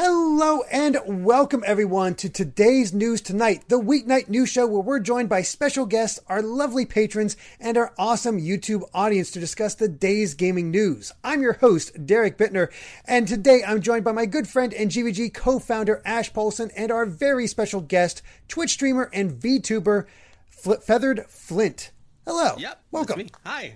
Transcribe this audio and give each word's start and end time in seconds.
Hello 0.00 0.62
and 0.70 0.96
welcome 1.24 1.64
everyone 1.66 2.14
to 2.14 2.30
today's 2.30 2.94
news 2.94 3.20
tonight, 3.20 3.64
the 3.66 3.80
weeknight 3.80 4.28
news 4.28 4.48
show 4.48 4.64
where 4.64 4.80
we're 4.80 5.00
joined 5.00 5.28
by 5.28 5.42
special 5.42 5.86
guests, 5.86 6.20
our 6.28 6.40
lovely 6.40 6.86
patrons, 6.86 7.36
and 7.58 7.76
our 7.76 7.92
awesome 7.98 8.40
YouTube 8.40 8.88
audience 8.94 9.32
to 9.32 9.40
discuss 9.40 9.74
the 9.74 9.88
day's 9.88 10.34
gaming 10.34 10.70
news. 10.70 11.10
I'm 11.24 11.42
your 11.42 11.54
host, 11.54 12.06
Derek 12.06 12.38
Bittner, 12.38 12.70
and 13.06 13.26
today 13.26 13.64
I'm 13.66 13.80
joined 13.80 14.04
by 14.04 14.12
my 14.12 14.24
good 14.24 14.46
friend 14.46 14.72
and 14.72 14.88
GVG 14.88 15.34
co-founder 15.34 16.00
Ash 16.04 16.32
Paulson 16.32 16.70
and 16.76 16.92
our 16.92 17.04
very 17.04 17.48
special 17.48 17.80
guest, 17.80 18.22
Twitch 18.46 18.70
streamer 18.70 19.10
and 19.12 19.32
VTuber, 19.32 20.06
Feathered 20.48 21.26
Flint. 21.26 21.90
Hello. 22.24 22.54
Yep. 22.56 22.82
Welcome. 22.92 23.26
Hi. 23.44 23.74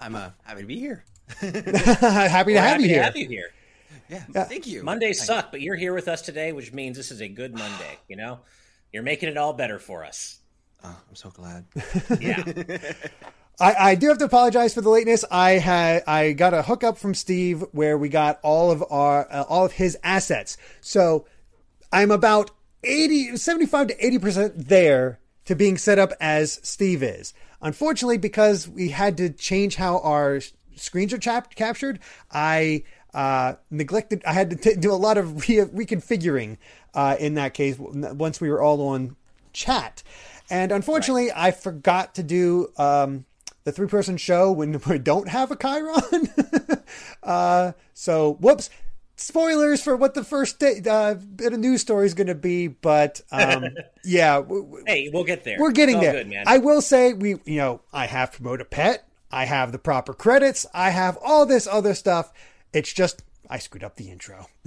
I'm 0.00 0.16
uh, 0.16 0.30
happy 0.42 0.62
to 0.62 0.66
be 0.66 0.80
here. 0.80 1.04
happy 1.38 1.62
to 1.62 1.70
have 1.70 2.32
happy 2.32 2.54
you 2.82 2.88
to 2.88 2.94
here. 2.94 3.02
have 3.04 3.16
you 3.16 3.28
here. 3.28 3.52
Yeah. 4.08 4.24
Yeah. 4.34 4.44
Thank 4.44 4.66
you. 4.66 4.82
Mondays 4.82 5.18
Thank 5.18 5.26
suck, 5.26 5.50
but 5.50 5.60
you're 5.60 5.76
here 5.76 5.94
with 5.94 6.08
us 6.08 6.22
today, 6.22 6.52
which 6.52 6.72
means 6.72 6.96
this 6.96 7.10
is 7.10 7.20
a 7.20 7.28
good 7.28 7.52
Monday. 7.52 7.98
You 8.08 8.16
know, 8.16 8.40
you're 8.92 9.02
making 9.02 9.28
it 9.28 9.36
all 9.36 9.52
better 9.52 9.78
for 9.78 10.04
us. 10.04 10.38
Oh, 10.82 10.96
I'm 11.08 11.16
so 11.16 11.30
glad. 11.30 11.64
Yeah. 12.20 12.42
I, 13.60 13.74
I 13.90 13.94
do 13.94 14.08
have 14.08 14.18
to 14.18 14.24
apologize 14.24 14.74
for 14.74 14.80
the 14.80 14.88
lateness. 14.90 15.24
I 15.30 15.52
had 15.52 16.02
I 16.08 16.32
got 16.32 16.54
a 16.54 16.62
hookup 16.62 16.98
from 16.98 17.14
Steve 17.14 17.64
where 17.70 17.96
we 17.96 18.08
got 18.08 18.40
all 18.42 18.72
of 18.72 18.82
our 18.90 19.28
uh, 19.30 19.44
all 19.48 19.64
of 19.64 19.72
his 19.72 19.96
assets. 20.02 20.56
So 20.80 21.26
I'm 21.92 22.10
about 22.10 22.50
80 22.82 23.36
75 23.36 23.88
to 23.88 23.96
80% 23.96 24.66
there 24.66 25.20
to 25.44 25.54
being 25.54 25.78
set 25.78 26.00
up 26.00 26.12
as 26.20 26.58
Steve 26.64 27.02
is. 27.02 27.32
Unfortunately 27.62 28.18
because 28.18 28.68
we 28.68 28.88
had 28.88 29.16
to 29.18 29.30
change 29.30 29.76
how 29.76 30.00
our 30.00 30.40
screens 30.74 31.12
are 31.12 31.18
chap- 31.18 31.54
captured, 31.54 32.00
I 32.32 32.82
uh, 33.14 33.54
neglected 33.70 34.22
I 34.26 34.32
had 34.32 34.50
to 34.50 34.56
t- 34.56 34.74
do 34.74 34.92
a 34.92 34.96
lot 34.96 35.16
of 35.16 35.48
re- 35.48 35.58
reconfiguring 35.58 36.58
uh, 36.92 37.16
in 37.18 37.34
that 37.34 37.54
case 37.54 37.76
once 37.78 38.40
we 38.40 38.50
were 38.50 38.60
all 38.60 38.88
on 38.88 39.16
chat. 39.52 40.02
And 40.50 40.72
unfortunately, 40.72 41.30
I 41.34 41.52
forgot 41.52 42.16
to 42.16 42.22
do 42.22 42.68
um, 42.76 43.24
the 43.62 43.72
three 43.72 43.86
person 43.86 44.16
show 44.16 44.52
when 44.52 44.80
we 44.88 44.98
don't 44.98 45.28
have 45.28 45.50
a 45.50 45.56
Chiron. 45.56 46.28
uh, 47.22 47.72
so, 47.94 48.34
whoops. 48.34 48.70
Spoilers 49.16 49.80
for 49.80 49.96
what 49.96 50.14
the 50.14 50.24
first 50.24 50.58
day, 50.58 50.82
uh, 50.90 51.14
bit 51.14 51.52
of 51.52 51.60
news 51.60 51.80
story 51.80 52.04
is 52.04 52.14
going 52.14 52.26
to 52.26 52.34
be, 52.34 52.66
but 52.66 53.20
um, 53.30 53.64
yeah, 54.04 54.34
w- 54.40 54.82
hey, 54.88 55.08
we'll 55.14 55.22
get 55.22 55.44
there. 55.44 55.56
we're 55.60 55.70
getting 55.70 56.00
there. 56.00 56.24
Good. 56.24 56.34
I 56.46 56.58
will 56.58 56.82
say 56.82 57.12
we, 57.12 57.36
you 57.44 57.58
know, 57.58 57.80
I 57.92 58.06
have 58.06 58.32
promote 58.32 58.60
a 58.60 58.64
pet. 58.64 59.08
I 59.30 59.44
have 59.44 59.70
the 59.70 59.78
proper 59.78 60.14
credits. 60.14 60.66
I 60.74 60.90
have 60.90 61.16
all 61.24 61.46
this 61.46 61.68
other 61.68 61.94
stuff. 61.94 62.32
It's 62.74 62.92
just 62.92 63.22
I 63.48 63.58
screwed 63.58 63.84
up 63.84 63.96
the 63.96 64.10
intro. 64.10 64.46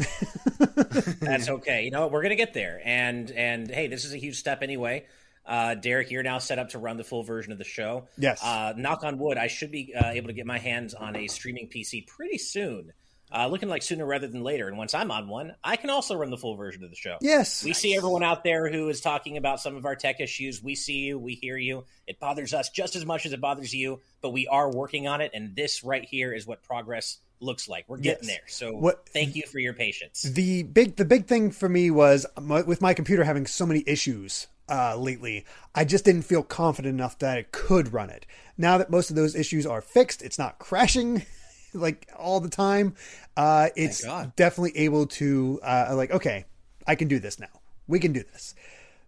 That's 1.20 1.50
okay. 1.50 1.84
You 1.84 1.92
know 1.92 2.02
what? 2.02 2.12
We're 2.12 2.24
gonna 2.24 2.36
get 2.36 2.54
there. 2.54 2.82
And 2.84 3.30
and 3.32 3.70
hey, 3.70 3.88
this 3.88 4.06
is 4.06 4.14
a 4.14 4.18
huge 4.18 4.38
step 4.38 4.64
anyway. 4.64 5.06
Uh, 5.46 5.76
Derek, 5.76 6.12
you're 6.12 6.24
now 6.24 6.40
set 6.40 6.60
up 6.60 6.70
to 6.70 6.80
run 6.80 6.98
the 6.98 7.06
full 7.06 7.24
version 7.24 7.54
of 7.54 7.58
the 7.58 7.64
show. 7.64 8.08
Yes. 8.18 8.44
Uh, 8.44 8.74
knock 8.76 9.04
on 9.04 9.18
wood, 9.18 9.38
I 9.38 9.48
should 9.48 9.72
be 9.72 9.94
uh, 9.96 10.10
able 10.10 10.28
to 10.28 10.34
get 10.34 10.46
my 10.46 10.58
hands 10.58 10.94
on 10.94 11.16
a 11.16 11.28
streaming 11.28 11.70
PC 11.70 12.06
pretty 12.06 12.38
soon. 12.38 12.92
Uh, 13.30 13.46
looking 13.48 13.68
like 13.68 13.82
sooner 13.84 14.06
rather 14.06 14.26
than 14.28 14.42
later. 14.42 14.70
And 14.70 14.78
once 14.78 14.94
I'm 14.94 15.12
on 15.12 15.28
one, 15.28 15.54
I 15.62 15.76
can 15.76 15.90
also 15.90 16.16
run 16.16 16.30
the 16.30 16.38
full 16.38 16.56
version 16.56 16.84
of 16.86 16.90
the 16.90 16.96
show. 16.96 17.18
Yes. 17.20 17.62
We 17.62 17.74
see 17.74 17.94
everyone 17.96 18.24
out 18.24 18.44
there 18.46 18.72
who 18.72 18.88
is 18.88 19.02
talking 19.02 19.36
about 19.36 19.60
some 19.60 19.76
of 19.76 19.86
our 19.86 19.98
tech 19.98 20.22
issues. 20.22 20.64
We 20.64 20.76
see 20.76 21.00
you, 21.00 21.20
we 21.20 21.34
hear 21.36 21.58
you. 21.58 21.84
It 22.08 22.22
bothers 22.22 22.54
us 22.54 22.70
just 22.70 22.96
as 22.96 23.06
much 23.06 23.26
as 23.26 23.34
it 23.34 23.42
bothers 23.42 23.74
you, 23.74 24.00
but 24.22 24.30
we 24.30 24.48
are 24.48 24.72
working 24.72 25.08
on 25.10 25.20
it. 25.20 25.32
And 25.34 25.58
this 25.58 25.84
right 25.84 26.06
here 26.06 26.32
is 26.34 26.48
what 26.48 26.64
progress 26.64 27.18
looks 27.42 27.68
like. 27.68 27.84
We're 27.90 27.98
getting 27.98 28.30
Yes. 28.30 28.38
there. 28.38 28.48
So 28.48 28.78
What- 28.78 29.10
thank 29.10 29.36
you 29.36 29.44
for 29.46 29.60
your 29.60 29.74
patience. 29.74 30.22
the 30.24 30.64
big 30.64 30.96
the 30.96 31.04
big 31.06 31.28
thing 31.28 31.52
for 31.52 31.68
me 31.68 31.92
was 31.92 32.26
my, 32.42 32.62
with 32.62 32.82
my 32.82 32.94
computer 32.94 33.26
having 33.26 33.46
so 33.46 33.66
many 33.66 33.84
issues 33.86 34.48
uh, 34.70 34.98
lately 34.98 35.46
i 35.76 35.86
just 35.86 36.04
didn't 36.04 36.24
feel 36.24 36.44
confident 36.44 36.94
enough 36.94 37.18
that 37.20 37.38
it 37.38 37.54
could 37.54 37.94
run 37.94 38.10
it 38.10 38.26
now 38.58 38.78
that 38.78 38.90
most 38.90 39.10
of 39.10 39.16
those 39.16 39.34
issues 39.34 39.66
are 39.66 39.80
fixed 39.80 40.22
it's 40.22 40.38
not 40.38 40.60
crashing 40.60 41.26
like 41.74 42.08
all 42.18 42.40
the 42.40 42.50
time 42.50 42.96
uh, 43.36 43.70
it's 43.76 44.04
definitely 44.36 44.76
able 44.78 45.06
to 45.06 45.60
uh, 45.64 45.94
like 45.96 46.12
okay 46.12 46.46
i 46.88 46.96
can 46.96 47.08
do 47.08 47.20
this 47.20 47.40
now. 47.40 47.48
We 47.88 48.00
can 48.00 48.12
do 48.14 48.24
this. 48.34 48.54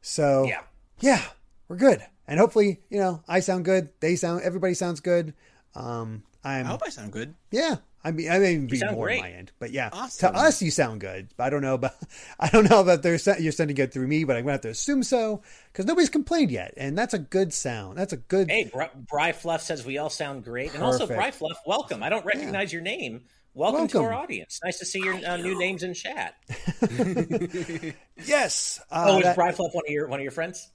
So 0.02 0.46
Yeah. 0.46 0.62
yeah 1.00 1.22
we're 1.68 1.76
good. 1.78 2.02
And 2.28 2.40
hopefully 2.40 2.80
you 2.90 3.00
know 3.00 3.24
i 3.28 3.40
sound 3.40 3.66
good 3.66 3.90
they 4.00 4.16
sound 4.16 4.44
everybody 4.44 4.74
sounds 4.74 5.00
good. 5.00 5.34
Um 5.76 6.24
i'm 6.44 6.66
I 6.66 6.70
hope 6.70 6.84
I 6.86 6.90
sound 6.90 7.12
good. 7.12 7.36
yeah, 7.52 7.78
I 8.04 8.12
mean, 8.12 8.32
I 8.32 8.40
mean, 8.40 8.68
be 8.68 8.82
more 8.92 9.08
great. 9.08 9.18
on 9.20 9.24
my 9.26 9.32
end, 9.32 9.52
but 9.60 9.72
yeah, 9.72 9.90
Awesome. 9.92 10.32
to 10.34 10.40
us 10.40 10.62
you 10.62 10.72
sound 10.72 11.02
good. 11.02 11.28
I 11.38 11.50
don't 11.50 11.62
know 11.62 11.74
about, 11.74 11.96
I 12.40 12.50
don't 12.50 12.70
know 12.70 12.80
about 12.80 13.04
their 13.04 13.18
you're 13.40 13.52
sending 13.52 13.76
it 13.78 13.92
through 13.92 14.08
me, 14.08 14.24
but 14.24 14.38
I'm 14.38 14.44
gonna 14.44 14.54
have 14.54 14.62
to 14.62 14.70
assume 14.70 15.04
so 15.04 15.42
because 15.72 15.86
nobody's 15.86 16.10
complained 16.10 16.50
yet, 16.52 16.74
and 16.78 16.98
that's 16.98 17.14
a 17.14 17.20
good 17.20 17.54
sound. 17.54 17.98
That's 17.98 18.14
a 18.14 18.18
good. 18.18 18.50
Hey, 18.50 18.70
Bri, 18.74 18.86
Bri 18.96 19.32
Fluff 19.34 19.62
says 19.62 19.86
we 19.86 19.98
all 19.98 20.10
sound 20.10 20.46
great, 20.46 20.74
and 20.74 20.82
also 20.84 21.08
Perfect. 21.08 21.20
Bri 21.20 21.32
Fluff, 21.32 21.58
welcome. 21.66 22.02
I 22.02 22.08
don't 22.10 22.26
recognize 22.26 22.72
your 22.72 22.82
name. 22.82 23.22
Welcome, 23.56 23.88
to 23.90 24.00
our 24.04 24.14
audience. 24.14 24.60
Nice 24.64 24.80
to 24.80 24.86
see 24.86 25.00
your 25.00 25.16
uh, 25.16 25.36
new 25.36 25.58
names 25.60 25.84
in 25.84 25.94
chat. 25.94 26.36
Yes. 28.26 28.80
Uh, 28.92 29.06
Oh, 29.10 29.18
is 29.18 29.24
that- 29.24 29.36
Bri 29.36 29.52
Fluff 29.52 29.74
one 29.74 29.84
of 29.88 29.92
your 29.92 30.08
one 30.08 30.20
of 30.20 30.24
your 30.24 30.32
friends? 30.32 30.70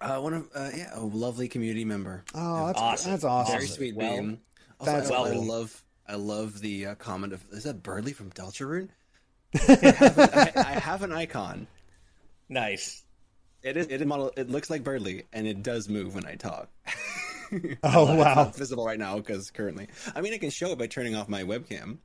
Uh, 0.00 0.18
one 0.20 0.34
of 0.34 0.48
uh, 0.54 0.70
yeah, 0.76 0.90
a 0.94 1.00
lovely 1.00 1.46
community 1.48 1.84
member. 1.84 2.24
oh, 2.34 2.66
that's 2.66 2.80
Awesome. 2.80 3.10
that's 3.12 3.24
awesome. 3.24 3.54
Very 3.54 3.66
sweet 3.68 3.94
Well, 3.96 4.10
name. 4.10 4.40
Also, 4.80 4.92
that's 4.92 5.10
I, 5.10 5.14
I 5.22 5.30
cool. 5.32 5.44
love 5.44 5.83
I 6.06 6.16
love 6.16 6.60
the 6.60 6.86
uh, 6.86 6.94
comment 6.96 7.32
of 7.32 7.44
is 7.50 7.64
that 7.64 7.82
Berdly 7.82 8.14
from 8.14 8.30
Deltarune? 8.30 8.88
I, 9.54 9.90
have 9.92 10.18
an- 10.18 10.30
I, 10.34 10.52
I 10.56 10.72
have 10.78 11.02
an 11.02 11.12
icon. 11.12 11.66
Nice. 12.48 13.02
It 13.62 13.76
is 13.76 13.86
it 13.88 14.00
is 14.00 14.06
model. 14.06 14.32
It 14.36 14.50
looks 14.50 14.68
like 14.70 14.84
Berdly, 14.84 15.24
and 15.32 15.46
it 15.46 15.62
does 15.62 15.88
move 15.88 16.14
when 16.14 16.26
I 16.26 16.34
talk. 16.36 16.68
Oh 17.82 18.08
It's 18.08 18.24
wow. 18.24 18.34
not 18.34 18.56
visible 18.56 18.84
right 18.86 18.98
now 18.98 19.16
because 19.16 19.50
currently, 19.50 19.88
I 20.14 20.20
mean, 20.22 20.32
I 20.34 20.38
can 20.38 20.50
show 20.50 20.70
it 20.72 20.78
by 20.78 20.86
turning 20.86 21.14
off 21.14 21.28
my 21.28 21.42
webcam. 21.44 21.98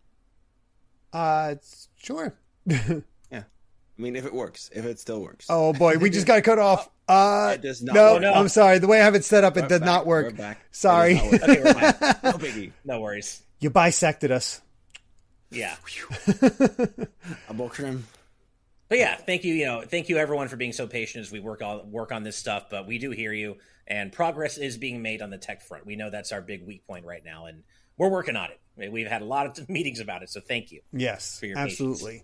Uh, 1.14 1.56
sure. 1.98 2.36
Yeah, 4.00 4.02
I 4.02 4.04
mean, 4.04 4.16
if 4.16 4.26
it 4.26 4.34
works, 4.34 4.70
if 4.74 4.86
it 4.86 5.00
still 5.00 5.22
works. 5.22 5.46
Oh 5.50 5.74
boy, 5.74 5.98
we 5.98 6.10
just 6.10 6.26
got 6.26 6.44
cut 6.44 6.58
off. 6.60 6.90
Uh, 7.08 7.52
It 7.56 7.62
does 7.62 7.82
not 7.82 7.96
no, 7.96 8.14
work. 8.14 8.22
no. 8.22 8.34
I'm 8.34 8.48
sorry. 8.50 8.80
The 8.80 8.88
way 8.88 9.02
I 9.02 9.04
have 9.04 9.16
it 9.16 9.26
set 9.26 9.44
up, 9.44 9.58
it 9.58 9.62
We're 9.64 9.68
did 9.68 9.80
back, 9.82 9.86
not 9.86 10.06
work. 10.06 10.26
we're 10.28 10.32
back. 10.32 10.60
Sorry, 10.72 11.16
not 11.16 11.32
work. 11.32 11.44
Okay, 11.44 11.64
we're 11.64 11.74
fine. 11.74 12.16
no 12.24 12.32
biggie. 12.34 12.72
No 12.86 13.02
worries. 13.02 13.42
you 13.60 13.70
bisected 13.70 14.32
us. 14.32 14.62
Yeah. 15.52 15.76
A 17.50 17.54
bulk 17.54 17.74
trim. 17.74 18.06
But 18.88 18.98
yeah, 19.00 19.16
thank 19.18 19.44
you. 19.44 19.54
You 19.54 19.66
know, 19.66 19.82
thank 19.82 20.10
you 20.10 20.18
everyone 20.18 20.48
for 20.48 20.56
being 20.56 20.74
so 20.74 20.88
patient 20.88 21.24
as 21.26 21.32
we 21.32 21.40
work 21.40 21.62
on 21.62 21.92
work 21.92 22.12
on 22.12 22.24
this 22.24 22.36
stuff. 22.38 22.70
But 22.70 22.88
we 22.88 22.98
do 23.00 23.12
hear 23.12 23.34
you, 23.34 23.58
and 23.88 24.12
progress 24.12 24.58
is 24.58 24.78
being 24.78 25.02
made 25.02 25.22
on 25.22 25.30
the 25.30 25.38
tech 25.38 25.62
front. 25.62 25.86
We 25.86 25.96
know 25.96 26.10
that's 26.10 26.32
our 26.32 26.42
big 26.42 26.66
weak 26.66 26.86
point 26.88 27.06
right 27.06 27.24
now, 27.24 27.46
and 27.48 27.64
we're 27.98 28.10
working 28.10 28.36
on 28.36 28.50
it. 28.52 28.92
We've 28.92 29.08
had 29.08 29.22
a 29.22 29.26
lot 29.26 29.46
of 29.60 29.68
meetings 29.70 30.00
about 30.00 30.24
it, 30.24 30.30
so 30.30 30.40
thank 30.40 30.72
you. 30.72 30.82
Yes, 30.94 31.40
for 31.40 31.48
your 31.48 31.58
absolutely. 31.58 32.24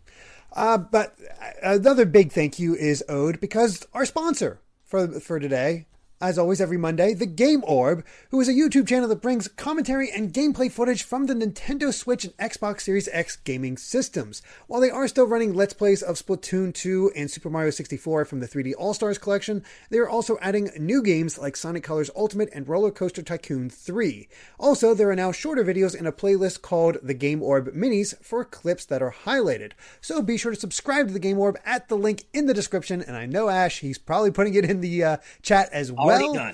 Uh, 0.56 0.78
but 0.78 1.18
another 1.62 2.06
big 2.06 2.32
thank 2.32 2.60
you 2.60 2.76
is 2.76 3.04
owed 3.10 3.40
because 3.40 3.86
our 3.94 4.06
sponsor 4.06 4.60
for 4.86 5.20
for 5.20 5.40
today, 5.40 5.86
as 6.30 6.40
always, 6.40 6.60
every 6.60 6.78
Monday, 6.78 7.14
the 7.14 7.28
Game 7.28 7.64
Orb, 7.68 8.04
who 8.32 8.42
is 8.42 8.48
a 8.48 8.54
YouTube 8.54 8.88
channel 8.88 9.08
that 9.10 9.22
brings 9.22 9.48
commentary 9.48 10.10
and 10.10 10.34
gameplay 10.34 10.72
footage 10.72 11.04
from 11.04 11.28
the 11.28 11.36
Nintendo 11.36 11.94
Switch 11.94 12.26
and 12.26 12.36
Xbox 12.38 12.82
Series 12.82 13.08
X 13.12 13.36
gaming 13.36 13.78
systems. 13.78 14.42
While 14.68 14.82
they 14.82 14.90
are 14.90 15.08
still 15.08 15.28
running 15.28 15.54
Let's 15.54 15.74
Plays 15.74 16.02
of 16.02 16.16
Splatoon 16.16 16.74
2 16.74 17.12
and 17.16 17.30
Super 17.30 17.50
Mario 17.50 17.70
64 17.70 18.26
from 18.26 18.40
the 18.40 18.48
3D 18.48 18.74
All 18.78 18.96
Stars 18.96 19.20
collection, 19.20 19.64
they 19.92 20.00
are 20.00 20.10
also 20.10 20.38
adding 20.42 20.72
new 20.80 21.04
games 21.04 21.38
like 21.38 21.56
Sonic 21.56 21.84
Colors 21.84 22.10
Ultimate 22.16 22.50
and 22.54 22.68
Roller 22.68 22.92
Coaster 22.92 23.22
Tycoon 23.22 23.70
3. 23.70 24.28
Also, 24.58 24.94
there 24.94 25.10
are 25.10 25.16
now 25.16 25.32
shorter 25.32 25.64
videos 25.64 25.96
in 25.96 26.08
a 26.08 26.12
playlist 26.12 26.62
called 26.64 26.98
the 27.04 27.14
Game 27.14 27.44
Orb 27.44 27.68
Minis 27.76 28.18
for 28.24 28.44
clips 28.44 28.86
that 28.86 29.02
are 29.04 29.14
highlighted. 29.26 29.74
So 30.02 30.22
be 30.22 30.38
sure 30.38 30.54
to 30.54 30.60
subscribe 30.60 31.08
to 31.08 31.14
the 31.14 31.20
Game 31.20 31.38
Orb 31.38 31.60
at 31.66 31.88
the 31.88 31.98
link 31.98 32.24
in 32.34 32.48
the 32.48 32.54
description. 32.54 33.02
And 33.02 33.16
I 33.16 33.28
know 33.28 33.50
Ash, 33.50 33.82
he's 33.82 34.00
probably 34.00 34.32
putting 34.32 34.56
it 34.56 34.66
in 34.66 34.82
the 34.82 35.04
uh, 35.04 35.18
chat 35.42 35.70
as 35.72 35.92
Already 35.92 36.15
well. 36.22 36.54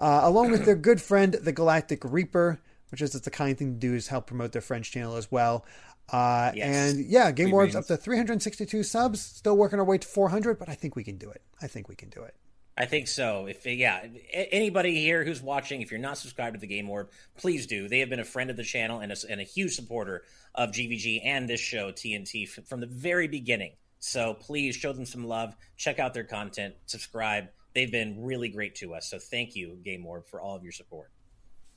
Uh, 0.00 0.20
along 0.24 0.50
with 0.50 0.64
their 0.64 0.74
good 0.74 1.00
friend, 1.00 1.34
the 1.34 1.52
Galactic 1.52 2.02
Reaper, 2.04 2.60
which 2.90 3.00
is 3.00 3.12
just 3.12 3.24
the 3.24 3.30
kind 3.30 3.56
thing 3.56 3.74
to 3.74 3.78
do 3.78 3.94
is 3.94 4.08
help 4.08 4.26
promote 4.26 4.52
their 4.52 4.62
French 4.62 4.90
channel 4.90 5.16
as 5.16 5.30
well. 5.30 5.64
Uh, 6.10 6.50
Yes. 6.54 6.94
And 6.94 7.06
yeah, 7.06 7.30
Game 7.30 7.54
Orb's 7.54 7.76
up 7.76 7.86
to 7.86 7.96
362 7.96 8.82
subs, 8.82 9.20
still 9.20 9.56
working 9.56 9.78
our 9.78 9.84
way 9.84 9.98
to 9.98 10.06
400, 10.06 10.58
but 10.58 10.68
I 10.68 10.74
think 10.74 10.96
we 10.96 11.04
can 11.04 11.16
do 11.16 11.30
it. 11.30 11.42
I 11.60 11.68
think 11.68 11.88
we 11.88 11.94
can 11.94 12.08
do 12.08 12.22
it. 12.22 12.34
I 12.76 12.86
think 12.86 13.06
so. 13.06 13.46
If 13.46 13.66
yeah, 13.66 14.02
anybody 14.32 14.94
here 14.96 15.24
who's 15.24 15.42
watching, 15.42 15.82
if 15.82 15.90
you're 15.90 16.00
not 16.00 16.16
subscribed 16.16 16.54
to 16.54 16.60
the 16.60 16.66
Game 16.66 16.88
Orb, 16.88 17.10
please 17.36 17.66
do. 17.66 17.86
They 17.86 17.98
have 17.98 18.08
been 18.08 18.20
a 18.20 18.24
friend 18.24 18.50
of 18.50 18.56
the 18.56 18.64
channel 18.64 19.00
and 19.00 19.12
a, 19.12 19.16
and 19.28 19.40
a 19.40 19.44
huge 19.44 19.74
supporter 19.74 20.22
of 20.54 20.70
GVG 20.70 21.20
and 21.24 21.48
this 21.48 21.60
show 21.60 21.92
TNT 21.92 22.48
from 22.48 22.80
the 22.80 22.86
very 22.86 23.28
beginning. 23.28 23.72
So 23.98 24.34
please 24.34 24.74
show 24.74 24.92
them 24.92 25.06
some 25.06 25.24
love. 25.28 25.54
Check 25.76 25.98
out 25.98 26.14
their 26.14 26.24
content. 26.24 26.74
Subscribe. 26.86 27.48
They've 27.74 27.90
been 27.90 28.22
really 28.22 28.48
great 28.48 28.74
to 28.76 28.94
us. 28.94 29.08
So 29.08 29.18
thank 29.18 29.56
you, 29.56 29.78
Game 29.84 30.04
Orb, 30.06 30.26
for 30.26 30.40
all 30.40 30.56
of 30.56 30.62
your 30.62 30.72
support. 30.72 31.10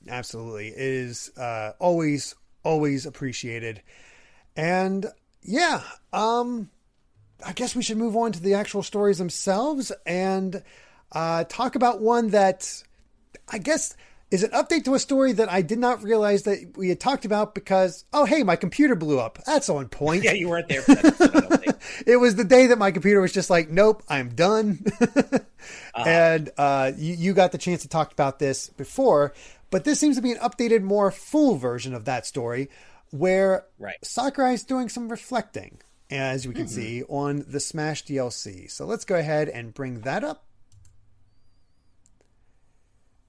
Absolutely. 0.08 0.68
It 0.68 0.78
is 0.78 1.30
uh, 1.36 1.72
always, 1.78 2.34
always 2.62 3.06
appreciated. 3.06 3.82
And 4.56 5.06
yeah, 5.42 5.82
um, 6.12 6.70
I 7.44 7.52
guess 7.52 7.74
we 7.74 7.82
should 7.82 7.98
move 7.98 8.16
on 8.16 8.32
to 8.32 8.40
the 8.40 8.54
actual 8.54 8.82
stories 8.82 9.18
themselves 9.18 9.92
and 10.04 10.62
uh, 11.12 11.44
talk 11.44 11.74
about 11.74 12.00
one 12.00 12.30
that 12.30 12.82
I 13.48 13.58
guess 13.58 13.96
is 14.30 14.42
an 14.42 14.50
update 14.50 14.84
to 14.84 14.94
a 14.94 14.98
story 14.98 15.32
that 15.32 15.50
I 15.50 15.62
did 15.62 15.78
not 15.78 16.02
realize 16.02 16.42
that 16.44 16.76
we 16.76 16.88
had 16.88 16.98
talked 16.98 17.24
about 17.24 17.54
because, 17.54 18.04
oh, 18.12 18.24
hey, 18.24 18.42
my 18.42 18.56
computer 18.56 18.96
blew 18.96 19.20
up. 19.20 19.38
That's 19.46 19.68
on 19.68 19.88
point. 19.88 20.24
Yeah, 20.26 20.32
you 20.32 20.48
weren't 20.48 20.68
there 20.68 20.82
for 20.82 20.94
that. 20.96 21.76
it 22.06 22.16
was 22.16 22.34
the 22.34 22.42
day 22.42 22.66
that 22.68 22.78
my 22.78 22.90
computer 22.90 23.20
was 23.20 23.32
just 23.32 23.50
like, 23.50 23.70
nope, 23.70 24.02
I'm 24.08 24.30
done. 24.30 24.84
uh-huh. 25.00 25.38
And 25.96 26.50
uh, 26.58 26.92
you, 26.96 27.14
you 27.14 27.34
got 27.34 27.52
the 27.52 27.58
chance 27.58 27.82
to 27.82 27.88
talk 27.88 28.12
about 28.12 28.38
this 28.38 28.68
before, 28.70 29.32
but 29.70 29.84
this 29.84 30.00
seems 30.00 30.16
to 30.16 30.22
be 30.22 30.32
an 30.32 30.38
updated, 30.38 30.82
more 30.82 31.10
full 31.10 31.56
version 31.56 31.94
of 31.94 32.04
that 32.06 32.26
story 32.26 32.68
where 33.10 33.66
right. 33.78 33.96
Sakurai 34.02 34.54
is 34.54 34.64
doing 34.64 34.88
some 34.88 35.08
reflecting, 35.08 35.78
as 36.10 36.46
we 36.46 36.54
can 36.54 36.64
mm-hmm. 36.64 36.74
see 36.74 37.02
on 37.04 37.44
the 37.48 37.60
Smash 37.60 38.04
DLC. 38.04 38.70
So 38.70 38.84
let's 38.84 39.04
go 39.04 39.16
ahead 39.16 39.48
and 39.48 39.72
bring 39.72 40.00
that 40.00 40.24
up. 40.24 40.44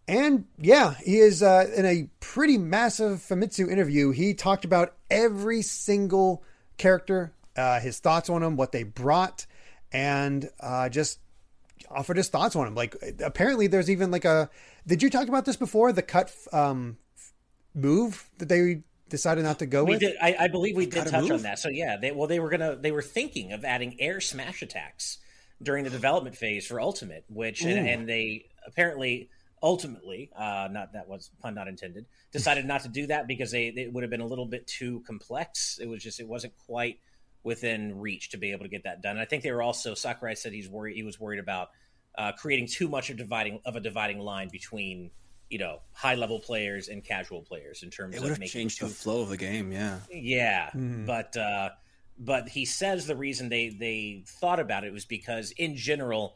And 0.07 0.45
yeah, 0.57 0.95
he 1.03 1.17
is 1.17 1.43
uh, 1.43 1.69
in 1.75 1.85
a 1.85 2.09
pretty 2.19 2.57
massive 2.57 3.19
Famitsu 3.19 3.69
interview. 3.69 4.11
He 4.11 4.33
talked 4.33 4.63
about 4.63 4.95
every 5.09 5.61
single 5.61 6.43
character, 6.77 7.33
uh, 7.57 7.79
his 7.81 7.99
thoughts 7.99 8.29
on 8.29 8.41
them, 8.41 8.55
what 8.55 8.71
they 8.71 8.83
brought, 8.83 9.45
and 9.91 10.49
uh, 10.61 10.87
just 10.87 11.19
offered 11.91 12.17
his 12.17 12.29
thoughts 12.29 12.55
on 12.55 12.65
them. 12.65 12.75
Like 12.75 12.95
apparently, 13.23 13.67
there's 13.67 13.89
even 13.89 14.09
like 14.11 14.25
a. 14.25 14.49
Did 14.85 15.03
you 15.03 15.09
talk 15.09 15.27
about 15.27 15.43
this 15.43 15.57
before? 15.57 15.91
The 15.91 16.01
cut 16.03 16.33
um, 16.53 16.97
move 17.75 18.29
that 18.37 18.47
they 18.47 18.83
decided 19.09 19.43
not 19.43 19.59
to 19.59 19.65
go 19.65 19.83
we 19.83 19.91
with. 19.91 19.99
Did, 19.99 20.15
I, 20.21 20.35
I 20.39 20.47
believe 20.47 20.77
we 20.77 20.85
did 20.85 21.07
touch 21.07 21.23
move? 21.23 21.31
on 21.31 21.41
that. 21.43 21.59
So 21.59 21.67
yeah, 21.67 21.97
they, 21.97 22.11
well, 22.11 22.27
they 22.27 22.39
were 22.39 22.49
gonna 22.49 22.77
they 22.77 22.91
were 22.91 23.01
thinking 23.01 23.51
of 23.51 23.65
adding 23.65 23.99
air 23.99 24.21
smash 24.21 24.61
attacks 24.61 25.17
during 25.61 25.83
the 25.83 25.89
development 25.89 26.37
phase 26.37 26.65
for 26.65 26.79
Ultimate, 26.79 27.25
which 27.27 27.63
and, 27.63 27.87
and 27.87 28.07
they 28.07 28.45
apparently 28.65 29.29
ultimately, 29.61 30.29
uh, 30.35 30.67
not 30.71 30.93
that 30.93 31.07
was 31.07 31.31
pun 31.41 31.55
not 31.55 31.67
intended, 31.67 32.05
decided 32.31 32.65
not 32.65 32.81
to 32.81 32.89
do 32.89 33.07
that 33.07 33.27
because 33.27 33.51
they 33.51 33.67
it 33.67 33.91
would 33.91 34.03
have 34.03 34.11
been 34.11 34.21
a 34.21 34.25
little 34.25 34.45
bit 34.45 34.67
too 34.67 35.01
complex. 35.05 35.79
It 35.81 35.87
was 35.87 36.03
just 36.03 36.19
it 36.19 36.27
wasn't 36.27 36.53
quite 36.65 36.99
within 37.43 37.99
reach 37.99 38.29
to 38.29 38.37
be 38.37 38.51
able 38.51 38.65
to 38.65 38.69
get 38.69 38.83
that 38.83 39.01
done. 39.01 39.11
And 39.11 39.19
I 39.19 39.25
think 39.25 39.43
they 39.43 39.51
were 39.51 39.61
also 39.61 39.93
Sakurai 39.93 40.35
said 40.35 40.53
he's 40.53 40.69
worried 40.69 40.95
he 40.95 41.03
was 41.03 41.19
worried 41.19 41.39
about 41.39 41.69
uh, 42.17 42.31
creating 42.33 42.67
too 42.67 42.87
much 42.87 43.09
of 43.09 43.17
dividing 43.17 43.61
of 43.65 43.75
a 43.75 43.79
dividing 43.79 44.19
line 44.19 44.49
between 44.51 45.11
you 45.49 45.59
know 45.59 45.79
high 45.93 46.15
level 46.15 46.39
players 46.39 46.87
and 46.89 47.03
casual 47.03 47.41
players 47.41 47.83
in 47.83 47.89
terms 47.89 48.15
it 48.15 48.21
would 48.21 48.31
of 48.31 48.37
have 48.37 48.49
changed 48.49 48.81
the 48.81 48.87
flow 48.87 49.21
of 49.21 49.29
the 49.29 49.37
game. 49.37 49.71
Yeah, 49.71 49.99
yeah, 50.11 50.69
mm. 50.75 51.05
but. 51.05 51.35
uh 51.35 51.69
but 52.19 52.49
he 52.49 52.65
says 52.65 53.05
the 53.05 53.15
reason 53.15 53.49
they 53.49 53.69
they 53.69 54.23
thought 54.25 54.59
about 54.59 54.83
it 54.83 54.91
was 54.91 55.05
because 55.05 55.51
in 55.51 55.75
general 55.75 56.35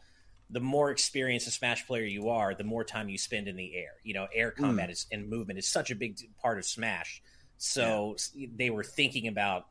the 0.51 0.59
more 0.59 0.91
experienced 0.91 1.47
a 1.47 1.51
Smash 1.51 1.87
player 1.87 2.03
you 2.03 2.29
are, 2.29 2.53
the 2.53 2.63
more 2.63 2.83
time 2.83 3.09
you 3.09 3.17
spend 3.17 3.47
in 3.47 3.55
the 3.55 3.75
air. 3.75 3.93
You 4.03 4.13
know, 4.13 4.27
air 4.33 4.53
hmm. 4.55 4.63
combat 4.63 4.89
mm. 4.89 4.93
is 4.93 5.07
and 5.11 5.29
movement 5.29 5.59
is 5.59 5.67
such 5.67 5.91
a 5.91 5.95
big 5.95 6.19
part 6.41 6.57
of 6.57 6.65
Smash. 6.65 7.21
So 7.57 8.17
yeah. 8.33 8.47
they 8.55 8.69
were 8.69 8.83
thinking 8.83 9.27
about, 9.27 9.67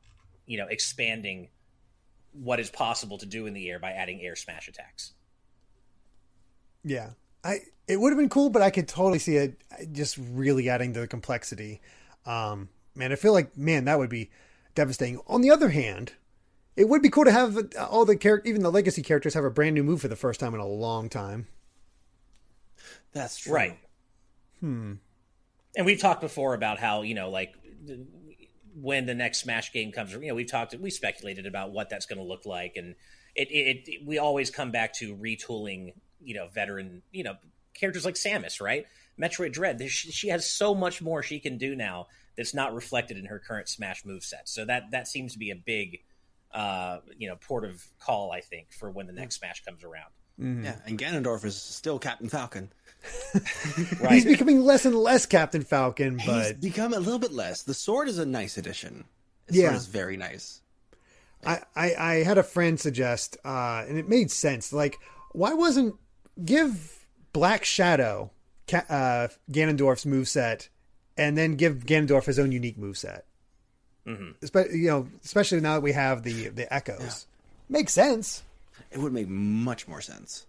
you 0.47 0.59
know, 0.59 0.67
expanding 0.69 1.49
what 2.33 2.61
is 2.61 2.71
possible 2.71 3.19
to 3.19 3.27
do 3.27 3.47
in 3.47 3.55
the 3.55 3.69
air 3.69 3.79
by 3.79 3.91
adding 3.91 4.21
air 4.23 4.37
smash 4.37 4.69
attacks. 4.69 5.13
Yeah. 6.85 7.11
I 7.43 7.61
it 7.89 8.01
would 8.01 8.13
have 8.13 8.19
been 8.19 8.29
cool, 8.29 8.51
but 8.51 8.63
I 8.63 8.71
could 8.71 8.87
totally 8.87 9.19
see 9.19 9.37
it 9.37 9.61
just 9.93 10.17
really 10.19 10.69
adding 10.69 10.95
to 10.95 11.01
the 11.01 11.09
complexity. 11.09 11.81
Um, 12.25 12.69
man, 12.95 13.13
I 13.13 13.17
feel 13.17 13.33
like 13.33 13.57
man, 13.57 13.87
that 13.87 13.99
would 13.99 14.11
be 14.11 14.31
devastating. 14.75 15.21
On 15.27 15.41
the 15.41 15.51
other 15.51 15.71
hand, 15.71 16.13
it 16.81 16.89
would 16.89 17.03
be 17.03 17.11
cool 17.11 17.27
to 17.27 17.31
have 17.31 17.59
all 17.79 18.07
the 18.07 18.17
character, 18.17 18.49
even 18.49 18.63
the 18.63 18.73
legacy 18.73 19.03
characters, 19.03 19.35
have 19.35 19.45
a 19.45 19.51
brand 19.51 19.75
new 19.75 19.85
move 19.85 20.01
for 20.01 20.09
the 20.09 20.17
first 20.17 20.41
time 20.41 20.55
in 20.55 20.61
a 20.61 20.67
long 20.67 21.11
time. 21.11 21.47
That's 23.13 23.39
true. 23.39 23.53
Right. 23.53 23.79
Hmm. 24.61 24.95
And 25.77 25.85
we've 25.85 26.01
talked 26.01 26.23
before 26.23 26.55
about 26.55 26.79
how 26.79 27.03
you 27.03 27.15
know, 27.15 27.29
like 27.29 27.55
when 28.75 29.05
the 29.05 29.15
next 29.15 29.41
Smash 29.41 29.73
game 29.73 29.93
comes, 29.93 30.13
you 30.13 30.29
know, 30.29 30.35
we've 30.35 30.51
talked, 30.51 30.75
we 30.75 30.91
speculated 30.91 31.47
about 31.47 31.71
what 31.71 31.91
that's 31.91 32.07
going 32.07 32.19
to 32.19 32.25
look 32.25 32.47
like, 32.47 32.77
and 32.77 32.95
it, 33.35 33.49
it, 33.51 33.89
it, 33.89 34.07
we 34.07 34.19
always 34.19 34.51
come 34.51 34.71
back 34.71 34.95
to 34.95 35.15
retooling, 35.17 35.93
you 36.23 36.35
know, 36.35 36.49
veteran, 36.49 37.03
you 37.13 37.25
know, 37.25 37.35
characters 37.75 38.07
like 38.07 38.15
Samus, 38.15 38.61
right? 38.61 38.87
Metroid 39.21 39.53
Dread, 39.53 39.81
she, 39.91 40.11
she 40.11 40.29
has 40.29 40.51
so 40.51 40.75
much 40.75 41.03
more 41.03 41.23
she 41.23 41.41
can 41.41 41.59
do 41.59 41.77
now 41.77 42.07
that's 42.37 42.55
not 42.55 42.75
reflected 42.75 43.19
in 43.19 43.27
her 43.27 43.39
current 43.39 43.69
Smash 43.69 44.05
move 44.07 44.25
set. 44.25 44.49
So 44.49 44.65
that 44.65 44.93
that 44.93 45.07
seems 45.07 45.35
to 45.35 45.39
be 45.39 45.51
a 45.51 45.57
big 45.57 46.01
uh, 46.53 46.99
you 47.17 47.29
know, 47.29 47.37
port 47.37 47.65
of 47.65 47.85
call, 48.01 48.33
I 48.33 48.41
think, 48.41 48.73
for 48.73 48.91
when 48.91 49.07
the 49.07 49.13
next 49.13 49.37
Smash 49.37 49.65
comes 49.65 49.85
around. 49.85 50.11
Mm-hmm. 50.41 50.65
Yeah, 50.65 50.77
and 50.87 50.99
Ganondorf 50.99 51.45
is 51.45 51.61
still 51.61 51.99
Captain 51.99 52.29
Falcon. 52.29 52.73
right. 54.01 54.13
He's 54.13 54.25
becoming 54.25 54.63
less 54.63 54.85
and 54.87 54.95
less 54.95 55.27
Captain 55.27 55.63
Falcon, 55.63 56.19
but 56.25 56.47
he's 56.47 56.53
become 56.55 56.95
a 56.95 56.99
little 56.99 57.19
bit 57.19 57.33
less. 57.33 57.63
The 57.63 57.75
sword 57.75 58.09
is 58.09 58.19
a 58.19 58.27
nice 58.27 58.57
addition. 58.57 59.05
The 59.47 59.59
yeah, 59.59 59.75
it's 59.75 59.87
very 59.87 60.17
nice. 60.17 60.63
I, 61.45 61.61
I, 61.75 61.95
I 61.95 62.15
had 62.23 62.39
a 62.39 62.43
friend 62.43 62.79
suggest, 62.79 63.39
uh, 63.45 63.85
and 63.89 63.97
it 63.97 64.09
made 64.09 64.31
sense. 64.31 64.73
Like, 64.73 64.99
why 65.33 65.55
wasn't 65.55 65.97
give 66.45 67.07
Black 67.33 67.65
Shadow 67.65 68.31
uh, 68.73 69.29
Ganondorf's 69.51 70.07
move 70.07 70.29
set, 70.29 70.69
and 71.17 71.37
then 71.37 71.57
give 71.57 71.87
Ganondorf 71.87 72.27
his 72.27 72.39
own 72.39 72.53
unique 72.53 72.79
move 72.79 72.99
set? 72.99 73.27
Mm-hmm. 74.07 74.75
you 74.75 74.89
know, 74.89 75.09
especially 75.25 75.61
now 75.61 75.75
that 75.75 75.83
we 75.83 75.93
have 75.93 76.23
the 76.23 76.49
the 76.49 76.73
echoes, 76.73 77.27
yeah. 77.69 77.79
makes 77.79 77.93
sense. 77.93 78.43
It 78.91 78.99
would 78.99 79.13
make 79.13 79.29
much 79.29 79.87
more 79.87 80.01
sense. 80.01 80.47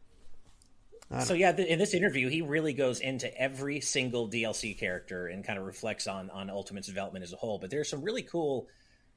So 1.26 1.34
yeah, 1.34 1.54
in 1.58 1.78
this 1.78 1.94
interview, 1.94 2.30
he 2.30 2.42
really 2.42 2.72
goes 2.72 3.02
into 3.02 3.38
every 3.38 3.82
single 3.82 4.30
DLC 4.30 4.78
character 4.78 5.28
and 5.28 5.44
kind 5.44 5.60
of 5.60 5.66
reflects 5.66 6.08
on 6.08 6.30
on 6.30 6.50
Ultimate's 6.50 6.88
development 6.88 7.24
as 7.24 7.34
a 7.34 7.36
whole. 7.36 7.60
But 7.60 7.70
there's 7.70 7.90
some 7.90 8.02
really 8.02 8.22
cool 8.22 8.70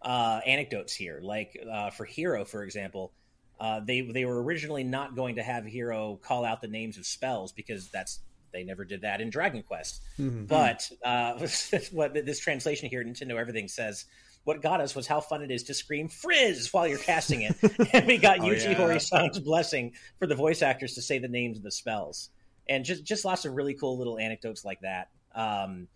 uh, 0.03 0.41
anecdotes 0.45 0.93
here, 0.93 1.21
like 1.23 1.57
uh, 1.71 1.91
for 1.91 2.05
Hero, 2.05 2.45
for 2.45 2.65
example. 2.65 3.13
Uh, 3.61 3.79
they 3.79 4.01
they 4.01 4.25
were 4.25 4.43
originally 4.43 4.83
not 4.83 5.15
going 5.15 5.37
to 5.37 5.43
have 5.45 5.65
Hero 5.65 6.19
call 6.21 6.45
out 6.45 6.61
the 6.61 6.69
names 6.69 6.99
of 6.99 7.07
spells 7.07 7.53
because 7.53 7.89
that's 7.89 8.19
they 8.55 8.65
never 8.65 8.87
did 8.87 9.03
that 9.03 9.21
in 9.21 9.29
Dragon 9.29 9.63
Quest. 9.63 10.01
Mm-hmm. 10.19 10.47
But 10.47 10.91
uh, 11.05 11.47
what 11.93 12.15
this 12.15 12.39
translation 12.39 12.89
here, 12.89 13.05
Nintendo 13.05 13.39
Everything 13.39 13.69
says 13.69 14.07
what 14.45 14.61
got 14.61 14.81
us 14.81 14.95
was 14.95 15.07
how 15.07 15.21
fun 15.21 15.43
it 15.43 15.51
is 15.51 15.65
to 15.65 15.75
scream 15.75 16.09
"Frizz" 16.09 16.73
while 16.73 16.87
you're 16.87 16.99
casting 16.99 17.43
it, 17.43 17.57
and 17.93 18.07
we 18.07 18.17
got 18.17 18.41
oh, 18.41 18.45
Yuji 18.45 18.71
yeah. 18.71 18.75
Horii-san's 18.75 19.41
blessing 19.41 19.93
for 20.19 20.27
the 20.27 20.35
voice 20.35 20.63
actors 20.63 20.95
to 20.95 21.03
say 21.03 21.19
the 21.19 21.29
names 21.29 21.59
of 21.59 21.63
the 21.63 21.71
spells, 21.71 22.31
and 22.69 22.85
just 22.85 23.05
just 23.05 23.25
lots 23.25 23.45
of 23.45 23.55
really 23.55 23.75
cool 23.75 23.99
little 23.99 24.19
anecdotes 24.19 24.65
like 24.65 24.81
that. 24.81 25.09
Um, 25.35 25.89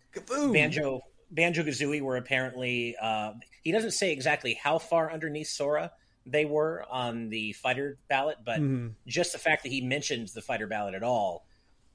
Banjo 0.53 1.03
Banjo 1.31 1.62
Kazooie 1.62 2.00
were 2.00 2.17
apparently 2.17 2.97
uh, 3.00 3.33
he 3.62 3.73
doesn't 3.73 3.93
say 3.93 4.12
exactly 4.12 4.55
how 4.55 4.79
far 4.79 5.12
underneath 5.12 5.49
Sora 5.49 5.93
they 6.27 6.45
were 6.45 6.85
on 6.91 7.31
the 7.31 7.53
fighter 7.55 7.99
ballot, 8.09 8.38
but 8.45 8.61
mm-hmm. 8.61 8.88
just 9.07 9.33
the 9.33 9.38
fact 9.38 9.62
that 9.62 9.73
he 9.73 9.81
mentioned 9.81 10.29
the 10.29 10.43
fighter 10.43 10.67
ballot 10.67 10.95
at 10.95 11.03
all. 11.03 11.47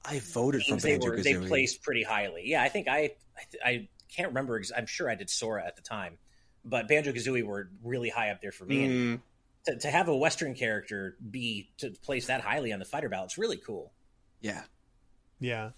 I 0.05 0.19
voted 0.19 0.63
for 0.63 0.75
they 0.77 0.97
were, 0.97 1.21
They 1.21 1.35
placed 1.35 1.81
pretty 1.81 2.03
highly. 2.03 2.43
Yeah, 2.45 2.61
I 2.61 2.69
think 2.69 2.87
I, 2.87 3.11
I, 3.37 3.69
I 3.69 3.87
can't 4.13 4.29
remember. 4.29 4.61
I'm 4.75 4.85
sure 4.85 5.09
I 5.09 5.15
did 5.15 5.29
Sora 5.29 5.65
at 5.65 5.75
the 5.75 5.81
time, 5.81 6.17
but 6.65 6.87
Banjo 6.87 7.11
Kazooie 7.11 7.43
were 7.43 7.69
really 7.83 8.09
high 8.09 8.29
up 8.31 8.41
there 8.41 8.51
for 8.51 8.65
me. 8.65 8.87
Mm. 8.87 8.89
And 8.89 9.21
to, 9.65 9.77
to 9.77 9.87
have 9.89 10.09
a 10.09 10.15
Western 10.15 10.55
character 10.55 11.15
be 11.31 11.69
to 11.77 11.91
place 11.91 12.27
that 12.27 12.41
highly 12.41 12.73
on 12.73 12.79
the 12.79 12.85
fighter 12.85 13.09
ballot, 13.09 13.27
it's 13.27 13.37
really 13.37 13.57
cool. 13.57 13.93
Yeah, 14.41 14.63
yeah. 15.39 15.71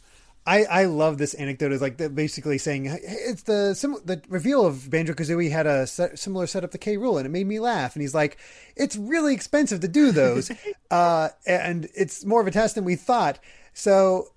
I, 0.48 0.64
I 0.66 0.86
love 0.86 1.18
this 1.18 1.34
anecdote. 1.34 1.72
Is 1.72 1.82
like 1.82 1.98
basically 2.14 2.60
saying 2.60 2.86
it's 3.02 3.44
the 3.44 3.74
sim- 3.74 3.98
the 4.06 4.22
reveal 4.30 4.66
of 4.66 4.90
Banjo 4.92 5.14
Kazooie 5.14 5.50
had 5.50 5.66
a 5.66 5.88
set, 5.88 6.20
similar 6.20 6.46
setup 6.46 6.72
to 6.72 6.78
K. 6.78 6.98
Rool 6.98 7.18
and 7.18 7.26
it 7.26 7.30
made 7.30 7.48
me 7.48 7.60
laugh. 7.60 7.96
And 7.96 8.02
he's 8.02 8.14
like, 8.14 8.38
"It's 8.76 8.96
really 8.96 9.34
expensive 9.34 9.80
to 9.80 9.88
do 9.88 10.12
those, 10.12 10.52
uh, 10.92 11.30
and 11.48 11.88
it's 11.96 12.26
more 12.26 12.42
of 12.42 12.48
a 12.48 12.52
test 12.52 12.76
than 12.76 12.86
we 12.86 12.96
thought." 12.96 13.40
So 13.76 14.32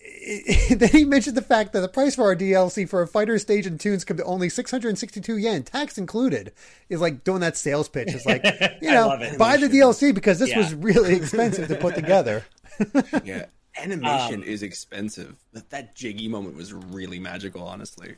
then 0.70 0.88
he 0.88 1.04
mentioned 1.04 1.36
the 1.36 1.42
fact 1.42 1.72
that 1.72 1.80
the 1.80 1.88
price 1.88 2.14
for 2.14 2.24
our 2.24 2.36
DLC 2.36 2.88
for 2.88 3.02
a 3.02 3.06
fighter 3.06 3.38
stage 3.38 3.66
and 3.66 3.78
tunes 3.78 4.04
come 4.04 4.16
to 4.16 4.24
only 4.24 4.48
662 4.48 5.36
yen, 5.36 5.62
tax 5.62 5.98
included. 5.98 6.52
Is 6.88 7.00
like 7.00 7.24
doing 7.24 7.40
that 7.40 7.56
sales 7.56 7.88
pitch. 7.88 8.08
It's 8.08 8.26
like, 8.26 8.44
you 8.82 8.90
know, 8.90 9.16
buy 9.38 9.56
the 9.56 9.68
DLC 9.68 10.14
because 10.14 10.38
this 10.38 10.50
yeah. 10.50 10.58
was 10.58 10.74
really 10.74 11.14
expensive 11.14 11.68
to 11.68 11.76
put 11.76 11.94
together. 11.94 12.44
yeah, 13.24 13.46
animation 13.76 14.42
um, 14.42 14.42
is 14.42 14.62
expensive, 14.62 15.36
but 15.52 15.68
that 15.70 15.94
Jiggy 15.94 16.28
moment 16.28 16.56
was 16.56 16.72
really 16.72 17.18
magical, 17.18 17.62
honestly. 17.62 18.16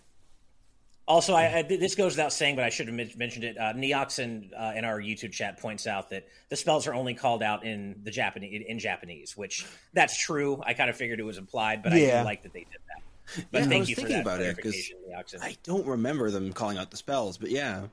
Also, 1.10 1.34
I, 1.34 1.58
I, 1.58 1.62
this 1.62 1.96
goes 1.96 2.12
without 2.12 2.32
saying, 2.32 2.54
but 2.54 2.64
I 2.64 2.68
should 2.68 2.86
have 2.86 3.16
mentioned 3.16 3.42
it. 3.42 3.58
Uh, 3.58 3.72
Neoxin 3.72 4.52
uh, 4.56 4.74
in 4.76 4.84
our 4.84 5.00
YouTube 5.00 5.32
chat 5.32 5.58
points 5.58 5.88
out 5.88 6.10
that 6.10 6.28
the 6.50 6.54
spells 6.54 6.86
are 6.86 6.94
only 6.94 7.14
called 7.14 7.42
out 7.42 7.64
in 7.64 7.96
the 8.04 8.12
Japanese 8.12 8.64
in 8.68 8.78
Japanese, 8.78 9.36
which 9.36 9.66
that's 9.92 10.16
true. 10.16 10.62
I 10.64 10.72
kind 10.72 10.88
of 10.88 10.94
figured 10.94 11.18
it 11.18 11.24
was 11.24 11.36
implied, 11.36 11.82
but 11.82 11.94
yeah. 11.94 12.18
I 12.18 12.18
do 12.20 12.24
like 12.26 12.42
that 12.44 12.52
they 12.52 12.60
did 12.60 12.78
that. 12.86 13.44
But 13.50 13.62
yeah, 13.62 13.68
thank 13.68 13.88
you 13.88 13.96
for 13.96 14.02
that 14.02 14.20
about 14.20 14.40
it 14.40 14.54
because 14.54 14.92
I 15.42 15.56
don't 15.64 15.84
remember 15.84 16.30
them 16.30 16.52
calling 16.52 16.78
out 16.78 16.92
the 16.92 16.96
spells, 16.96 17.38
but 17.38 17.50
yeah. 17.50 17.88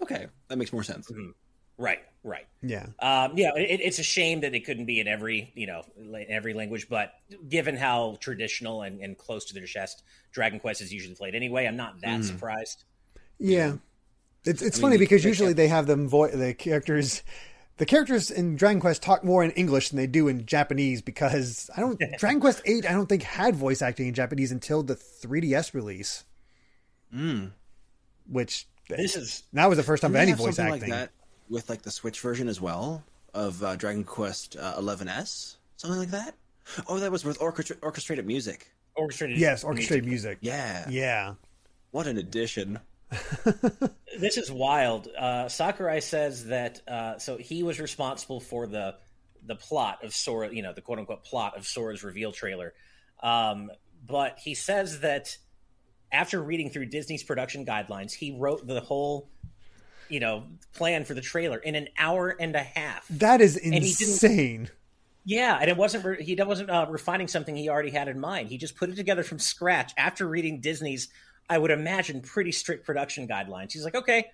Okay, 0.00 0.28
that 0.46 0.56
makes 0.56 0.72
more 0.72 0.84
sense. 0.84 1.10
Mhm. 1.10 1.34
Right, 1.78 2.00
right. 2.22 2.46
Yeah. 2.62 2.86
Um, 2.98 3.32
yeah, 3.36 3.54
it, 3.56 3.80
it's 3.80 3.98
a 3.98 4.02
shame 4.02 4.40
that 4.40 4.54
it 4.54 4.64
couldn't 4.66 4.86
be 4.86 5.00
in 5.00 5.08
every, 5.08 5.50
you 5.54 5.66
know, 5.66 5.82
every 6.28 6.52
language. 6.54 6.88
But 6.88 7.12
given 7.48 7.76
how 7.76 8.16
traditional 8.20 8.82
and, 8.82 9.00
and 9.00 9.16
close 9.16 9.46
to 9.46 9.54
their 9.54 9.66
chest 9.66 10.02
Dragon 10.32 10.60
Quest 10.60 10.80
is 10.82 10.92
usually 10.92 11.14
played 11.14 11.34
anyway, 11.34 11.66
I'm 11.66 11.76
not 11.76 12.00
that 12.02 12.20
Mm. 12.20 12.24
surprised. 12.24 12.84
Yeah. 13.38 13.76
It's 14.44 14.62
it's 14.62 14.76
I 14.76 14.78
mean, 14.78 14.82
funny 14.82 14.94
you- 14.94 14.98
because 15.00 15.22
they 15.22 15.28
usually 15.28 15.52
they 15.54 15.68
have 15.68 15.86
them 15.86 16.08
vo- 16.08 16.28
the 16.28 16.54
characters 16.54 17.22
the 17.78 17.86
characters 17.86 18.30
in 18.30 18.56
Dragon 18.56 18.78
Quest 18.80 19.02
talk 19.02 19.24
more 19.24 19.42
in 19.42 19.50
English 19.52 19.88
than 19.88 19.96
they 19.96 20.06
do 20.06 20.28
in 20.28 20.44
Japanese 20.44 21.00
because 21.02 21.70
I 21.76 21.80
don't 21.80 21.98
Dragon 22.18 22.40
Quest 22.40 22.60
8 22.66 22.86
I 22.88 22.92
don't 22.92 23.06
think 23.06 23.22
had 23.22 23.54
voice 23.56 23.80
acting 23.82 24.06
in 24.08 24.14
Japanese 24.14 24.52
until 24.52 24.82
the 24.82 24.94
3DS 24.96 25.72
release, 25.74 26.24
Mm. 27.14 27.52
which 28.28 28.66
This 28.88 29.16
is 29.16 29.42
that 29.52 29.68
was 29.68 29.78
the 29.78 29.82
first 29.84 30.02
time 30.02 30.12
Didn't 30.12 30.28
any 30.28 30.32
voice 30.36 30.58
acting. 30.58 30.80
like 30.82 30.90
that 30.90 31.10
with 31.50 31.68
like 31.68 31.82
the 31.82 31.90
Switch 31.90 32.20
version 32.20 32.48
as 32.48 32.60
well 32.60 33.02
of 33.34 33.62
uh, 33.62 33.76
Dragon 33.76 34.04
Quest 34.04 34.56
uh, 34.58 34.74
11s, 34.78 35.56
something 35.76 35.98
like 35.98 36.10
that. 36.10 36.34
Oh, 36.88 36.98
that 37.00 37.10
was 37.12 37.24
with 37.24 37.40
orchestra- 37.42 37.76
orchestrated 37.82 38.26
music. 38.26 38.70
orchestrated. 38.94 39.38
yes, 39.38 39.64
orchestrated 39.64 40.06
music. 40.06 40.38
Yeah, 40.40 40.88
Yeah. 40.88 41.34
what 41.90 42.06
an 42.06 42.16
addition! 42.16 42.78
This 44.18 44.36
is 44.36 44.50
wild. 44.50 45.08
Uh, 45.16 45.48
Sakurai 45.48 46.00
says 46.00 46.46
that 46.46 46.80
uh, 46.86 47.18
so 47.18 47.36
he 47.38 47.62
was 47.62 47.80
responsible 47.80 48.40
for 48.40 48.66
the 48.66 48.96
the 49.46 49.54
plot 49.54 50.04
of 50.04 50.14
Sora, 50.14 50.52
you 50.52 50.62
know, 50.62 50.72
the 50.74 50.80
quote 50.82 50.98
unquote 50.98 51.24
plot 51.24 51.56
of 51.56 51.66
Sora's 51.66 52.02
reveal 52.04 52.30
trailer. 52.32 52.74
Um, 53.22 53.70
but 54.06 54.38
he 54.42 54.54
says 54.54 55.00
that 55.00 55.36
after 56.12 56.42
reading 56.42 56.70
through 56.70 56.86
Disney's 56.86 57.22
production 57.22 57.64
guidelines, 57.64 58.12
he 58.12 58.36
wrote 58.36 58.66
the 58.66 58.80
whole, 58.80 59.28
you 60.10 60.20
know, 60.20 60.44
plan 60.74 61.04
for 61.04 61.14
the 61.14 61.20
trailer 61.20 61.58
in 61.58 61.74
an 61.74 61.88
hour 61.98 62.36
and 62.38 62.54
a 62.54 62.62
half. 62.62 63.06
That 63.08 63.40
is 63.40 63.54
he 63.56 63.70
didn't- 63.70 63.84
insane. 63.84 64.70
Yeah, 65.24 65.58
and 65.60 65.68
it 65.68 65.76
wasn't 65.76 66.04
re- 66.04 66.24
he 66.24 66.34
wasn't 66.34 66.70
uh, 66.70 66.86
refining 66.88 67.28
something 67.28 67.54
he 67.54 67.68
already 67.68 67.90
had 67.90 68.08
in 68.08 68.18
mind. 68.18 68.48
He 68.48 68.56
just 68.56 68.74
put 68.74 68.88
it 68.88 68.96
together 68.96 69.22
from 69.22 69.38
scratch 69.38 69.92
after 69.98 70.26
reading 70.26 70.60
Disney's, 70.60 71.08
I 71.48 71.58
would 71.58 71.70
imagine, 71.70 72.22
pretty 72.22 72.52
strict 72.52 72.86
production 72.86 73.28
guidelines. 73.28 73.72
He's 73.72 73.84
like, 73.84 73.94
okay, 73.94 74.26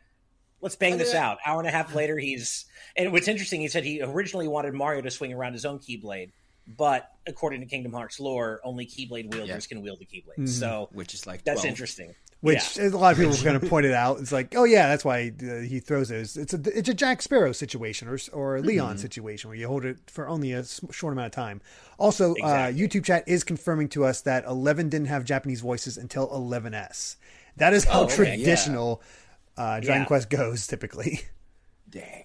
let's 0.61 0.76
bang 0.76 0.97
this 0.97 1.12
out. 1.12 1.38
Hour 1.45 1.59
and 1.59 1.68
a 1.68 1.73
half 1.73 1.95
later, 1.95 2.16
he's 2.16 2.66
and 2.97 3.12
what's 3.12 3.26
interesting, 3.26 3.61
he 3.61 3.68
said 3.68 3.85
he 3.85 4.00
originally 4.00 4.47
wanted 4.47 4.75
Mario 4.75 5.02
to 5.02 5.11
swing 5.11 5.33
around 5.33 5.54
his 5.54 5.64
own 5.64 5.80
Keyblade, 5.80 6.30
but 6.66 7.11
according 7.26 7.61
to 7.61 7.66
Kingdom 7.66 7.92
Hearts 7.92 8.18
lore, 8.20 8.61
only 8.64 8.87
Keyblade 8.87 9.30
wielders 9.32 9.49
Yeah. 9.49 9.58
can 9.68 9.82
wield 9.82 9.99
the 10.00 10.06
Keyblade. 10.06 10.38
Mhm. 10.44 10.49
So 10.49 10.88
Which 10.92 11.14
is 11.14 11.26
like 11.26 11.44
that's 11.44 11.61
12. 11.62 11.70
interesting. 11.70 12.14
Which 12.40 12.78
a 12.78 12.90
lot 12.90 13.12
of 13.12 13.18
people 13.18 13.35
are 13.35 13.42
going 13.42 13.58
to 13.58 13.66
point 13.66 13.87
it 13.87 13.92
out. 13.94 14.20
It's 14.20 14.30
like, 14.30 14.54
oh 14.54 14.64
yeah, 14.64 14.88
that's 14.88 15.04
why 15.04 15.32
uh, 15.42 15.61
he 15.61 15.80
throws 15.80 16.11
it. 16.11 16.16
It's- 16.16 16.37
It's 16.37 16.52
a 16.54 16.78
it's 16.78 16.88
a 16.88 16.94
Jack 16.94 17.23
Sparrow 17.23 17.52
situation 17.52 18.08
or 18.08 18.18
or 18.32 18.56
a 18.56 18.61
Leon 18.61 18.99
situation 18.99 19.49
where 19.49 19.56
you 19.58 19.66
hold 19.66 19.85
it 19.85 19.99
for 20.11 20.28
only 20.28 20.52
a 20.52 20.62
short 20.64 21.12
amount 21.14 21.26
of 21.26 21.32
time. 21.32 21.61
Also, 21.99 22.35
Exactly. 22.35 22.85
uh, 22.85 22.88
YouTube 22.88 23.04
chat 23.04 23.25
is 23.26 23.42
confirming 23.42 23.88
to 23.90 24.04
us 24.04 24.20
that 24.20 24.44
11 24.44 24.90
didn't 24.90 25.06
have 25.08 25.25
Japanese 25.25 25.61
voices 25.62 25.96
until 25.96 26.28
11s. 26.28 27.16
That 27.56 27.73
is 27.73 27.85
how 27.85 28.00
Oh, 28.00 28.04
okay, 28.04 28.25
yeah. 28.25 28.35
traditional 28.37 29.02
uh, 29.56 29.80
Dragon 29.80 30.02
Yeah. 30.02 30.06
Quest 30.06 30.28
goes 30.30 30.66
typically. 30.66 31.23
Dang. 31.88 32.25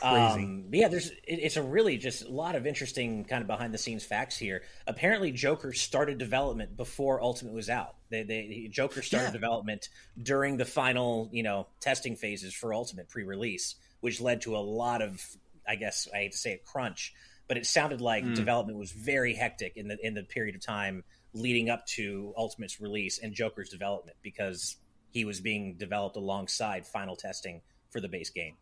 Crazy. 0.00 0.42
Um, 0.44 0.64
yeah, 0.72 0.88
there's 0.88 1.10
it, 1.10 1.18
it's 1.26 1.56
a 1.56 1.62
really 1.62 1.96
just 1.98 2.24
a 2.24 2.28
lot 2.28 2.56
of 2.56 2.66
interesting 2.66 3.24
kind 3.24 3.40
of 3.42 3.46
behind 3.46 3.72
the 3.72 3.78
scenes 3.78 4.04
facts 4.04 4.36
here. 4.36 4.62
Apparently, 4.86 5.30
Joker 5.30 5.72
started 5.72 6.18
development 6.18 6.76
before 6.76 7.20
Ultimate 7.22 7.54
was 7.54 7.70
out. 7.70 7.94
They, 8.10 8.22
they 8.22 8.68
Joker 8.70 9.02
started 9.02 9.28
Yeah. 9.28 9.32
development 9.32 9.88
during 10.20 10.56
the 10.56 10.64
final, 10.64 11.28
you 11.32 11.42
know, 11.42 11.68
testing 11.80 12.16
phases 12.16 12.52
for 12.52 12.74
Ultimate 12.74 13.08
pre-release, 13.08 13.76
which 14.00 14.20
led 14.20 14.42
to 14.42 14.56
a 14.56 14.58
lot 14.58 15.00
of, 15.00 15.24
I 15.66 15.76
guess 15.76 16.08
I 16.12 16.18
hate 16.18 16.32
to 16.32 16.38
say 16.38 16.52
it, 16.52 16.64
crunch, 16.64 17.14
but 17.48 17.56
it 17.56 17.64
sounded 17.66 18.00
like 18.00 18.24
Mm. 18.24 18.34
development 18.34 18.78
was 18.78 18.90
very 18.92 19.34
hectic 19.34 19.76
in 19.76 19.88
the 19.88 19.96
in 20.04 20.14
the 20.14 20.22
period 20.24 20.54
of 20.56 20.60
time 20.60 21.04
leading 21.32 21.70
up 21.70 21.86
to 21.86 22.32
Ultimate's 22.36 22.80
release 22.80 23.18
and 23.18 23.32
Joker's 23.32 23.68
development 23.70 24.16
because 24.22 24.76
he 25.12 25.24
was 25.24 25.40
being 25.40 25.74
developed 25.76 26.16
alongside 26.16 26.86
final 26.86 27.16
testing 27.16 27.62
for 27.90 28.00
the 28.00 28.08
base 28.08 28.30
game. 28.30 28.56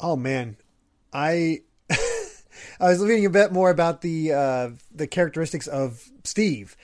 Oh 0.00 0.16
man, 0.16 0.56
I 1.12 1.60
I 1.90 2.88
was 2.88 3.02
reading 3.02 3.26
a 3.26 3.30
bit 3.30 3.52
more 3.52 3.70
about 3.70 4.00
the 4.00 4.32
uh, 4.32 4.70
the 4.92 5.06
characteristics 5.06 5.66
of 5.66 6.10
Steve, 6.24 6.76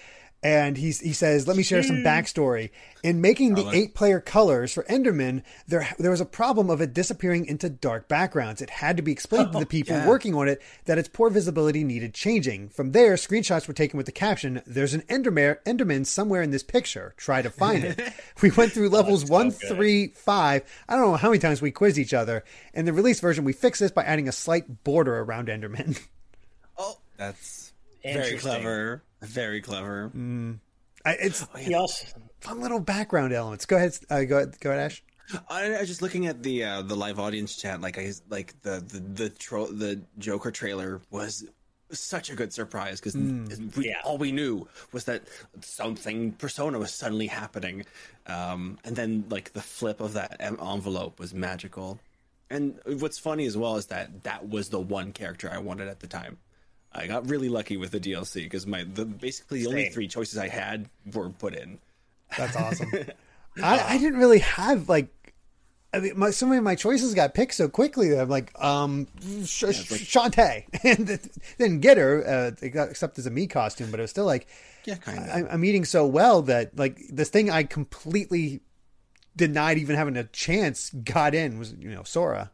and 0.42 0.76
he's, 0.76 1.00
he 1.00 1.12
says, 1.12 1.46
"Let 1.46 1.56
me 1.56 1.62
share 1.62 1.82
some 1.82 1.98
backstory. 1.98 2.70
In 3.02 3.20
making 3.20 3.54
the 3.54 3.68
eight 3.72 3.94
player 3.94 4.20
colors 4.20 4.72
for 4.72 4.84
Enderman, 4.84 5.42
there 5.68 5.88
there 5.98 6.10
was 6.10 6.20
a 6.20 6.26
problem 6.26 6.70
of 6.70 6.80
it 6.80 6.94
disappearing 6.94 7.44
into 7.44 7.68
dark 7.68 8.08
backgrounds. 8.08 8.62
It 8.62 8.70
had 8.70 8.96
to 8.96 9.02
be 9.02 9.12
explained 9.12 9.52
to 9.52 9.58
the 9.58 9.64
oh, 9.64 9.68
people 9.68 9.96
yeah. 9.96 10.06
working 10.08 10.34
on 10.34 10.48
it 10.48 10.62
that 10.86 10.98
its 10.98 11.08
poor 11.08 11.28
visibility 11.28 11.84
needed 11.84 12.14
changing. 12.14 12.70
From 12.70 12.92
there, 12.92 13.14
screenshots 13.14 13.68
were 13.68 13.74
taken 13.74 13.98
with 13.98 14.06
the 14.06 14.12
caption, 14.12 14.62
"There's 14.66 14.94
an 14.94 15.02
Enderman 15.02 15.58
Enderman 15.64 16.06
somewhere 16.06 16.42
in 16.42 16.50
this 16.50 16.62
picture. 16.62 17.14
Try 17.18 17.42
to 17.42 17.50
find 17.50 17.84
it." 17.84 18.00
we 18.42 18.50
went 18.50 18.72
through 18.72 18.88
levels 18.88 19.26
so 19.26 19.32
one, 19.32 19.50
three, 19.50 20.08
five. 20.08 20.62
I 20.88 20.96
don't 20.96 21.04
know 21.04 21.16
how 21.16 21.28
many 21.28 21.38
times 21.38 21.60
we 21.60 21.70
quizzed 21.70 21.98
each 21.98 22.14
other. 22.14 22.44
In 22.72 22.86
the 22.86 22.94
release 22.94 23.20
version, 23.20 23.44
we 23.44 23.52
fixed 23.52 23.80
this 23.80 23.90
by 23.90 24.04
adding 24.04 24.26
a 24.26 24.32
slight 24.32 24.84
border 24.84 25.18
around 25.18 25.48
Enderman. 25.48 26.00
Oh, 26.82 26.96
that's 27.18 27.59
very 28.02 28.36
clever. 28.38 29.02
Very 29.22 29.60
clever. 29.60 30.10
I- 31.04 31.12
it's 31.12 31.46
He 31.58 31.74
also 31.74 32.06
fun 32.40 32.60
little 32.60 32.80
background 32.80 33.32
elements. 33.32 33.66
Go 33.66 33.76
ahead, 33.76 33.96
uh, 34.10 34.24
go 34.24 34.36
ahead, 34.38 34.60
go 34.60 34.70
ahead, 34.70 34.86
Ash. 34.86 35.02
I, 35.48 35.74
I 35.74 35.80
was 35.80 35.88
just 35.88 36.02
looking 36.02 36.26
at 36.26 36.42
the 36.42 36.64
uh, 36.64 36.82
the 36.82 36.96
live 36.96 37.20
audience 37.20 37.54
chat. 37.56 37.80
Like 37.80 37.98
I 37.98 38.12
like 38.28 38.60
the 38.62 38.80
the 38.86 39.00
the, 39.00 39.30
tro- 39.30 39.70
the 39.70 40.02
Joker 40.18 40.50
trailer 40.50 41.00
was 41.10 41.44
such 41.92 42.30
a 42.30 42.34
good 42.36 42.52
surprise 42.52 43.00
because 43.00 43.16
we, 43.76 43.88
Yeah. 43.88 44.00
all 44.04 44.16
we 44.18 44.32
knew 44.32 44.66
was 44.92 45.04
that 45.04 45.22
something 45.60 46.32
Persona 46.32 46.78
was 46.78 46.92
suddenly 46.92 47.26
happening, 47.28 47.84
um, 48.26 48.78
and 48.84 48.96
then 48.96 49.24
like 49.28 49.52
the 49.52 49.62
flip 49.62 50.00
of 50.00 50.12
that 50.14 50.36
envelope 50.40 51.18
was 51.20 51.32
magical. 51.34 51.98
And 52.50 52.80
what's 52.98 53.18
funny 53.18 53.46
as 53.46 53.56
well 53.56 53.76
is 53.76 53.86
that 53.86 54.24
that 54.24 54.48
was 54.48 54.70
the 54.70 54.80
one 54.80 55.12
character 55.12 55.48
I 55.52 55.58
wanted 55.58 55.86
at 55.88 56.00
the 56.00 56.08
time. 56.08 56.38
I 56.92 57.06
got 57.06 57.28
really 57.30 57.48
lucky 57.48 57.76
with 57.76 57.92
the 57.92 58.00
DLC 58.00 58.42
because 58.44 58.66
my 58.66 58.84
the 58.84 59.04
basically 59.04 59.60
the 59.62 59.68
only 59.68 59.88
three 59.90 60.08
choices 60.08 60.38
I 60.38 60.48
had 60.48 60.88
were 61.12 61.30
put 61.30 61.54
in. 61.54 61.78
That's 62.36 62.56
awesome. 62.56 62.90
I, 63.62 63.94
I 63.94 63.98
didn't 63.98 64.18
really 64.18 64.40
have 64.40 64.88
like. 64.88 65.08
I 65.92 65.98
mean, 65.98 66.12
my, 66.16 66.30
so 66.30 66.46
many 66.46 66.58
of 66.58 66.62
my 66.62 66.76
choices 66.76 67.14
got 67.14 67.34
picked 67.34 67.54
so 67.54 67.68
quickly 67.68 68.10
that 68.10 68.20
I'm 68.20 68.28
like, 68.28 68.52
um, 68.62 69.08
Sh- 69.44 69.64
like- 69.64 69.74
Shantae, 69.74 70.64
and 70.84 71.10
it- 71.10 71.28
didn't 71.58 71.80
get 71.80 71.98
her, 71.98 72.24
uh, 72.24 72.50
they 72.60 72.70
got- 72.70 72.90
except 72.90 73.18
as 73.18 73.26
a 73.26 73.30
me 73.30 73.48
costume, 73.48 73.90
but 73.90 73.98
it 73.98 74.02
was 74.04 74.10
still 74.12 74.24
like, 74.24 74.46
Yeah, 74.84 74.94
kind 74.94 75.18
of. 75.18 75.24
I, 75.28 75.52
I'm 75.52 75.64
eating 75.64 75.84
so 75.84 76.06
well 76.06 76.42
that 76.42 76.78
like 76.78 77.00
this 77.10 77.28
thing 77.28 77.50
I 77.50 77.64
completely 77.64 78.60
denied 79.34 79.78
even 79.78 79.96
having 79.96 80.16
a 80.16 80.24
chance 80.24 80.90
got 80.90 81.34
in 81.34 81.58
was 81.58 81.72
you 81.72 81.90
know 81.90 82.04
Sora. 82.04 82.52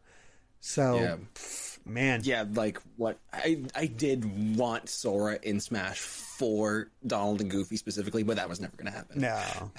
So 0.60 0.94
Yeah. 0.98 1.16
pff, 1.34 1.65
man, 1.86 2.20
yeah, 2.24 2.44
like 2.54 2.80
what 2.96 3.18
I 3.32 3.62
I 3.74 3.86
did 3.86 4.56
want 4.56 4.88
Sora 4.88 5.38
in 5.42 5.60
Smash 5.60 5.98
for 6.00 6.90
Donald 7.06 7.40
and 7.40 7.50
Goofy 7.50 7.76
specifically, 7.76 8.22
but 8.22 8.36
that 8.36 8.48
was 8.48 8.60
never 8.60 8.76
going 8.76 8.92
to 8.92 8.92
happen. 8.92 9.20
no, 9.20 9.70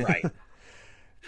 right. 0.06 0.24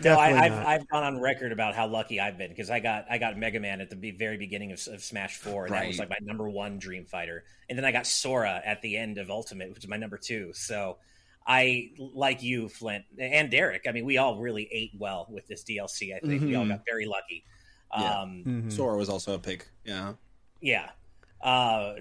No, 0.02 0.14
I, 0.14 0.44
I've. 0.44 0.52
I've 0.52 0.88
gone 0.88 1.02
on 1.02 1.20
record 1.20 1.52
about 1.52 1.74
how 1.74 1.86
lucky 1.86 2.20
I've 2.20 2.38
been 2.38 2.48
because 2.48 2.70
I 2.70 2.80
got 2.80 3.04
I 3.10 3.18
got 3.18 3.36
Mega 3.36 3.60
Man 3.60 3.82
at 3.82 3.90
the 3.90 4.12
very 4.12 4.38
beginning 4.38 4.72
of, 4.72 4.80
of 4.88 5.02
Smash 5.02 5.36
Four, 5.36 5.66
and 5.66 5.74
that 5.74 5.86
was 5.86 5.98
like 5.98 6.08
my 6.08 6.16
number 6.22 6.48
one 6.48 6.78
Dream 6.78 7.04
Fighter, 7.04 7.44
and 7.68 7.76
then 7.76 7.84
I 7.84 7.92
got 7.92 8.06
Sora 8.06 8.62
at 8.64 8.80
the 8.80 8.96
end 8.96 9.18
of 9.18 9.30
Ultimate, 9.30 9.68
which 9.74 9.84
is 9.84 9.88
my 9.90 9.98
number 9.98 10.16
two. 10.16 10.52
So 10.54 10.96
I 11.46 11.90
like 11.98 12.42
you, 12.42 12.68
Flint, 12.70 13.04
and 13.18 13.50
Derek. 13.50 13.82
I 13.86 13.92
mean, 13.92 14.06
we 14.06 14.16
all 14.16 14.38
really 14.38 14.68
ate 14.72 14.92
well 14.96 15.26
with 15.28 15.46
this 15.48 15.64
DLC. 15.64 16.14
I 16.16 16.20
think 16.20 16.42
we 16.42 16.54
all 16.54 16.64
Mhm. 16.64 16.68
got 16.68 16.82
very 16.88 17.04
lucky. 17.04 17.44
Yeah. 17.96 18.20
Um, 18.20 18.44
Mhm. 18.46 18.72
Sora 18.72 18.96
was 18.96 19.08
also 19.08 19.34
a 19.34 19.38
pick. 19.38 19.68
Yeah. 19.84 20.14
Yeah. 20.60 20.90
Uh, 21.40 21.96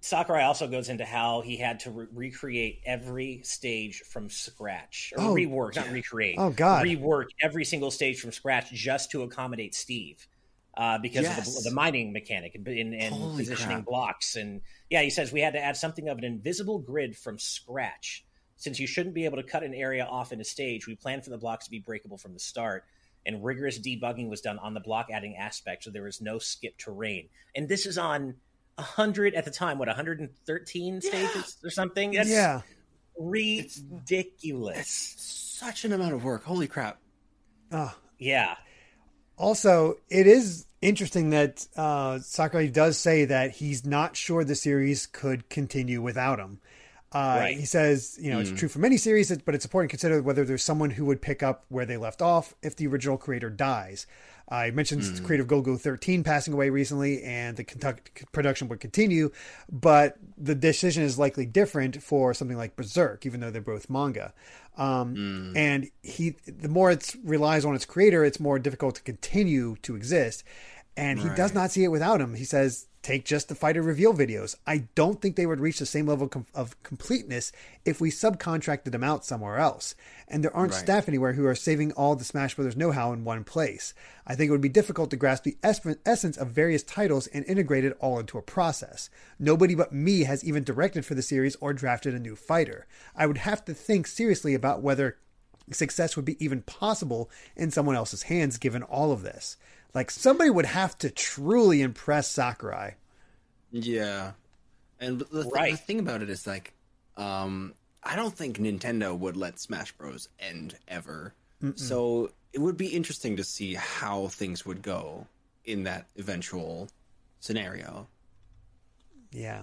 Sakurai 0.00 0.42
also 0.42 0.66
goes 0.66 0.88
into 0.88 1.04
how 1.04 1.42
he 1.42 1.56
had 1.56 1.80
to 1.80 1.90
re- 1.90 2.06
recreate 2.12 2.80
every 2.84 3.40
stage 3.44 4.00
from 4.00 4.28
scratch, 4.28 5.12
or 5.16 5.24
Oh, 5.26 5.34
rework, 5.34 5.76
not 5.76 5.90
recreate. 5.90 6.36
Oh, 6.38 6.50
God. 6.50 6.84
rework 6.84 7.26
every 7.40 7.64
single 7.64 7.90
stage 7.92 8.20
from 8.20 8.32
scratch 8.32 8.70
just 8.72 9.12
to 9.12 9.22
accommodate 9.22 9.74
Steve, 9.76 10.26
uh, 10.76 10.98
because 10.98 11.26
of 11.26 11.44
the, 11.44 11.70
the 11.70 11.74
mining 11.74 12.12
mechanic 12.12 12.56
and, 12.56 12.66
and, 12.66 12.94
and 12.94 13.36
positioning 13.36 13.76
crap. 13.78 13.84
blocks. 13.86 14.34
And 14.34 14.60
yeah, 14.90 15.02
he 15.02 15.10
says 15.10 15.32
we 15.32 15.40
had 15.40 15.52
to 15.52 15.60
add 15.60 15.76
something 15.76 16.08
of 16.08 16.18
an 16.18 16.24
invisible 16.24 16.80
grid 16.80 17.16
from 17.16 17.38
scratch. 17.38 18.24
Since 18.56 18.80
you 18.80 18.86
shouldn't 18.88 19.14
be 19.14 19.24
able 19.24 19.36
to 19.38 19.42
cut 19.44 19.62
an 19.62 19.72
area 19.74 20.04
off 20.04 20.32
in 20.32 20.40
a 20.40 20.44
stage, 20.44 20.86
we 20.88 20.94
planned 20.96 21.22
for 21.24 21.30
the 21.30 21.38
blocks 21.38 21.64
to 21.66 21.70
be 21.70 21.78
breakable 21.78 22.16
from 22.18 22.32
the 22.34 22.40
start. 22.40 22.84
And 23.24 23.44
rigorous 23.44 23.78
debugging 23.78 24.28
was 24.28 24.40
done 24.40 24.58
on 24.58 24.74
the 24.74 24.80
block 24.80 25.08
adding 25.12 25.36
aspect, 25.36 25.84
so 25.84 25.90
there 25.90 26.02
was 26.02 26.20
no 26.20 26.38
skip 26.38 26.76
terrain. 26.76 27.28
And 27.54 27.68
this 27.68 27.86
is 27.86 27.98
on 27.98 28.34
100 28.76 29.34
at 29.34 29.44
the 29.44 29.50
time, 29.50 29.78
what, 29.78 29.88
113 29.88 31.00
stages 31.00 31.56
or 31.62 31.70
something? 31.70 32.12
That's 32.12 32.30
yeah, 32.30 32.62
ridiculous. 33.18 34.78
It's 34.78 35.58
such 35.58 35.84
an 35.84 35.92
amount 35.92 36.14
of 36.14 36.24
work. 36.24 36.44
Holy 36.44 36.66
crap. 36.66 36.98
Oh. 37.70 37.94
Yeah. 38.18 38.56
Also, 39.36 39.96
it 40.08 40.26
is 40.26 40.66
interesting 40.80 41.30
that 41.30 41.66
uh, 41.76 42.18
Sakurai 42.18 42.68
does 42.68 42.98
say 42.98 43.24
that 43.24 43.52
he's 43.52 43.86
not 43.86 44.16
sure 44.16 44.44
the 44.44 44.54
series 44.54 45.06
could 45.06 45.48
continue 45.48 46.02
without 46.02 46.38
him. 46.38 46.60
Uh, 47.14 47.36
Right. 47.40 47.56
He 47.58 47.66
says, 47.66 48.18
you 48.20 48.30
know, 48.30 48.40
it's 48.40 48.50
true 48.52 48.68
for 48.68 48.78
many 48.78 48.96
series, 48.96 49.36
but 49.38 49.54
it's 49.54 49.64
important 49.64 49.90
to 49.90 49.96
consider 49.96 50.22
whether 50.22 50.44
there's 50.44 50.64
someone 50.64 50.90
who 50.90 51.04
would 51.04 51.20
pick 51.20 51.42
up 51.42 51.64
where 51.68 51.84
they 51.86 51.96
left 51.96 52.22
off 52.22 52.54
if 52.62 52.76
the 52.76 52.86
original 52.86 53.18
creator 53.18 53.50
dies. 53.50 54.06
I 54.48 54.70
mentioned 54.70 55.02
the 55.02 55.22
creator 55.22 55.44
of 55.44 55.48
Golgo 55.48 55.80
13 55.80 56.24
passing 56.24 56.52
away 56.52 56.68
recently, 56.68 57.22
and 57.22 57.56
the 57.56 57.64
production 58.32 58.68
would 58.68 58.80
continue, 58.80 59.30
but 59.70 60.16
the 60.36 60.54
decision 60.54 61.04
is 61.04 61.18
likely 61.18 61.46
different 61.46 62.02
for 62.02 62.34
something 62.34 62.56
like 62.56 62.76
Berserk, 62.76 63.24
even 63.24 63.40
though 63.40 63.50
they're 63.50 63.62
both 63.62 63.88
manga. 63.88 64.34
Um, 64.76 65.52
And 65.56 65.90
he, 66.02 66.30
the 66.46 66.68
more 66.68 66.90
it 66.90 67.14
relies 67.24 67.64
on 67.64 67.74
its 67.74 67.84
creator, 67.86 68.24
it's 68.24 68.40
more 68.40 68.58
difficult 68.58 68.94
to 68.96 69.02
continue 69.02 69.76
to 69.82 69.96
exist. 69.96 70.44
And 70.96 71.18
he 71.18 71.28
does 71.30 71.54
not 71.54 71.70
see 71.70 71.84
it 71.84 71.90
without 71.90 72.20
him. 72.20 72.34
He 72.34 72.44
says, 72.44 72.86
take 73.00 73.24
just 73.24 73.48
the 73.48 73.54
fighter 73.54 73.80
reveal 73.82 74.12
videos. 74.12 74.54
I 74.66 74.84
don't 74.94 75.20
think 75.22 75.36
they 75.36 75.46
would 75.46 75.58
reach 75.58 75.78
the 75.78 75.86
same 75.86 76.06
level 76.06 76.28
com- 76.28 76.46
of 76.54 76.80
completeness 76.82 77.50
if 77.84 78.00
we 78.00 78.10
subcontracted 78.10 78.92
them 78.92 79.02
out 79.02 79.24
somewhere 79.24 79.56
else. 79.58 79.94
And 80.28 80.44
there 80.44 80.54
aren't 80.54 80.72
Right. 80.72 80.80
staff 80.80 81.08
anywhere 81.08 81.32
who 81.32 81.46
are 81.46 81.54
saving 81.54 81.92
all 81.92 82.14
the 82.14 82.24
Smash 82.24 82.54
Brothers 82.56 82.76
know 82.76 82.92
how 82.92 83.12
in 83.12 83.24
one 83.24 83.42
place. 83.42 83.94
I 84.26 84.34
think 84.34 84.48
it 84.48 84.52
would 84.52 84.60
be 84.60 84.68
difficult 84.68 85.08
to 85.10 85.16
grasp 85.16 85.44
the 85.44 85.56
es- 85.62 85.80
essence 86.04 86.36
of 86.36 86.48
various 86.50 86.82
titles 86.82 87.26
and 87.28 87.44
integrate 87.46 87.84
it 87.86 87.96
all 87.98 88.18
into 88.20 88.36
a 88.38 88.42
process. 88.42 89.08
Nobody 89.38 89.74
but 89.74 89.92
me 89.94 90.24
has 90.24 90.44
even 90.44 90.62
directed 90.62 91.06
for 91.06 91.14
the 91.14 91.22
series 91.22 91.56
or 91.56 91.72
drafted 91.72 92.14
a 92.14 92.18
new 92.20 92.36
fighter. 92.36 92.86
I 93.16 93.26
would 93.26 93.38
have 93.38 93.64
to 93.64 93.72
think 93.74 94.06
seriously 94.06 94.52
about 94.54 94.82
whether 94.82 95.16
success 95.72 96.16
would 96.16 96.24
be 96.26 96.42
even 96.44 96.60
possible 96.62 97.30
in 97.56 97.70
someone 97.70 97.96
else's 97.96 98.24
hands 98.24 98.58
given 98.58 98.82
all 98.82 99.10
of 99.10 99.22
this. 99.22 99.56
Like 99.94 100.10
somebody 100.10 100.50
would 100.50 100.66
have 100.66 100.96
to 100.98 101.10
truly 101.10 101.82
impress 101.82 102.30
Sakurai. 102.30 102.94
Yeah, 103.70 104.32
and 105.00 105.18
the, 105.18 105.24
the, 105.24 105.44
Right. 105.50 105.72
the 105.72 105.76
thing 105.78 105.98
about 106.00 106.22
it 106.22 106.28
is 106.30 106.46
like, 106.46 106.72
um, 107.16 107.74
I 108.02 108.16
don't 108.16 108.34
think 108.36 108.58
Nintendo 108.58 109.18
would 109.18 109.36
let 109.36 109.58
Smash 109.60 109.92
Bros. 109.92 110.28
end 110.38 110.76
ever. 110.88 111.34
So 111.76 112.32
it 112.52 112.58
would 112.58 112.76
be 112.76 112.88
interesting 112.88 113.36
to 113.36 113.44
see 113.44 113.74
how 113.74 114.26
things 114.26 114.66
would 114.66 114.82
go 114.82 115.28
in 115.64 115.84
that 115.84 116.06
eventual 116.16 116.88
scenario. 117.38 118.08
Yeah. 119.30 119.62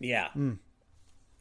Yeah. 0.00 0.30
Hmm. 0.30 0.54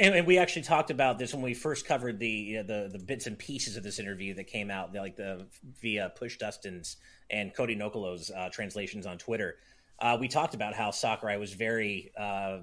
And, 0.02 0.16
and 0.16 0.26
we 0.26 0.40
actually 0.40 0.64
talked 0.64 0.90
about 0.90 1.20
this 1.20 1.32
when 1.32 1.44
we 1.44 1.54
first 1.54 1.86
covered 1.86 2.18
the 2.18 2.28
you 2.28 2.58
know, 2.58 2.64
the 2.64 2.90
the 2.92 2.98
bits 2.98 3.28
and 3.28 3.38
pieces 3.38 3.78
of 3.78 3.84
this 3.84 4.00
interview 4.00 4.34
that 4.34 4.48
came 4.48 4.72
out, 4.72 4.94
like 4.96 5.16
the 5.16 5.46
via 5.80 6.12
Push 6.18 6.38
Dustin's 6.38 6.98
and 7.30 7.54
Cody 7.54 7.76
Nokolo's 7.76 8.32
uh, 8.32 8.50
translations 8.50 9.06
on 9.06 9.20
Twitter. 9.20 9.58
Uh, 10.00 10.18
we 10.20 10.28
talked 10.28 10.56
about 10.56 10.74
how 10.74 10.90
Sakurai 10.90 11.38
was 11.38 11.54
very 11.54 12.12
uh, 12.20 12.62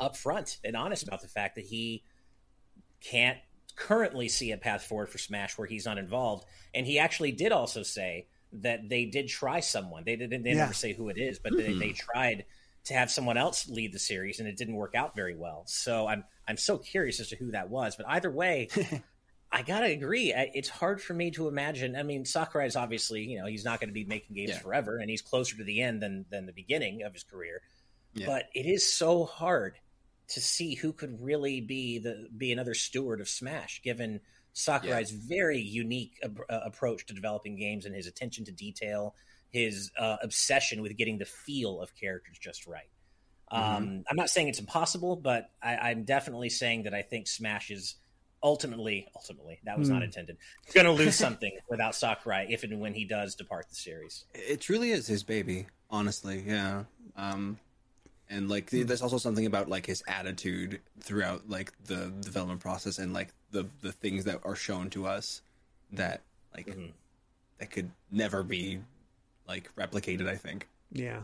upfront 0.00 0.56
and 0.64 0.74
honest 0.74 1.06
about 1.06 1.20
the 1.20 1.28
fact 1.28 1.56
that 1.56 1.66
he 1.66 2.02
can't 3.02 3.36
currently 3.76 4.26
see 4.26 4.52
a 4.52 4.56
path 4.56 4.82
forward 4.82 5.10
for 5.10 5.18
Smash 5.18 5.58
where 5.58 5.66
he's 5.66 5.84
not 5.84 5.98
involved. 5.98 6.46
And 6.72 6.86
he 6.86 6.98
actually 6.98 7.32
did 7.32 7.52
also 7.52 7.82
say 7.82 8.28
that 8.52 8.88
they 8.88 9.04
did 9.04 9.28
try 9.28 9.60
someone. 9.60 10.04
They 10.06 10.16
didn't. 10.16 10.42
They 10.42 10.52
Yeah. 10.52 10.56
never 10.56 10.72
say 10.72 10.94
who 10.94 11.10
it 11.10 11.18
is, 11.18 11.38
but 11.38 11.54
they, 11.54 11.74
they 11.74 11.92
tried 11.92 12.46
to 12.86 12.94
have 12.94 13.10
someone 13.10 13.36
else 13.36 13.68
lead 13.68 13.92
the 13.92 13.98
series, 13.98 14.40
and 14.40 14.48
it 14.48 14.56
didn't 14.56 14.74
work 14.76 14.94
out 14.94 15.14
very 15.14 15.36
well. 15.36 15.64
So 15.66 16.06
I'm 16.06 16.24
I'm 16.48 16.56
so 16.56 16.78
curious 16.78 17.20
as 17.20 17.28
to 17.28 17.36
who 17.36 17.52
that 17.52 17.70
was. 17.70 17.96
But 17.96 18.06
either 18.08 18.30
way. 18.30 18.68
I 19.52 19.62
gotta 19.62 19.86
agree. 19.86 20.34
It's 20.34 20.68
hard 20.68 21.00
for 21.00 21.14
me 21.14 21.30
to 21.30 21.46
imagine. 21.46 21.94
I 21.94 22.02
mean, 22.02 22.24
Sakurai 22.24 22.66
is 22.66 22.74
obviously, 22.74 23.22
you 23.22 23.38
know, 23.38 23.46
he's 23.46 23.64
not 23.64 23.78
going 23.78 23.88
to 23.88 23.94
be 23.94 24.04
making 24.04 24.34
games 24.34 24.50
Yeah. 24.50 24.58
forever, 24.58 24.98
and 24.98 25.08
he's 25.08 25.22
closer 25.22 25.56
to 25.56 25.64
the 25.64 25.80
end 25.82 26.02
than 26.02 26.26
than 26.30 26.46
the 26.46 26.52
beginning 26.52 27.04
of 27.04 27.12
his 27.14 27.22
career. 27.22 27.62
Yeah. 28.12 28.26
But 28.26 28.48
it 28.54 28.66
is 28.66 28.84
so 28.92 29.24
hard 29.24 29.78
to 30.30 30.40
see 30.40 30.74
who 30.74 30.92
could 30.92 31.22
really 31.22 31.60
be 31.60 32.00
the 32.00 32.28
be 32.36 32.50
another 32.50 32.74
steward 32.74 33.20
of 33.20 33.28
Smash, 33.28 33.82
given 33.82 34.20
Sakurai's 34.52 35.12
very 35.12 35.60
unique 35.60 36.18
ab- 36.24 36.40
uh, 36.50 36.60
approach 36.64 37.06
to 37.06 37.14
developing 37.14 37.56
games 37.56 37.86
and 37.86 37.94
his 37.94 38.08
attention 38.08 38.44
to 38.46 38.52
detail, 38.52 39.14
his 39.56 39.90
uh, 39.98 40.16
obsession 40.22 40.82
with 40.82 40.96
getting 40.96 41.18
the 41.18 41.24
feel 41.24 41.80
of 41.80 41.94
characters 41.96 42.38
just 42.38 42.66
right. 42.66 42.90
Um, 43.50 44.04
I'm 44.10 44.16
not 44.16 44.28
saying 44.28 44.48
it's 44.48 44.58
impossible, 44.58 45.16
but 45.16 45.50
I, 45.62 45.76
I'm 45.76 46.04
definitely 46.04 46.50
saying 46.50 46.82
that 46.82 46.94
I 46.94 47.02
think 47.02 47.28
Smash 47.28 47.70
is 47.70 47.94
ultimately, 48.42 49.06
ultimately, 49.14 49.60
that 49.64 49.78
was 49.78 49.88
not 49.88 50.02
intended, 50.02 50.36
going 50.74 50.84
to 50.84 50.92
lose 50.92 51.16
something 51.16 51.56
without 51.70 51.94
Sakurai 51.94 52.46
if 52.50 52.64
and 52.64 52.80
when 52.80 52.92
he 52.92 53.04
does 53.04 53.34
depart 53.34 53.68
the 53.68 53.76
series. 53.76 54.24
It 54.34 54.60
truly 54.60 54.90
is 54.90 55.06
his 55.06 55.22
baby, 55.22 55.66
honestly. 55.90 56.42
Yeah. 56.46 56.84
Um, 57.16 57.58
and 58.28 58.50
like 58.50 58.70
there's 58.70 59.02
also 59.02 59.18
something 59.18 59.46
about 59.46 59.68
like 59.68 59.86
his 59.86 60.02
attitude 60.08 60.80
throughout 61.00 61.48
like 61.48 61.72
the 61.84 62.12
development 62.20 62.60
process 62.60 62.98
and 62.98 63.12
like 63.12 63.28
the 63.52 63.66
the 63.82 63.92
things 63.92 64.24
that 64.24 64.40
are 64.42 64.56
shown 64.56 64.90
to 64.90 65.06
us 65.06 65.42
that 65.92 66.22
like 66.52 66.66
that 67.58 67.70
could 67.70 67.90
never 68.10 68.42
be 68.42 68.80
like 69.48 69.70
replicated. 69.76 70.28
I 70.28 70.36
think. 70.36 70.68
Yeah. 70.92 71.20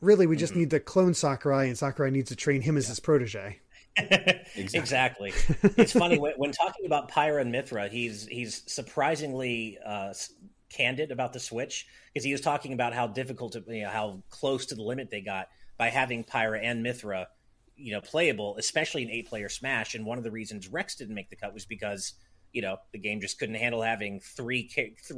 Really, 0.00 0.26
we 0.26 0.36
just 0.36 0.54
need 0.54 0.70
to 0.70 0.80
clone 0.80 1.14
Sakurai, 1.14 1.66
and 1.66 1.78
Sakurai 1.78 2.10
needs 2.10 2.28
to 2.28 2.36
train 2.36 2.60
him 2.60 2.76
as 2.76 2.88
his 2.88 3.00
protege. 3.00 3.60
Exactly. 4.56 5.32
it's 5.76 5.92
funny 5.92 6.18
when, 6.18 6.32
when 6.36 6.50
talking 6.50 6.84
about 6.84 7.10
Pyra 7.12 7.40
and 7.40 7.54
Mythra, 7.54 7.88
he's 7.88 8.26
he's 8.26 8.62
surprisingly 8.66 9.78
uh, 9.86 10.12
candid 10.68 11.12
about 11.12 11.32
the 11.32 11.38
Switch 11.38 11.86
because 12.12 12.24
he 12.24 12.32
was 12.32 12.40
talking 12.40 12.72
about 12.72 12.92
how 12.92 13.06
difficult, 13.06 13.52
to, 13.52 13.62
you 13.68 13.84
know, 13.84 13.90
how 13.90 14.22
close 14.30 14.66
to 14.66 14.74
the 14.74 14.82
limit 14.82 15.10
they 15.10 15.20
got 15.20 15.48
by 15.78 15.90
having 15.90 16.24
Pyra 16.24 16.60
and 16.62 16.84
Mythra, 16.84 17.26
you 17.76 17.92
know, 17.92 18.00
playable, 18.00 18.56
especially 18.58 19.04
in 19.04 19.10
eight-player 19.10 19.48
Smash. 19.48 19.94
And 19.94 20.04
one 20.04 20.18
of 20.18 20.24
the 20.24 20.30
reasons 20.30 20.68
Rex 20.68 20.96
didn't 20.96 21.14
make 21.14 21.30
the 21.30 21.36
cut 21.36 21.54
was 21.54 21.64
because 21.64 22.14
you 22.52 22.62
know 22.62 22.76
the 22.92 22.98
game 22.98 23.20
just 23.20 23.38
couldn't 23.38 23.56
handle 23.56 23.82
having 23.82 24.20
three 24.20 24.70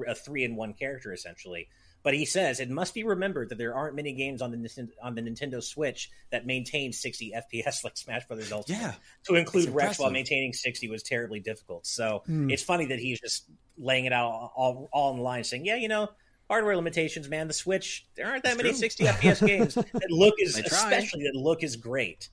a 0.07 0.14
three 0.14 0.44
in 0.44 0.57
one 0.57 0.75
character 0.75 1.12
essentially. 1.12 1.68
But 2.07 2.14
he 2.14 2.25
says 2.25 2.61
it 2.61 2.71
must 2.71 2.95
be 2.95 3.03
remembered 3.03 3.49
that 3.49 3.59
there 3.59 3.75
aren't 3.75 3.97
many 3.97 4.12
games 4.12 4.40
on 4.40 4.53
the 4.53 4.57
Nintendo, 4.57 4.90
on 5.03 5.16
the 5.16 5.23
Nintendo 5.23 5.61
Switch 5.61 6.09
that 6.31 6.47
maintain 6.47 6.92
60 6.92 7.33
FPS 7.35 7.83
like 7.83 7.97
Smash 7.97 8.29
Brothers 8.29 8.53
Ultimate. 8.53 8.79
Yeah. 8.79 8.95
To 9.25 9.35
include 9.35 9.71
Rex 9.71 9.99
while 9.99 10.12
maintaining 10.12 10.53
60 10.53 10.88
was 10.88 11.03
terribly 11.03 11.40
difficult. 11.40 11.85
So 11.85 12.23
it's 12.29 12.62
funny 12.62 12.87
that 12.87 13.01
he's 13.01 13.19
just 13.21 13.47
laying 13.77 14.05
it 14.05 14.12
out 14.12 14.53
all, 14.55 14.88
all 14.92 15.11
in 15.11 15.16
the 15.16 15.23
line, 15.25 15.42
saying, 15.42 15.64
"Yeah, 15.64 15.75
you 15.75 15.88
know, 15.88 16.09
hardware 16.49 16.77
limitations, 16.77 17.29
man. 17.29 17.49
The 17.49 17.55
Switch, 17.55 18.07
there 18.14 18.29
aren't 18.29 18.45
that 18.45 18.57
many 18.57 18.69
true. 18.69 18.79
60 18.79 19.05
FPS 19.05 19.40
games 19.49 19.75
that 19.75 20.07
look 20.09 20.35
as 20.47 20.57
especially 20.59 21.25
that 21.25 21.35
look 21.35 21.64
as 21.64 21.75
great 21.75 22.29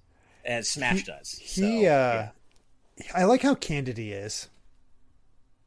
as 0.45 0.69
Smash 0.69 1.03
does." 1.05 1.31
He, 1.31 1.85
So, 1.85 1.85
uh, 1.87 2.29
I 3.15 3.23
like 3.23 3.41
how 3.41 3.55
candid 3.55 3.97
he 3.97 4.11
is. 4.11 4.49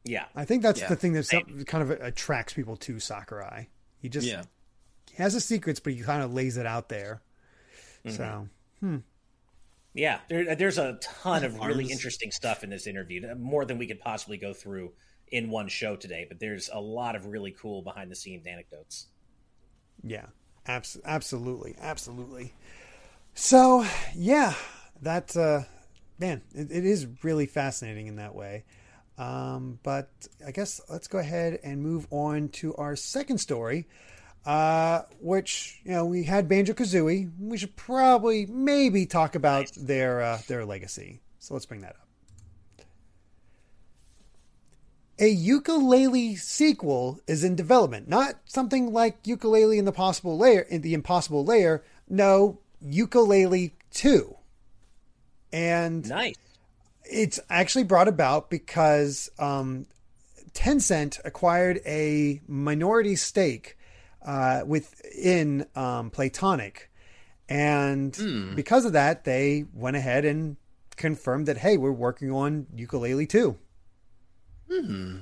yeah, 0.05 0.27
I 0.33 0.45
think 0.45 0.63
that's 0.63 0.79
Yeah. 0.79 0.87
the 0.87 0.95
thing 0.95 1.11
that 1.11 1.65
kind 1.67 1.83
of 1.83 1.91
attracts 1.91 2.53
people 2.53 2.77
to 2.77 3.01
Sakurai. 3.01 3.67
He 4.01 4.09
just 4.09 4.27
Yeah. 4.27 4.43
has 5.17 5.33
his 5.33 5.45
secrets, 5.45 5.79
but 5.79 5.93
he 5.93 6.01
kind 6.01 6.21
of 6.23 6.33
lays 6.33 6.57
it 6.57 6.65
out 6.65 6.89
there. 6.89 7.21
So 8.07 8.47
Yeah, 9.93 10.19
there, 10.29 10.55
there's 10.55 10.77
a 10.77 10.99
ton 11.01 11.43
of 11.43 11.55
really 11.59 11.85
Arms. 11.85 11.91
interesting 11.91 12.31
stuff 12.31 12.63
in 12.63 12.69
this 12.69 12.85
interview, 12.87 13.33
more 13.35 13.65
than 13.65 13.77
we 13.77 13.87
could 13.87 13.99
possibly 13.99 14.37
go 14.37 14.53
through 14.53 14.93
in 15.31 15.49
one 15.49 15.67
show 15.67 15.95
today. 15.95 16.25
But 16.27 16.39
there's 16.39 16.69
a 16.71 16.79
lot 16.79 17.15
of 17.15 17.25
really 17.25 17.51
cool 17.51 17.81
behind 17.81 18.11
the 18.11 18.15
scenes 18.15 18.45
anecdotes. 18.45 19.07
yeah, 20.03 20.27
abs- 20.67 20.99
absolutely, 21.03 21.75
absolutely. 21.81 22.53
So 23.33 23.85
yeah, 24.15 24.53
that 25.01 25.35
uh, 25.35 25.63
man, 26.19 26.43
it, 26.53 26.71
it 26.71 26.85
is 26.85 27.07
really 27.23 27.47
fascinating 27.47 28.05
in 28.07 28.17
that 28.17 28.35
way. 28.35 28.63
Um, 29.17 29.79
but 29.83 30.09
I 30.45 30.51
guess 30.51 30.79
let's 30.89 31.07
go 31.07 31.17
ahead 31.17 31.59
and 31.63 31.81
move 31.81 32.07
on 32.11 32.49
to 32.49 32.75
our 32.75 32.95
second 32.95 33.39
story, 33.39 33.87
uh, 34.45 35.01
which 35.19 35.81
you 35.83 35.91
know 35.91 36.05
we 36.05 36.23
had 36.23 36.47
Banjo 36.47 36.73
Kazooie. 36.73 37.31
We 37.39 37.57
should 37.57 37.75
probably 37.75 38.45
maybe 38.45 39.05
talk 39.05 39.35
about 39.35 39.71
their 39.75 40.21
uh, 40.21 40.39
their 40.47 40.65
legacy. 40.65 41.21
So 41.39 41.53
let's 41.53 41.65
bring 41.65 41.81
that 41.81 41.95
up. 41.95 42.07
A 45.19 45.35
Yooka-Laylee 45.35 46.37
sequel 46.37 47.19
is 47.25 47.43
in 47.43 47.55
development, 47.55 48.07
not 48.07 48.35
something 48.45 48.93
like 48.93 49.23
Yooka-Laylee 49.23 49.79
in 49.79 49.85
the 49.85 49.91
possible 49.91 50.37
layer 50.37 50.61
in 50.61 50.83
the 50.83 50.93
Impossible 50.93 51.43
Lair. 51.43 51.83
No, 52.07 52.59
Yooka-Laylee 52.85 53.71
two, 53.89 54.35
and 55.51 56.07
Nice. 56.07 56.35
It's 57.09 57.39
actually 57.49 57.83
brought 57.83 58.07
about 58.07 58.49
because 58.49 59.29
um, 59.39 59.85
Tencent 60.53 61.19
acquired 61.25 61.81
a 61.85 62.41
minority 62.47 63.15
stake 63.15 63.77
uh, 64.25 64.61
within 64.65 65.65
um, 65.75 66.11
Playtonic, 66.11 66.87
and 67.47 68.55
because 68.55 68.85
of 68.85 68.93
that, 68.93 69.23
they 69.23 69.65
went 69.73 69.95
ahead 69.95 70.25
and 70.25 70.57
confirmed 70.97 71.45
that 71.45 71.57
hey, 71.57 71.77
we're 71.77 71.91
working 71.91 72.31
on 72.31 72.65
Yooka-Laylee 72.75 73.29
too. 73.29 73.57
Hmm. 74.69 75.19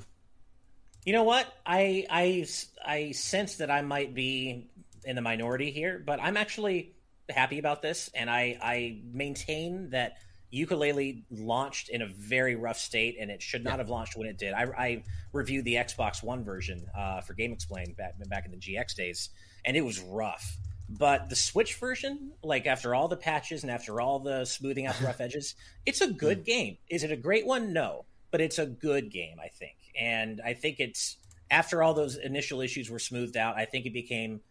You 1.06 1.14
know 1.14 1.24
what? 1.24 1.46
I 1.66 2.08
I 2.10 2.48
I 2.84 3.12
sense 3.12 3.58
that 3.58 3.70
I 3.70 3.82
might 3.82 4.16
be 4.16 4.70
in 5.04 5.16
the 5.16 5.22
minority 5.22 5.70
here, 5.70 6.02
but 6.04 6.20
I'm 6.20 6.36
actually 6.36 6.96
happy 7.30 7.60
about 7.60 7.82
this, 7.84 8.10
and 8.16 8.30
I 8.30 8.58
I 8.62 9.02
maintain 9.14 9.92
that 9.92 10.18
Yooka-Laylee 10.56 11.24
launched 11.32 11.90
in 11.90 12.02
a 12.02 12.08
very 12.08 12.56
rough 12.56 12.78
state, 12.78 13.18
and 13.20 13.30
it 13.30 13.42
should 13.42 13.64
not 13.64 13.72
yeah. 13.72 13.78
have 13.78 13.90
launched 13.90 14.16
when 14.16 14.28
it 14.28 14.38
did. 14.38 14.54
I, 14.54 14.64
I 14.78 15.04
reviewed 15.34 15.66
the 15.66 15.76
Xbox 15.76 16.24
One 16.24 16.44
version 16.44 16.88
uh, 16.98 17.22
for 17.22 17.34
GameXplain 17.34 17.98
back 17.98 18.14
back 18.30 18.46
in 18.46 18.52
the 18.52 18.58
GX 18.58 18.96
days, 18.96 19.30
and 19.66 19.76
it 19.76 19.82
was 19.82 20.00
rough. 20.00 20.58
But 20.88 21.30
the 21.30 21.36
Switch 21.36 21.76
version, 21.76 22.32
like 22.44 22.68
after 22.68 22.94
all 22.94 23.08
the 23.08 23.18
patches 23.18 23.64
and 23.64 23.72
after 23.72 24.00
all 24.00 24.20
the 24.20 24.46
smoothing 24.46 24.86
out 24.86 24.96
the 24.96 25.06
rough 25.06 25.20
edges, 25.20 25.56
it's 25.86 26.02
a 26.02 26.08
good 26.08 26.42
mm. 26.42 26.46
game. 26.46 26.78
Is 26.90 27.04
it 27.04 27.12
a 27.12 27.18
great 27.18 27.46
one? 27.46 27.74
No, 27.74 28.06
but 28.32 28.40
it's 28.40 28.60
a 28.60 28.66
good 28.66 29.12
game, 29.12 29.38
I 29.44 29.48
think. 29.48 29.76
And 30.00 30.42
I 30.46 30.54
think 30.54 30.80
it's 30.80 31.18
after 31.50 31.82
all 31.82 31.94
those 31.94 32.16
initial 32.16 32.62
issues 32.62 32.90
were 32.90 33.00
smoothed 33.00 33.38
out, 33.38 33.56
I 33.58 33.66
think 33.66 33.86
it 33.86 33.94
became 33.94 34.42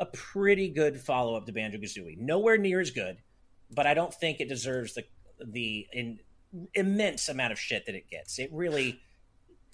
a 0.00 0.06
pretty 0.06 0.68
good 0.68 1.00
follow 1.00 1.36
up 1.36 1.46
to 1.46 1.52
Banjo 1.52 1.78
Kazooie. 1.78 2.18
Nowhere 2.18 2.56
near 2.56 2.80
as 2.80 2.90
good, 2.90 3.18
but 3.70 3.86
I 3.86 3.94
don't 3.94 4.14
think 4.14 4.40
it 4.40 4.48
deserves 4.48 4.94
the 4.94 5.04
the 5.44 5.86
in, 5.92 6.20
immense 6.74 7.28
amount 7.28 7.52
of 7.52 7.58
shit 7.58 7.86
that 7.86 7.94
it 7.94 8.08
gets. 8.10 8.38
It 8.38 8.50
really 8.52 9.00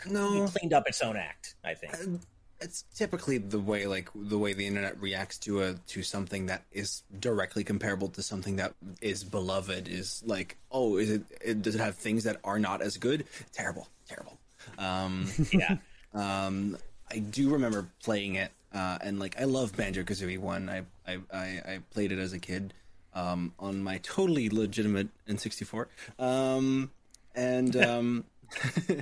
no. 0.09 0.47
cleaned 0.49 0.73
up 0.73 0.87
its 0.87 1.03
own 1.03 1.17
act. 1.17 1.55
I 1.65 1.75
think 1.75 2.21
it's 2.61 2.85
typically 2.95 3.39
the 3.39 3.59
way 3.59 3.87
like 3.87 4.09
the 4.15 4.39
way 4.39 4.53
the 4.53 4.67
internet 4.67 5.01
reacts 5.01 5.39
to 5.39 5.63
a 5.63 5.75
to 5.87 6.03
something 6.03 6.47
that 6.47 6.63
is 6.73 7.03
directly 7.21 7.65
comparable 7.65 8.09
to 8.09 8.23
something 8.23 8.57
that 8.57 8.75
is 9.01 9.25
beloved 9.25 9.89
is 9.89 10.23
like 10.25 10.57
oh 10.71 10.97
is 10.97 11.11
it, 11.11 11.23
it 11.41 11.63
does 11.63 11.75
it 11.75 11.81
have 11.81 11.95
things 11.95 12.25
that 12.25 12.39
are 12.45 12.59
not 12.59 12.81
as 12.81 12.97
good 12.97 13.25
terrible 13.53 13.89
terrible 14.09 14.39
um 14.79 15.27
yeah 15.53 15.77
um 16.15 16.77
i 17.11 17.19
do 17.19 17.51
remember 17.51 17.87
playing 18.03 18.37
it 18.37 18.51
uh 18.73 18.99
and 19.03 19.19
like 19.19 19.39
i 19.41 19.45
love 19.45 19.77
banjo 19.77 20.03
kazooie 20.03 20.39
one 20.39 20.69
I, 20.69 20.83
I 21.07 21.19
i 21.33 21.47
i 21.75 21.79
played 21.91 22.13
it 22.13 22.19
as 22.19 22.33
a 22.33 22.39
kid 22.39 22.73
um 23.15 23.53
on 23.59 23.83
my 23.83 23.99
totally 23.99 24.49
legitimate 24.49 25.09
n64 25.29 25.87
um 26.19 26.91
and 27.35 27.77
um 27.85 28.25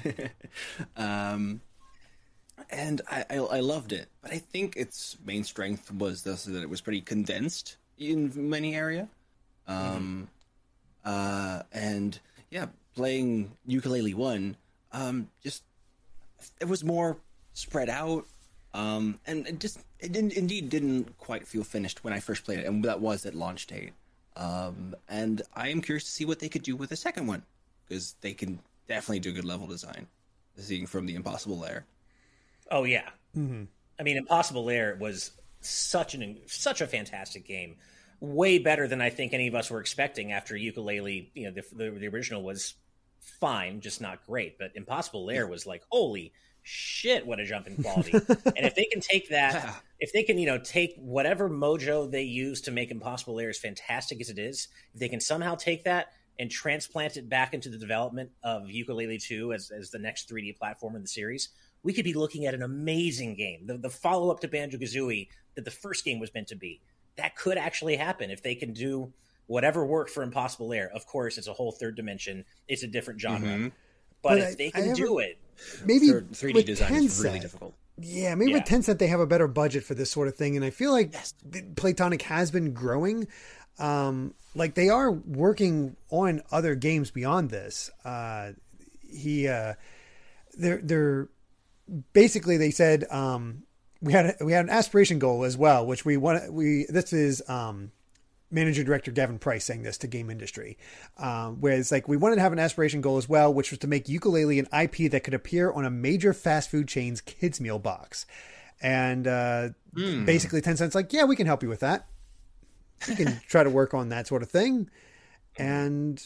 um 0.97 1.61
and 2.71 3.01
I, 3.11 3.25
I, 3.31 3.37
I 3.37 3.61
loved 3.61 3.93
it. 3.93 4.09
But 4.23 4.33
I 4.33 4.39
think 4.39 4.77
its 4.77 5.17
main 5.25 5.45
strength 5.45 5.93
was 5.93 6.23
this, 6.23 6.45
that 6.45 6.63
it 6.63 6.71
was 6.71 6.81
pretty 6.81 7.01
condensed 7.01 7.77
in 7.99 8.33
many 8.37 8.75
area. 8.75 9.09
Um, 9.67 10.29
mm-hmm. 11.05 11.59
uh, 11.59 11.63
and 11.73 12.19
yeah, 12.51 12.67
playing 12.95 13.53
Yooka-Laylee 13.69 14.15
one, 14.15 14.57
um, 14.93 15.29
just 15.43 15.63
it 16.61 16.69
was 16.69 16.85
more 16.85 17.19
spread 17.53 17.89
out. 17.89 18.27
Um, 18.75 19.21
and 19.27 19.47
it 19.47 19.61
just 19.61 19.81
it 20.01 20.13
didn't 20.13 20.33
indeed 20.33 20.71
didn't 20.71 21.19
quite 21.19 21.47
feel 21.47 21.63
finished 21.63 22.05
when 22.05 22.15
I 22.15 22.21
first 22.21 22.45
played 22.45 22.61
it, 22.61 22.67
and 22.67 22.83
that 22.85 23.01
was 23.01 23.27
at 23.27 23.35
launch 23.35 23.67
date. 23.67 23.93
Um, 24.37 24.95
and 25.09 25.43
I 25.55 25.69
am 25.69 25.83
curious 25.83 26.05
to 26.05 26.11
see 26.11 26.25
what 26.25 26.39
they 26.39 26.49
could 26.49 26.63
do 26.63 26.77
with 26.77 26.91
the 26.91 26.97
second 26.97 27.27
one 27.27 27.43
because 27.87 28.15
they 28.21 28.33
can 28.33 28.59
definitely 28.89 29.21
do 29.21 29.33
good 29.33 29.45
level 29.45 29.67
design, 29.67 30.07
seeing 30.57 30.87
from 30.87 31.07
the 31.07 31.15
Impossible 31.15 31.59
Lair. 31.59 31.85
Oh 32.71 32.85
yeah. 32.85 33.11
Mm-hmm. 33.37 33.65
I 34.01 34.03
mean, 34.03 34.17
Impossible 34.17 34.65
Lair 34.65 34.97
was 34.99 35.33
such 35.61 36.15
an 36.15 36.39
such 36.47 36.81
a 36.81 36.87
fantastic 36.87 37.47
game, 37.47 37.77
way 38.21 38.59
better 38.59 38.89
than 38.89 39.01
I 39.01 39.11
think 39.11 39.33
any 39.33 39.49
of 39.49 39.55
us 39.55 39.71
were 39.71 39.81
expecting 39.81 40.33
after 40.33 40.55
Yooka-Laylee. 40.55 41.29
You 41.35 41.45
know, 41.45 41.51
the, 41.53 41.65
the, 41.75 41.91
the 41.91 42.09
original 42.09 42.43
was 42.43 42.75
fine, 43.21 43.81
just 43.81 44.01
not 44.01 44.27
great, 44.27 44.59
but 44.59 44.73
Impossible 44.75 45.27
Lair 45.27 45.47
was 45.47 45.67
like, 45.67 45.83
holy 45.91 46.33
shit, 46.63 47.27
what 47.27 47.41
a 47.41 47.45
jump 47.45 47.67
in 47.67 47.83
quality! 47.83 48.13
and 48.29 48.67
if 48.67 48.75
they 48.75 48.85
can 48.85 49.01
take 49.01 49.29
that, 49.31 49.83
if 50.01 50.13
they 50.13 50.23
can, 50.23 50.39
you 50.39 50.47
know, 50.47 50.59
take 50.59 50.95
whatever 50.97 51.49
mojo 51.49 52.11
they 52.11 52.23
use 52.23 52.61
to 52.63 52.71
make 52.71 52.91
Impossible 52.91 53.35
Lair 53.35 53.51
as 53.51 53.59
fantastic 53.59 54.21
as 54.21 54.31
it 54.31 54.39
is, 54.39 54.69
if 54.95 55.01
they 55.01 55.09
can 55.09 55.21
somehow 55.21 55.55
take 55.55 55.85
that 55.85 56.13
and 56.39 56.51
transplant 56.51 57.17
it 57.17 57.29
back 57.29 57.55
into 57.55 57.69
the 57.69 57.79
development 57.79 58.31
of 58.43 58.65
Yooka-Laylee 58.65 59.23
2 59.23 59.53
as, 59.53 59.71
as 59.71 59.91
the 59.91 59.99
next 59.99 60.31
3D 60.31 60.57
platform 60.59 60.97
in 60.97 61.03
the 61.03 61.09
series, 61.09 61.51
we 61.83 61.93
could 61.93 62.05
be 62.05 62.15
looking 62.15 62.47
at 62.47 62.55
an 62.55 62.63
amazing 62.63 63.35
game. 63.35 63.67
The, 63.67 63.77
the 63.77 63.91
follow 63.91 64.31
up 64.31 64.41
to 64.41 64.49
Banjo 64.49 64.79
Kazooie 64.79 65.29
that 65.55 65.65
the 65.65 65.71
first 65.71 66.05
game 66.05 66.19
was 66.19 66.33
meant 66.35 66.49
to 66.49 66.57
be. 66.57 66.81
That 67.17 67.37
could 67.37 67.59
actually 67.59 67.97
happen 67.97 68.31
if 68.31 68.43
they 68.43 68.55
can 68.55 68.73
do 68.73 69.13
whatever 69.47 69.85
worked 69.85 70.11
for 70.11 70.23
Impossible 70.23 70.69
Lair 70.69 70.91
Of 70.95 71.07
course, 71.07 71.37
it's 71.37 71.49
a 71.49 71.53
whole 71.53 71.73
third 71.73 71.97
dimension, 71.97 72.45
it's 72.69 72.83
a 72.83 72.87
different 72.87 73.21
genre. 73.21 73.49
Mm-hmm. 73.49 73.69
But, 74.23 74.29
but, 74.29 74.39
if 74.39 74.47
I, 74.47 74.55
they 74.55 74.71
can 74.71 74.95
do 74.95 75.19
it, 75.19 75.39
maybe 75.85 76.09
3D 76.09 76.65
design 76.65 76.93
Tencent, 76.93 77.05
is 77.05 77.23
really 77.23 77.41
difficult. 77.41 77.75
Yeah, 77.99 78.35
maybe 78.35 78.53
yeah. 78.53 78.59
with 78.59 78.67
Tencent 78.67 78.99
they 78.99 79.09
have 79.09 79.21
a 79.21 79.27
better 79.27 79.49
budget 79.49 79.85
for 79.85 79.95
this 79.95 80.11
sort 80.11 80.29
of 80.29 80.37
thing, 80.37 80.57
and 80.57 80.65
I 80.65 80.71
feel 80.71 80.93
like 80.93 81.13
yes. 81.13 81.35
Playtonic 81.75 82.23
has 82.23 82.51
been 82.51 82.73
growing. 82.73 83.29
Um, 83.79 84.35
like 84.55 84.75
they 84.75 84.89
are 84.89 85.11
working 85.11 85.97
on 86.11 86.43
other 86.51 86.75
games 86.75 87.11
beyond 87.11 87.51
this. 87.51 87.91
Uh, 88.05 88.53
he, 89.09 89.49
uh, 89.49 89.75
they're 90.55 90.81
they're 90.83 91.29
basically 92.13 92.57
they 92.57 92.71
said 92.71 93.05
um, 93.11 93.65
we 94.01 94.13
had 94.13 94.37
we 94.41 94.53
had 94.53 94.65
an 94.65 94.71
aspiration 94.71 95.19
goal 95.19 95.45
as 95.45 95.57
well, 95.57 95.87
which 95.87 96.05
we 96.05 96.17
want 96.17 96.53
we 96.53 96.87
this 96.89 97.13
is 97.13 97.43
um, 97.49 97.93
manager 98.53 98.85
director 98.85 99.11
Gavin 99.11 99.39
Price 99.39 99.65
saying 99.65 99.83
this 99.83 99.99
to 99.99 100.07
game 100.07 100.31
industry, 100.31 100.77
um, 101.19 101.57
whereas 101.61 101.91
like 101.91 102.07
we 102.07 102.17
wanted 102.17 102.37
to 102.37 102.43
have 102.43 102.53
an 102.53 102.59
aspiration 102.59 103.01
goal 103.01 103.17
as 103.17 103.29
well, 103.29 103.53
which 103.53 103.71
was 103.71 103.79
to 103.81 103.87
make 103.87 104.07
Yooka-Laylee 104.07 104.59
an 104.59 104.83
IP 104.83 105.11
that 105.11 105.25
could 105.25 105.35
appear 105.35 105.73
on 105.73 105.85
a 105.85 105.91
major 105.91 106.33
fast 106.33 106.71
food 106.71 106.89
chain's 106.89 107.21
kids 107.21 107.61
meal 107.61 107.79
box, 107.79 108.27
and 108.81 109.27
uh, 109.27 109.71
mm. 109.95 110.27
basically 110.27 110.61
Tencent's 110.61 110.95
like, 110.95 111.13
yeah, 111.13 111.25
we 111.25 111.37
can 111.37 111.47
help 111.47 111.63
you 111.63 111.69
with 111.69 111.81
that. 111.81 112.07
We 113.09 113.17
can 113.17 113.41
try 113.49 113.65
to 113.65 113.71
work 113.71 113.95
on 113.95 114.11
that 114.11 114.27
sort 114.27 114.43
of 114.43 114.51
thing, 114.51 114.91
and 115.57 116.25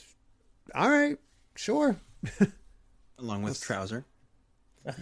all 0.75 0.91
right, 0.91 1.19
sure. 1.55 1.97
Along 3.19 3.43
with 3.43 3.59
Trowzer. 3.61 4.05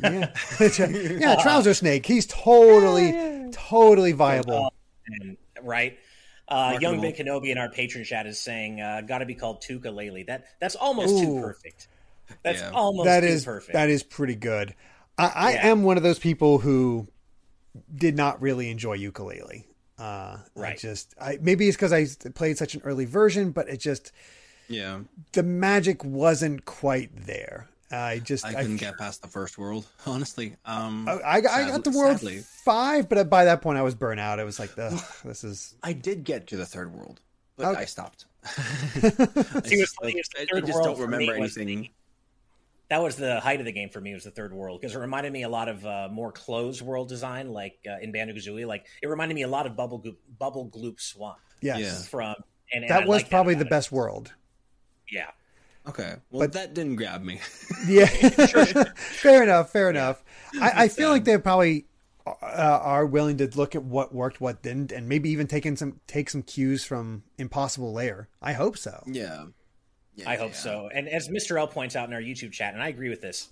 yeah, 0.03 0.33
yeah, 0.79 1.37
trouser 1.43 1.75
snake. 1.75 2.07
He's 2.07 2.27
totally, 2.27 3.11
yeah. 3.11 3.49
totally 3.53 4.13
viable. 4.13 4.73
right. 5.63 5.99
Uh, 6.47 6.79
Young 6.81 7.01
Ben 7.01 7.13
Kenobi 7.13 7.51
in 7.51 7.59
our 7.59 7.71
patron 7.71 8.05
chat 8.05 8.27
is 8.27 8.39
saying, 8.39 8.81
uh, 8.81 9.01
"Got 9.07 9.19
to 9.19 9.27
be 9.27 9.35
called 9.35 9.63
Tooka-Laylee." 9.63 10.27
That 10.27 10.45
that's 10.61 10.75
almost 10.75 11.15
Ooh. 11.15 11.25
too 11.25 11.41
perfect. 11.41 11.89
That's 12.43 12.61
yeah. 12.61 12.71
almost 12.71 13.07
that 13.07 13.25
is 13.25 13.45
perfect. 13.45 13.73
That 13.73 13.89
is 13.89 14.03
pretty 14.03 14.35
good. 14.35 14.75
I, 15.17 15.27
I 15.27 15.53
yeah. 15.53 15.67
am 15.69 15.83
one 15.83 15.97
of 15.97 16.03
those 16.03 16.19
people 16.19 16.59
who 16.59 17.09
did 17.95 18.17
not 18.17 18.41
really 18.43 18.71
enjoy 18.71 18.99
Yooka-Laylee. 18.99 19.65
Uh, 19.99 20.39
right. 20.55 20.73
I 20.73 20.77
just, 20.77 21.15
I 21.21 21.39
maybe 21.41 21.69
it's 21.69 21.77
because 21.77 21.93
I 21.93 22.07
played 22.31 22.59
such 22.59 22.75
an 22.75 22.83
early 22.85 23.05
version, 23.05 23.53
but 23.53 23.69
it 23.69 23.79
just, 23.79 24.13
yeah, 24.69 25.01
the 25.33 25.43
magic 25.43 26.05
wasn't 26.05 26.65
quite 26.65 27.27
there. 27.27 27.69
I 28.03 28.19
just 28.19 28.45
I 28.45 28.55
couldn't 28.55 28.75
I, 28.75 28.79
get 28.79 28.99
past 28.99 29.23
the 29.23 29.29
first 29.29 29.59
world, 29.59 29.87
honestly. 30.07 30.57
Um, 30.65 31.09
I, 31.09 31.13
I, 31.13 31.37
I 31.37 31.41
got 31.69 31.85
the 31.85 31.91
world 31.91 32.19
sadly. 32.19 32.39
five, 32.65 33.09
but 33.09 33.29
by 33.31 33.47
that 33.47 33.63
point 33.63 33.79
I 33.79 33.83
was 33.83 33.95
burnt 33.95 34.21
out. 34.21 34.41
I 34.41 34.45
was 34.45 34.59
like, 34.59 34.75
"This 34.75 35.45
is." 35.45 35.75
I 35.83 35.93
did 35.93 36.25
get 36.25 36.49
to 36.49 36.57
the 36.57 36.67
third 36.67 36.93
world, 36.95 37.21
but 37.57 37.67
okay. 37.67 37.83
I 37.83 37.85
stopped. 37.85 38.27
I, 38.45 38.51
just, 39.65 39.97
I, 40.03 40.15
I 40.55 40.61
just 40.61 40.83
don't 40.83 40.99
remember 40.99 41.35
anything. 41.35 41.83
The, 41.83 41.91
that 42.91 43.03
was 43.03 43.17
the 43.17 43.41
height 43.41 43.61
of 43.61 43.67
the 43.67 43.73
game 43.73 43.89
for 43.89 44.01
me. 44.01 44.13
Was 44.13 44.25
the 44.25 44.31
third 44.31 44.53
world 44.53 44.81
because 44.81 44.95
it 44.95 44.99
reminded 44.99 45.33
me 45.33 45.43
a 45.43 45.49
lot 45.49 45.69
of 45.69 45.85
uh, 45.87 46.09
more 46.11 46.33
closed 46.33 46.83
world 46.83 47.09
design, 47.09 47.51
like 47.51 47.79
uh, 47.89 47.99
in 48.01 48.13
Banjo 48.13 48.35
Kazooie. 48.35 48.67
Like 48.67 48.87
it 49.03 49.07
reminded 49.07 49.35
me 49.35 49.43
a 49.43 49.49
lot 49.49 49.67
of 49.67 49.77
Bubble 49.77 49.99
Goop, 49.99 50.19
Bubble 50.39 50.69
Gloop 50.69 51.01
Swamp. 51.01 51.39
Yes. 51.63 51.81
Yeah. 51.81 51.93
From 52.11 52.35
and, 52.73 52.85
and 52.85 52.91
that 52.91 53.07
was 53.07 53.25
probably 53.25 53.55
the 53.55 53.65
it. 53.65 53.71
best 53.71 53.91
world. 53.91 54.33
Yeah. 55.11 55.31
Okay, 55.87 56.15
well 56.31 56.41
but, 56.41 56.53
that 56.55 56.75
didn't 56.75 56.97
grab 56.97 57.23
me. 57.23 57.41
yeah, 57.87 58.07
fair 58.07 59.43
enough. 59.43 59.71
Fair 59.71 59.91
enough. 59.91 60.25
I, 60.61 60.85
I 60.85 60.89
feel 60.89 61.11
like 61.11 61.25
they 61.25 61.37
probably 61.37 61.87
uh, 62.27 62.33
are 62.83 63.05
willing 63.05 63.37
to 63.39 63.51
look 63.55 63.75
at 63.75 63.83
what 63.83 64.15
worked, 64.15 64.41
what 64.41 64.63
didn't, 64.63 64.93
and 64.93 65.09
maybe 65.09 65.31
even 65.31 65.47
taking 65.47 65.77
some 65.77 66.01
take 66.07 66.31
some 66.31 66.43
cues 66.43 66.85
from 66.85 67.23
Impossible 67.39 67.93
Lair. 67.93 68.29
I 68.41 68.55
hope 68.55 68.79
so. 68.79 69.03
Yeah, 69.07 69.47
yeah 70.15 70.31
I 70.31 70.37
hope 70.37 70.53
yeah. 70.53 70.57
so. 70.57 70.91
And 70.93 71.09
as 71.09 71.29
Mr. 71.29 71.59
L 71.59 71.67
points 71.67 71.97
out 71.97 72.09
in 72.09 72.15
our 72.15 72.21
YouTube 72.21 72.53
chat, 72.53 72.73
and 72.73 72.83
I 72.83 72.89
agree 72.89 73.11
with 73.11 73.21
this, 73.21 73.51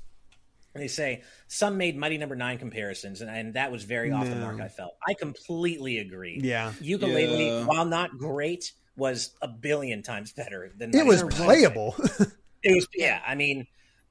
they 0.74 0.88
say 0.88 1.22
some 1.48 1.76
made 1.76 1.96
Mighty 1.96 2.16
Number 2.16 2.34
no. 2.34 2.46
Nine 2.46 2.58
comparisons, 2.58 3.20
and, 3.20 3.30
and 3.30 3.54
that 3.54 3.70
was 3.70 3.84
very 3.84 4.10
off 4.10 4.24
no. 4.24 4.30
the 4.30 4.36
mark. 4.36 4.60
I 4.60 4.68
felt. 4.68 4.94
I 5.06 5.14
completely 5.14 5.98
agree. 5.98 6.38
Yeah, 6.42 6.72
Yooka-Laylee, 6.80 7.60
yeah. 7.60 7.64
while 7.66 7.84
not 7.84 8.16
great, 8.16 8.72
was 8.96 9.34
a 9.40 9.48
billion 9.48 10.02
times 10.02 10.32
better 10.32 10.70
than 10.76 10.94
it 10.94 11.06
was 11.06 11.22
playable. 11.22 11.94
it 12.62 12.74
was 12.74 12.86
yeah. 12.94 13.20
I 13.26 13.34
mean, 13.34 13.66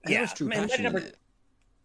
yeah, 0.07 0.11
there 0.11 0.21
was 0.21 0.33
true 0.33 0.49
passion 0.49 0.83
number, 0.83 1.03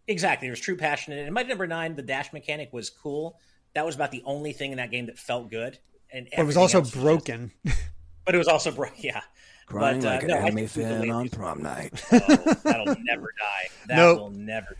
Exactly, 0.07 0.47
there 0.47 0.53
was 0.53 0.61
true 0.61 0.77
passion 0.77 1.13
in 1.13 1.19
it. 1.19 1.23
And 1.23 1.33
Mighty 1.33 1.49
Number 1.49 1.67
Nine, 1.67 1.95
the 1.95 2.01
dash 2.01 2.31
mechanic 2.31 2.71
was 2.71 2.89
cool. 2.89 3.39
That 3.73 3.85
was 3.85 3.95
about 3.95 4.11
the 4.11 4.23
only 4.25 4.53
thing 4.53 4.71
in 4.71 4.77
that 4.77 4.89
game 4.89 5.07
that 5.07 5.19
felt 5.19 5.49
good. 5.51 5.77
And 6.11 6.29
it 6.31 6.43
was 6.43 6.55
also 6.55 6.81
broken. 6.81 7.51
Just, 7.65 7.81
but 8.25 8.33
it 8.33 8.37
was 8.37 8.47
also 8.47 8.71
broken. 8.71 8.95
Yeah. 8.99 9.21
Crying 9.65 9.99
but, 9.99 10.07
uh, 10.07 10.11
like 10.11 10.23
an 10.23 10.27
no, 10.29 10.35
anime 10.35 10.67
fan 10.67 11.11
on 11.11 11.27
prom 11.27 11.61
night. 11.61 12.01
Oh, 12.09 12.19
that'll 12.63 12.95
never 12.99 13.33
die. 13.37 13.69
That 13.87 13.97
nope. 13.97 14.19
will 14.19 14.29
never 14.29 14.69
die. 14.69 14.77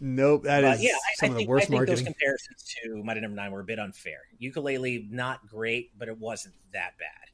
Nope, 0.00 0.44
that 0.44 0.62
But 0.62 0.76
is 0.76 0.84
yeah, 0.84 0.92
some 1.16 1.26
I 1.26 1.28
of 1.28 1.34
the 1.34 1.38
think, 1.40 1.50
worst 1.50 1.62
I 1.62 1.66
think 1.66 1.72
marketing. 1.76 1.94
those 1.94 2.04
comparisons 2.04 2.74
to 2.82 3.04
Mighty 3.04 3.20
Number 3.20 3.36
Nine 3.36 3.52
were 3.52 3.60
a 3.60 3.64
bit 3.64 3.78
unfair. 3.78 4.20
Yooka-Laylee, 4.40 5.12
not 5.12 5.46
great, 5.46 5.96
but 5.98 6.08
it 6.08 6.18
wasn't 6.18 6.54
that 6.72 6.94
bad. 6.98 7.30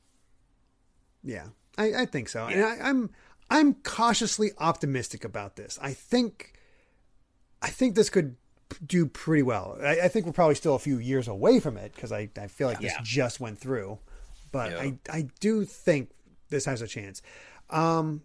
Yeah, 1.23 1.49
I, 1.77 2.03
I 2.03 2.05
think 2.07 2.29
so, 2.29 2.47
and 2.47 2.63
I, 2.65 2.77
I'm 2.89 3.11
I'm 3.51 3.75
cautiously 3.75 4.51
optimistic 4.59 5.25
about 5.25 5.57
this. 5.57 5.79
I 5.83 5.93
think 5.93 6.55
I 7.63 7.69
think 7.69 7.95
this 7.95 8.11
could 8.11 8.37
do 8.87 9.07
pretty 9.07 9.43
well. 9.43 9.79
I, 9.83 10.01
I 10.03 10.09
think 10.09 10.27
we're 10.27 10.33
probably 10.33 10.55
still 10.55 10.75
a 10.75 10.79
few 10.79 10.99
years 10.99 11.27
away 11.29 11.59
from 11.59 11.77
it 11.77 11.95
because 11.95 12.13
I, 12.13 12.29
I 12.39 12.47
feel 12.49 12.69
like 12.69 12.81
this 12.81 12.93
Yeah. 12.93 13.01
just 13.03 13.41
went 13.41 13.59
through, 13.59 13.99
but 14.53 14.73
Yeah. 14.73 14.79
I 14.81 14.99
I 15.11 15.29
do 15.41 15.65
think 15.65 16.11
this 16.51 16.67
has 16.67 16.83
a 16.83 16.87
chance. 16.87 17.23
Um, 17.71 18.23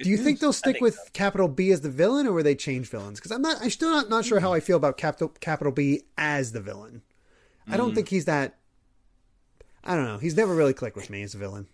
do 0.00 0.08
you 0.10 0.16
think 0.16 0.38
they'll 0.38 0.52
stick 0.52 0.74
think 0.74 0.82
with 0.82 0.94
so. 0.94 1.02
capital 1.12 1.48
B 1.48 1.72
as 1.72 1.80
the 1.80 1.90
villain, 1.90 2.26
or 2.26 2.32
will 2.32 2.44
they 2.44 2.54
change 2.54 2.88
villains? 2.88 3.18
Because 3.18 3.32
I'm 3.32 3.42
not, 3.42 3.60
I'm 3.60 3.70
still 3.70 3.90
not, 3.90 4.08
not 4.08 4.24
sure 4.24 4.38
how 4.38 4.52
I 4.52 4.60
feel 4.60 4.76
about 4.76 4.96
capital 4.96 5.28
capital 5.40 5.72
B 5.72 6.02
as 6.16 6.52
the 6.52 6.60
villain. 6.60 7.02
I 7.66 7.76
don't 7.76 7.94
think 7.94 8.08
he's 8.08 8.24
that. 8.26 8.58
I 9.84 9.94
don't 9.96 10.04
know. 10.04 10.18
He's 10.18 10.36
never 10.36 10.54
really 10.54 10.72
clicked 10.72 10.96
with 10.96 11.10
me 11.10 11.22
as 11.22 11.34
a 11.34 11.38
villain. 11.38 11.66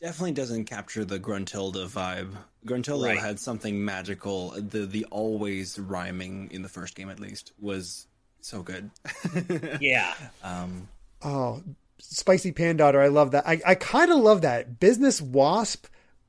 Definitely 0.00 0.32
doesn't 0.32 0.64
capture 0.64 1.04
the 1.04 1.18
Gruntilda 1.18 1.86
vibe. 1.88 2.32
Gruntilda 2.66 3.06
Right. 3.06 3.18
had 3.18 3.38
something 3.40 3.84
magical. 3.84 4.50
The 4.50 4.86
the 4.86 5.04
always 5.06 5.78
rhyming 5.78 6.50
in 6.50 6.62
the 6.62 6.68
first 6.68 6.94
game 6.94 7.08
at 7.10 7.20
least 7.20 7.52
was 7.60 8.06
so 8.40 8.62
good. 8.62 8.90
Yeah, 9.80 10.14
um, 10.42 10.88
Oh, 11.22 11.62
spicy 11.98 12.52
pan 12.52 12.76
daughter! 12.76 13.00
I 13.00 13.08
love 13.08 13.32
that. 13.32 13.46
I, 13.46 13.60
I 13.66 13.74
kind 13.74 14.10
of 14.10 14.18
love 14.18 14.42
that 14.42 14.78
business 14.80 15.20
wasp, 15.20 15.86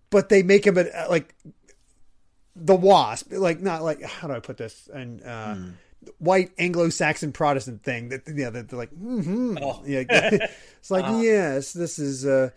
but 0.10 0.30
they 0.30 0.42
make 0.44 0.66
him 0.66 0.78
a, 0.78 0.86
like 1.10 1.36
the 2.56 2.76
wasp, 2.76 3.32
like 3.32 3.60
not 3.62 3.84
like 3.84 4.02
how 4.02 4.28
do 4.28 4.34
I 4.34 4.40
put 4.40 4.58
this? 4.58 4.90
And 4.92 5.24
uh, 5.24 5.56
white 6.18 6.52
Anglo-Saxon 6.58 7.32
Protestant 7.34 7.84
thing 7.84 8.10
that 8.10 8.24
yeah, 8.28 8.50
that 8.50 8.70
they're 8.70 8.80
like, 8.80 8.92
mm-hmm. 8.92 9.58
Oh. 9.62 9.84
yeah, 9.86 10.04
it's 10.10 10.90
like 10.90 11.06
yes, 11.24 11.74
this 11.74 12.00
is 12.00 12.26
uh, 12.26 12.50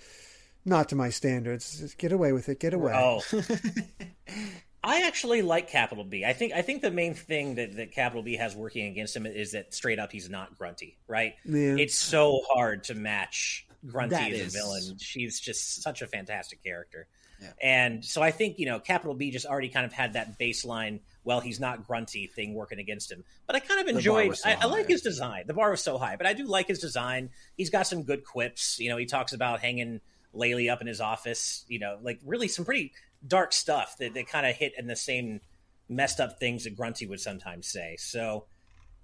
not 0.64 0.88
to 0.90 0.96
my 0.96 1.10
standards. 1.10 1.78
Just 1.80 1.98
get 1.98 2.12
away 2.12 2.32
with 2.32 2.48
it. 2.48 2.60
Get 2.60 2.74
away. 2.74 2.92
Oh, 2.94 3.22
I 4.84 5.02
actually 5.06 5.42
like 5.42 5.68
Capital 5.68 6.02
B. 6.04 6.24
I 6.24 6.32
think 6.32 6.52
I 6.52 6.62
think 6.62 6.82
the 6.82 6.90
main 6.90 7.14
thing 7.14 7.54
that, 7.54 7.76
that 7.76 7.92
Capital 7.92 8.22
B 8.22 8.34
has 8.36 8.56
working 8.56 8.86
against 8.86 9.14
him 9.14 9.26
is 9.26 9.52
that 9.52 9.72
straight 9.74 9.98
up 10.00 10.10
he's 10.10 10.28
not 10.28 10.58
grunty, 10.58 10.98
right? 11.06 11.34
Yeah. 11.44 11.76
It's 11.78 11.96
so 11.96 12.40
hard 12.50 12.84
to 12.84 12.94
match 12.94 13.66
grunty 13.86 14.16
That 14.16 14.32
as 14.32 14.40
is- 14.40 14.54
a 14.54 14.58
villain. 14.58 14.98
She's 14.98 15.38
just 15.38 15.82
such 15.82 16.02
a 16.02 16.06
fantastic 16.06 16.62
character. 16.64 17.06
Yeah. 17.40 17.48
And 17.60 18.04
so 18.04 18.22
I 18.22 18.30
think, 18.30 18.60
you 18.60 18.66
know, 18.66 18.78
Capital 18.78 19.14
B 19.14 19.32
just 19.32 19.46
already 19.46 19.68
kind 19.68 19.84
of 19.84 19.92
had 19.92 20.12
that 20.12 20.38
baseline, 20.38 21.00
well, 21.24 21.40
he's 21.40 21.58
not 21.58 21.84
grunty 21.88 22.28
thing 22.28 22.54
working 22.54 22.78
against 22.78 23.10
him. 23.10 23.24
But 23.48 23.56
I 23.56 23.58
kind 23.58 23.80
of 23.80 23.86
bar 23.86 23.96
enjoyed 23.96 24.36
so 24.36 24.48
I, 24.48 24.58
I 24.60 24.66
like 24.66 24.86
his 24.86 25.02
design. 25.02 25.44
The 25.48 25.54
bar 25.54 25.70
was 25.72 25.80
so 25.82 25.98
high, 25.98 26.14
but 26.14 26.26
I 26.26 26.34
do 26.34 26.44
like 26.44 26.68
his 26.68 26.78
design. 26.78 27.30
He's 27.56 27.68
got 27.70 27.88
some 27.88 28.04
good 28.04 28.24
quips. 28.24 28.78
You 28.78 28.90
know, 28.90 28.96
he 28.96 29.06
talks 29.06 29.32
about 29.32 29.58
hanging 29.60 30.00
Laylee 30.34 30.70
up 30.70 30.80
in 30.80 30.86
his 30.86 31.00
office, 31.00 31.64
you 31.68 31.78
know, 31.78 31.98
like 32.02 32.20
really 32.24 32.48
some 32.48 32.64
pretty 32.64 32.92
dark 33.26 33.52
stuff 33.52 33.96
that, 33.98 34.14
that 34.14 34.26
kind 34.28 34.46
of 34.46 34.54
hit 34.56 34.72
in 34.78 34.86
the 34.86 34.96
same 34.96 35.40
messed 35.88 36.20
up 36.20 36.38
things 36.40 36.64
that 36.64 36.76
Grunty 36.76 37.06
would 37.06 37.20
sometimes 37.20 37.66
say. 37.66 37.96
So, 37.98 38.44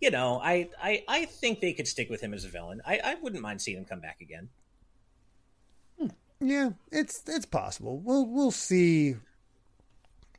you 0.00 0.10
know, 0.10 0.40
I, 0.42 0.68
I, 0.82 1.04
I 1.08 1.24
think 1.26 1.60
they 1.60 1.72
could 1.72 1.86
stick 1.88 2.08
with 2.10 2.20
him 2.20 2.32
as 2.32 2.44
a 2.44 2.48
villain. 2.48 2.80
I, 2.86 2.98
I 3.04 3.14
wouldn't 3.16 3.42
mind 3.42 3.60
seeing 3.60 3.78
him 3.78 3.84
come 3.84 4.00
back 4.00 4.20
again. 4.20 4.48
Yeah, 6.40 6.70
it's 6.92 7.22
it's 7.26 7.46
possible. 7.46 7.98
We'll 7.98 8.24
we'll 8.24 8.52
see. 8.52 9.16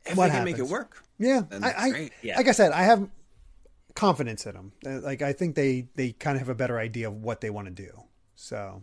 if 0.06 0.16
What 0.16 0.28
they 0.28 0.32
can 0.32 0.44
make 0.44 0.54
it 0.54 0.58
happens? 0.58 0.70
work, 0.70 1.02
Yeah, 1.18 1.42
I, 1.62 1.68
I. 1.76 2.10
Yeah. 2.22 2.38
like 2.38 2.48
I 2.48 2.52
said, 2.52 2.72
I 2.72 2.84
have 2.84 3.06
confidence 3.94 4.46
in 4.46 4.54
them. 4.54 4.72
Uh, 4.86 5.00
Like 5.00 5.20
I 5.20 5.34
think 5.34 5.56
they 5.56 5.88
they 5.96 6.12
kind 6.12 6.36
of 6.36 6.40
have 6.40 6.48
a 6.48 6.54
better 6.54 6.78
idea 6.78 7.08
of 7.08 7.16
what 7.16 7.42
they 7.42 7.50
want 7.50 7.66
to 7.66 7.70
do. 7.74 8.02
So 8.34 8.82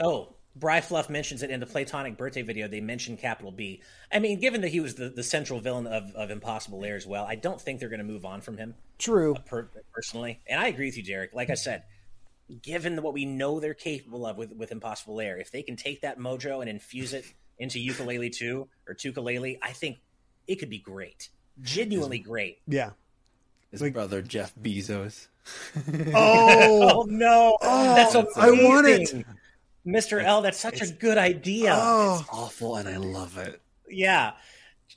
Oh, 0.00 0.34
Bry 0.54 0.80
Fluff 0.82 1.08
mentions 1.08 1.42
it 1.42 1.50
in 1.50 1.60
the 1.60 1.66
Playtonic 1.66 2.16
birthday 2.18 2.42
video. 2.42 2.68
They 2.68 2.80
mentioned 2.80 3.18
Capital 3.18 3.50
B. 3.50 3.80
I 4.12 4.18
mean, 4.18 4.38
given 4.38 4.60
that 4.60 4.68
he 4.68 4.80
was 4.80 4.94
the, 4.96 5.08
the 5.08 5.22
central 5.22 5.60
villain 5.60 5.86
of, 5.86 6.14
of 6.14 6.30
Impossible 6.30 6.80
Lair 6.80 6.94
as 6.96 7.06
well, 7.06 7.24
I 7.24 7.36
don't 7.36 7.60
think 7.60 7.80
they're 7.80 7.88
going 7.88 7.98
to 8.00 8.04
move 8.04 8.24
on 8.26 8.40
from 8.42 8.58
him 8.58 8.74
true. 8.98 9.34
Uh, 9.34 9.38
per, 9.40 9.68
personally. 9.94 10.40
And 10.46 10.60
I 10.60 10.68
agree 10.68 10.86
with 10.86 10.96
you, 10.98 11.02
Derek. 11.02 11.32
Like 11.32 11.48
I 11.48 11.54
said, 11.54 11.84
given 12.60 13.00
what 13.02 13.14
we 13.14 13.24
know 13.24 13.60
they're 13.60 13.72
capable 13.72 14.26
of 14.26 14.36
with, 14.36 14.52
with 14.52 14.72
Impossible 14.72 15.14
Lair, 15.16 15.38
if 15.38 15.50
they 15.50 15.62
can 15.62 15.76
take 15.76 16.02
that 16.02 16.18
mojo 16.18 16.60
and 16.60 16.68
infuse 16.68 17.14
it 17.14 17.24
into 17.58 17.78
Yooka-Laylee 17.78 18.32
2 18.36 18.68
or 18.88 18.94
Tooka-Laylee, 18.94 19.58
I 19.62 19.70
think 19.72 19.98
it 20.46 20.56
could 20.56 20.70
be 20.70 20.78
great. 20.78 21.30
Genuinely 21.62 22.18
great. 22.18 22.58
Yeah. 22.68 22.90
His 23.70 23.80
Like- 23.80 23.94
brother 23.94 24.20
Jeff 24.20 24.54
Bezos. 24.54 25.28
Oh, 26.14 26.92
Oh, 27.00 27.06
no. 27.08 27.56
Oh, 27.62 27.94
that's 27.94 28.14
Oh, 28.14 28.20
amazing. 28.36 28.36
I 28.36 28.68
want 28.68 28.86
it. 28.86 29.26
Mr. 29.86 30.22
L, 30.22 30.42
that's 30.42 30.58
such 30.60 30.80
a 30.80 30.86
good 30.86 31.18
idea. 31.18 31.74
oh, 31.76 32.18
it's 32.20 32.28
Awful, 32.32 32.76
and 32.76 32.88
I 32.88 32.96
love 32.98 33.36
it. 33.38 33.60
yeah 33.88 34.32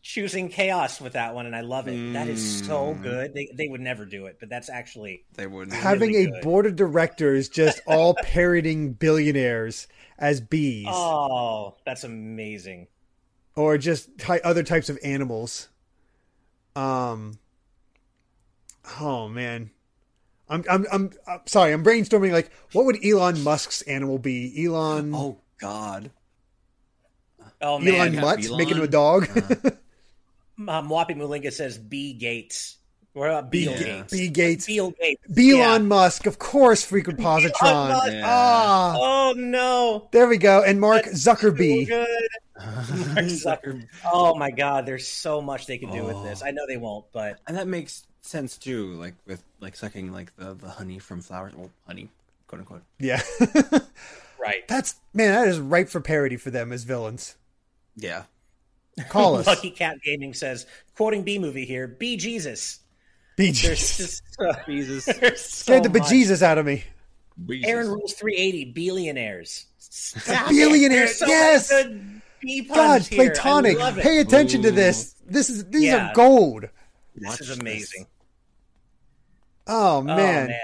choosing 0.02 0.50
chaos 0.50 1.00
with 1.02 1.14
that 1.14 1.34
one 1.34 1.48
and 1.48 1.56
i 1.56 1.62
love 1.62 1.88
it 1.88 2.14
that 2.14 2.28
is 2.28 2.60
so 2.68 2.94
Mm. 2.94 3.02
good 3.02 3.34
they, 3.34 3.50
they 3.56 3.68
would 3.68 3.80
never 3.82 4.06
do 4.06 4.26
it 4.28 4.38
but 4.40 4.50
that's 4.50 4.70
actually 4.70 5.24
They 5.34 5.48
would 5.48 5.72
having 5.74 6.10
really 6.12 6.26
a 6.26 6.32
good. 6.32 6.44
board 6.44 6.66
of 6.68 6.76
directors 6.76 7.50
just 7.50 7.82
all 7.88 8.14
parroting 8.22 8.92
billionaires 8.94 9.88
as 10.20 10.42
bees, 10.42 10.86
oh 10.90 11.76
that's 11.86 12.04
amazing 12.04 12.88
or 13.56 13.78
just 13.80 14.16
ty- 14.20 14.42
other 14.44 14.62
types 14.64 14.90
of 14.90 15.00
animals. 15.04 15.70
Um. 16.76 17.40
Oh 19.00 19.28
man. 19.30 19.72
I'm, 20.50 20.64
I'm 20.70 20.86
I'm 20.92 21.12
I'm 21.28 21.40
sorry. 21.46 21.74
I'm 21.74 21.84
brainstorming. 21.84 22.32
Like, 22.32 22.52
what 22.74 22.86
would 22.86 23.04
Elon 23.06 23.42
Musk's 23.44 23.82
animal 23.84 24.20
be? 24.20 24.66
Elon 24.66 25.14
Oh 25.16 25.38
God. 25.60 26.12
oh 27.62 27.76
Elon 27.78 27.84
man 27.86 28.14
Yeah, 28.14 28.22
Mutz 28.22 28.46
Elon. 28.48 28.58
making 28.58 28.78
him 28.78 28.84
a 28.84 28.88
dog. 28.88 29.28
um, 29.36 29.78
Mwapi 30.90 31.16
Mulinga 31.16 31.52
says 31.52 31.78
b 31.78 32.14
gates 32.14 32.78
or 33.14 33.30
uh, 33.30 33.42
B, 33.42 33.66
Beal 33.66 33.72
Yeah. 33.72 33.84
Gates. 34.02 34.12
B 34.14 34.28
Gates. 34.28 34.66
Beal 34.68 34.92
Gates. 34.92 35.22
B 35.34 35.58
Yeah. 35.58 35.70
Elon 35.70 35.88
Musk, 35.88 36.26
of 36.28 36.38
course. 36.38 36.84
Frequent 36.84 37.20
Musk. 37.20 37.48
positron. 37.48 38.12
Yeah. 38.12 38.22
Ah, 38.26 38.96
Oh 38.98 39.34
no! 39.36 40.10
there 40.12 40.28
we 40.28 40.38
go. 40.38 40.62
And 40.64 40.80
Mark 40.80 41.06
That's 41.06 41.24
so 41.24 41.34
Zuckerby. 41.34 41.88
good. 41.88 42.08
Zucker- 42.08 42.08
Oh 44.06 44.36
my 44.36 44.52
God! 44.52 44.86
There's 44.86 45.08
so 45.08 45.42
much 45.42 45.66
they 45.68 45.78
can 45.78 45.92
do 45.92 46.04
with 46.04 46.24
this. 46.24 46.42
Oh. 46.44 46.48
I 46.48 46.52
know 46.52 46.66
they 46.68 46.78
won't, 46.78 47.06
but 47.12 47.40
And 47.48 47.58
that 47.58 47.68
makes 47.68 48.06
sense 48.22 48.58
too, 48.58 48.94
like 48.94 49.16
with 49.26 49.44
like 49.60 49.76
sucking 49.76 50.12
like 50.12 50.36
the, 50.38 50.54
the 50.54 50.70
honey 50.70 51.00
from 51.00 51.22
flowers. 51.22 51.54
Well, 51.56 51.70
honey, 51.86 52.10
quote 52.48 52.62
unquote. 52.62 52.84
Yeah, 53.00 53.22
right. 54.40 54.68
that's 54.68 54.96
man. 55.14 55.34
That 55.34 55.48
is 55.48 55.60
ripe 55.60 55.90
for 55.90 56.00
parody 56.00 56.38
for 56.38 56.50
them 56.52 56.72
as 56.72 56.84
villains. 56.84 57.36
Yeah. 57.96 58.24
Call 59.10 59.36
us. 59.36 59.46
Lucky 59.46 59.72
Cat 59.72 59.98
Gaming 60.02 60.34
says, 60.34 60.66
quoting 60.96 61.24
B 61.24 61.38
movie 61.38 61.66
here, 61.66 61.88
B 61.88 62.16
Jesus. 62.16 62.80
Bee 63.36 63.52
Jesus. 63.52 64.22
just 64.38 64.66
Jesus. 64.66 65.06
so 65.06 65.32
Scared 65.36 65.84
the 65.84 65.90
much. 65.90 66.04
bejesus 66.04 66.42
out 66.42 66.58
of 66.58 66.66
me. 66.66 66.86
Aaron 67.66 67.90
rules 67.90 68.14
380 68.14 68.72
billionaires. 68.72 69.66
Stop 69.78 70.50
Billionaires, 70.50 71.18
so 71.18 71.28
yes! 71.28 71.70
good 71.70 71.92
B 71.92 72.00
puns 72.00 72.22
God, 72.74 73.02
here. 73.04 73.32
Playtonic. 73.32 73.76
I 73.76 73.80
love 73.80 73.98
it. 73.98 74.04
Pay 74.04 74.20
attention 74.20 74.62
to 74.64 74.72
this. 74.72 75.14
This 75.26 75.50
is 75.50 75.66
these 75.66 75.84
Yeah. 75.84 76.12
are 76.12 76.14
gold. 76.14 76.66
this 77.16 77.42
is 77.42 77.58
amazing. 77.60 78.08
Oh 79.68 79.98
Oh 79.98 80.02
man. 80.02 80.48
man, 80.48 80.60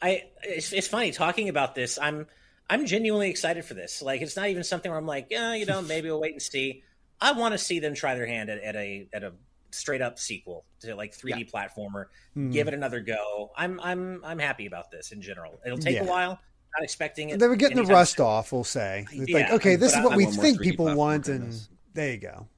I 0.00 0.24
it's, 0.42 0.72
it's 0.72 0.86
funny 0.88 1.10
talking 1.10 1.48
about 1.48 1.74
this. 1.74 1.98
I'm 2.00 2.26
I'm 2.70 2.86
genuinely 2.86 3.30
excited 3.30 3.64
for 3.64 3.74
this. 3.74 4.02
Like 4.02 4.20
it's 4.22 4.36
not 4.36 4.48
even 4.48 4.62
something 4.64 4.90
where 4.90 4.98
I'm 4.98 5.06
like, 5.06 5.28
yeah, 5.30 5.54
you 5.54 5.66
know, 5.66 5.82
maybe 5.82 6.08
we'll 6.08 6.20
wait 6.20 6.32
and 6.32 6.42
see. 6.42 6.82
I 7.20 7.32
want 7.32 7.52
to 7.52 7.58
see 7.58 7.80
them 7.80 7.94
try 7.94 8.14
their 8.14 8.26
hand 8.26 8.50
at, 8.50 8.62
at 8.62 8.76
a 8.76 9.08
at 9.12 9.24
a 9.24 9.32
straight 9.70 10.00
up 10.02 10.18
sequel 10.20 10.64
to 10.80 10.94
like 10.94 11.16
3D 11.16 11.50
platformer. 11.50 12.06
Hmm. 12.34 12.50
Give 12.50 12.68
it 12.68 12.74
another 12.74 13.00
go. 13.00 13.50
I'm 13.56 13.80
I'm 13.80 14.24
I'm 14.24 14.38
happy 14.38 14.66
about 14.66 14.90
this 14.90 15.10
in 15.10 15.20
general. 15.20 15.58
It'll 15.66 15.78
take 15.78 15.96
Yeah. 15.96 16.04
a 16.04 16.06
while. 16.06 16.38
Not 16.76 16.82
expecting 16.82 17.30
it. 17.30 17.38
They 17.38 17.46
were 17.46 17.56
getting 17.56 17.76
the 17.76 17.82
anytime 17.82 17.96
rust 17.96 18.20
off. 18.20 18.52
We'll 18.52 18.64
say 18.64 19.06
it's 19.12 19.32
like, 19.32 19.50
okay, 19.50 19.76
this 19.76 19.94
is 19.94 20.02
what 20.02 20.14
I 20.14 20.16
we 20.16 20.26
think 20.26 20.60
people 20.60 20.94
want, 20.94 21.28
and 21.28 21.54
there 21.92 22.12
you 22.12 22.18
go. 22.18 22.48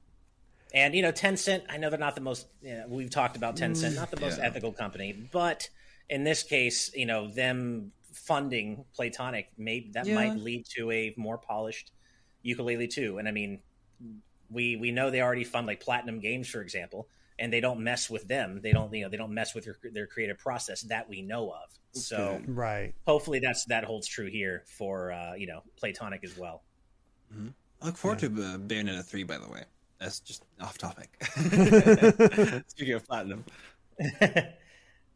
And 0.73 0.95
you 0.95 1.01
know, 1.01 1.11
Tencent. 1.11 1.63
I 1.69 1.77
know 1.77 1.89
they're 1.89 1.99
not 1.99 2.15
the 2.15 2.21
most. 2.21 2.47
You 2.61 2.75
know, 2.77 2.85
we've 2.87 3.09
talked 3.09 3.37
about 3.37 3.55
Mm, 3.55 3.71
Tencent, 3.71 3.95
not 3.95 4.09
the 4.11 4.19
most 4.19 4.39
Yeah. 4.39 4.45
ethical 4.45 4.71
company, 4.71 5.13
but 5.31 5.69
in 6.09 6.23
this 6.23 6.41
case, 6.43 6.93
you 6.95 7.05
know, 7.05 7.27
them 7.27 7.91
funding 8.11 8.85
Playtonic 8.97 9.45
may 9.57 9.89
that 9.91 10.07
Yeah. 10.07 10.15
might 10.15 10.35
lead 10.37 10.65
to 10.77 10.89
a 10.91 11.13
more 11.15 11.37
polished 11.37 11.91
Yooka-Laylee 12.43 12.89
too. 12.89 13.19
And 13.19 13.27
I 13.27 13.31
mean, 13.31 13.61
we 14.49 14.75
we 14.77 14.91
know 14.91 15.09
they 15.11 15.21
already 15.21 15.43
fund 15.43 15.67
like 15.67 15.79
Platinum 15.79 16.19
Games, 16.19 16.49
for 16.49 16.61
example, 16.61 17.07
and 17.37 17.53
they 17.53 17.59
don't 17.59 17.81
mess 17.83 18.09
with 18.09 18.27
them. 18.27 18.61
They 18.61 18.71
don't 18.71 18.91
you 18.93 19.03
know 19.03 19.09
they 19.09 19.17
don't 19.17 19.33
mess 19.33 19.53
with 19.53 19.65
their 19.65 19.77
their 19.91 20.07
creative 20.07 20.39
process 20.39 20.81
that 20.81 21.07
we 21.07 21.21
know 21.21 21.51
of. 21.51 21.76
So 22.05 22.41
Right. 22.47 22.93
hopefully 23.05 23.39
that's 23.39 23.65
that 23.65 23.83
holds 23.83 24.07
true 24.07 24.29
here 24.29 24.63
for 24.77 25.11
uh, 25.11 25.33
you 25.35 25.47
know 25.47 25.61
Playtonic 25.81 26.23
as 26.23 26.37
well. 26.37 26.63
I 27.81 27.85
look 27.85 27.97
forward 27.97 28.19
to 28.19 28.27
uh, 28.27 28.57
Bayonetta 28.57 29.03
3, 29.03 29.23
by 29.23 29.37
the 29.37 29.49
way. 29.49 29.63
That's 29.99 30.19
just 30.21 30.43
off 30.61 30.77
topic. 30.77 31.09
Speaking 32.67 32.93
of 32.93 33.05
platinum. 33.05 33.43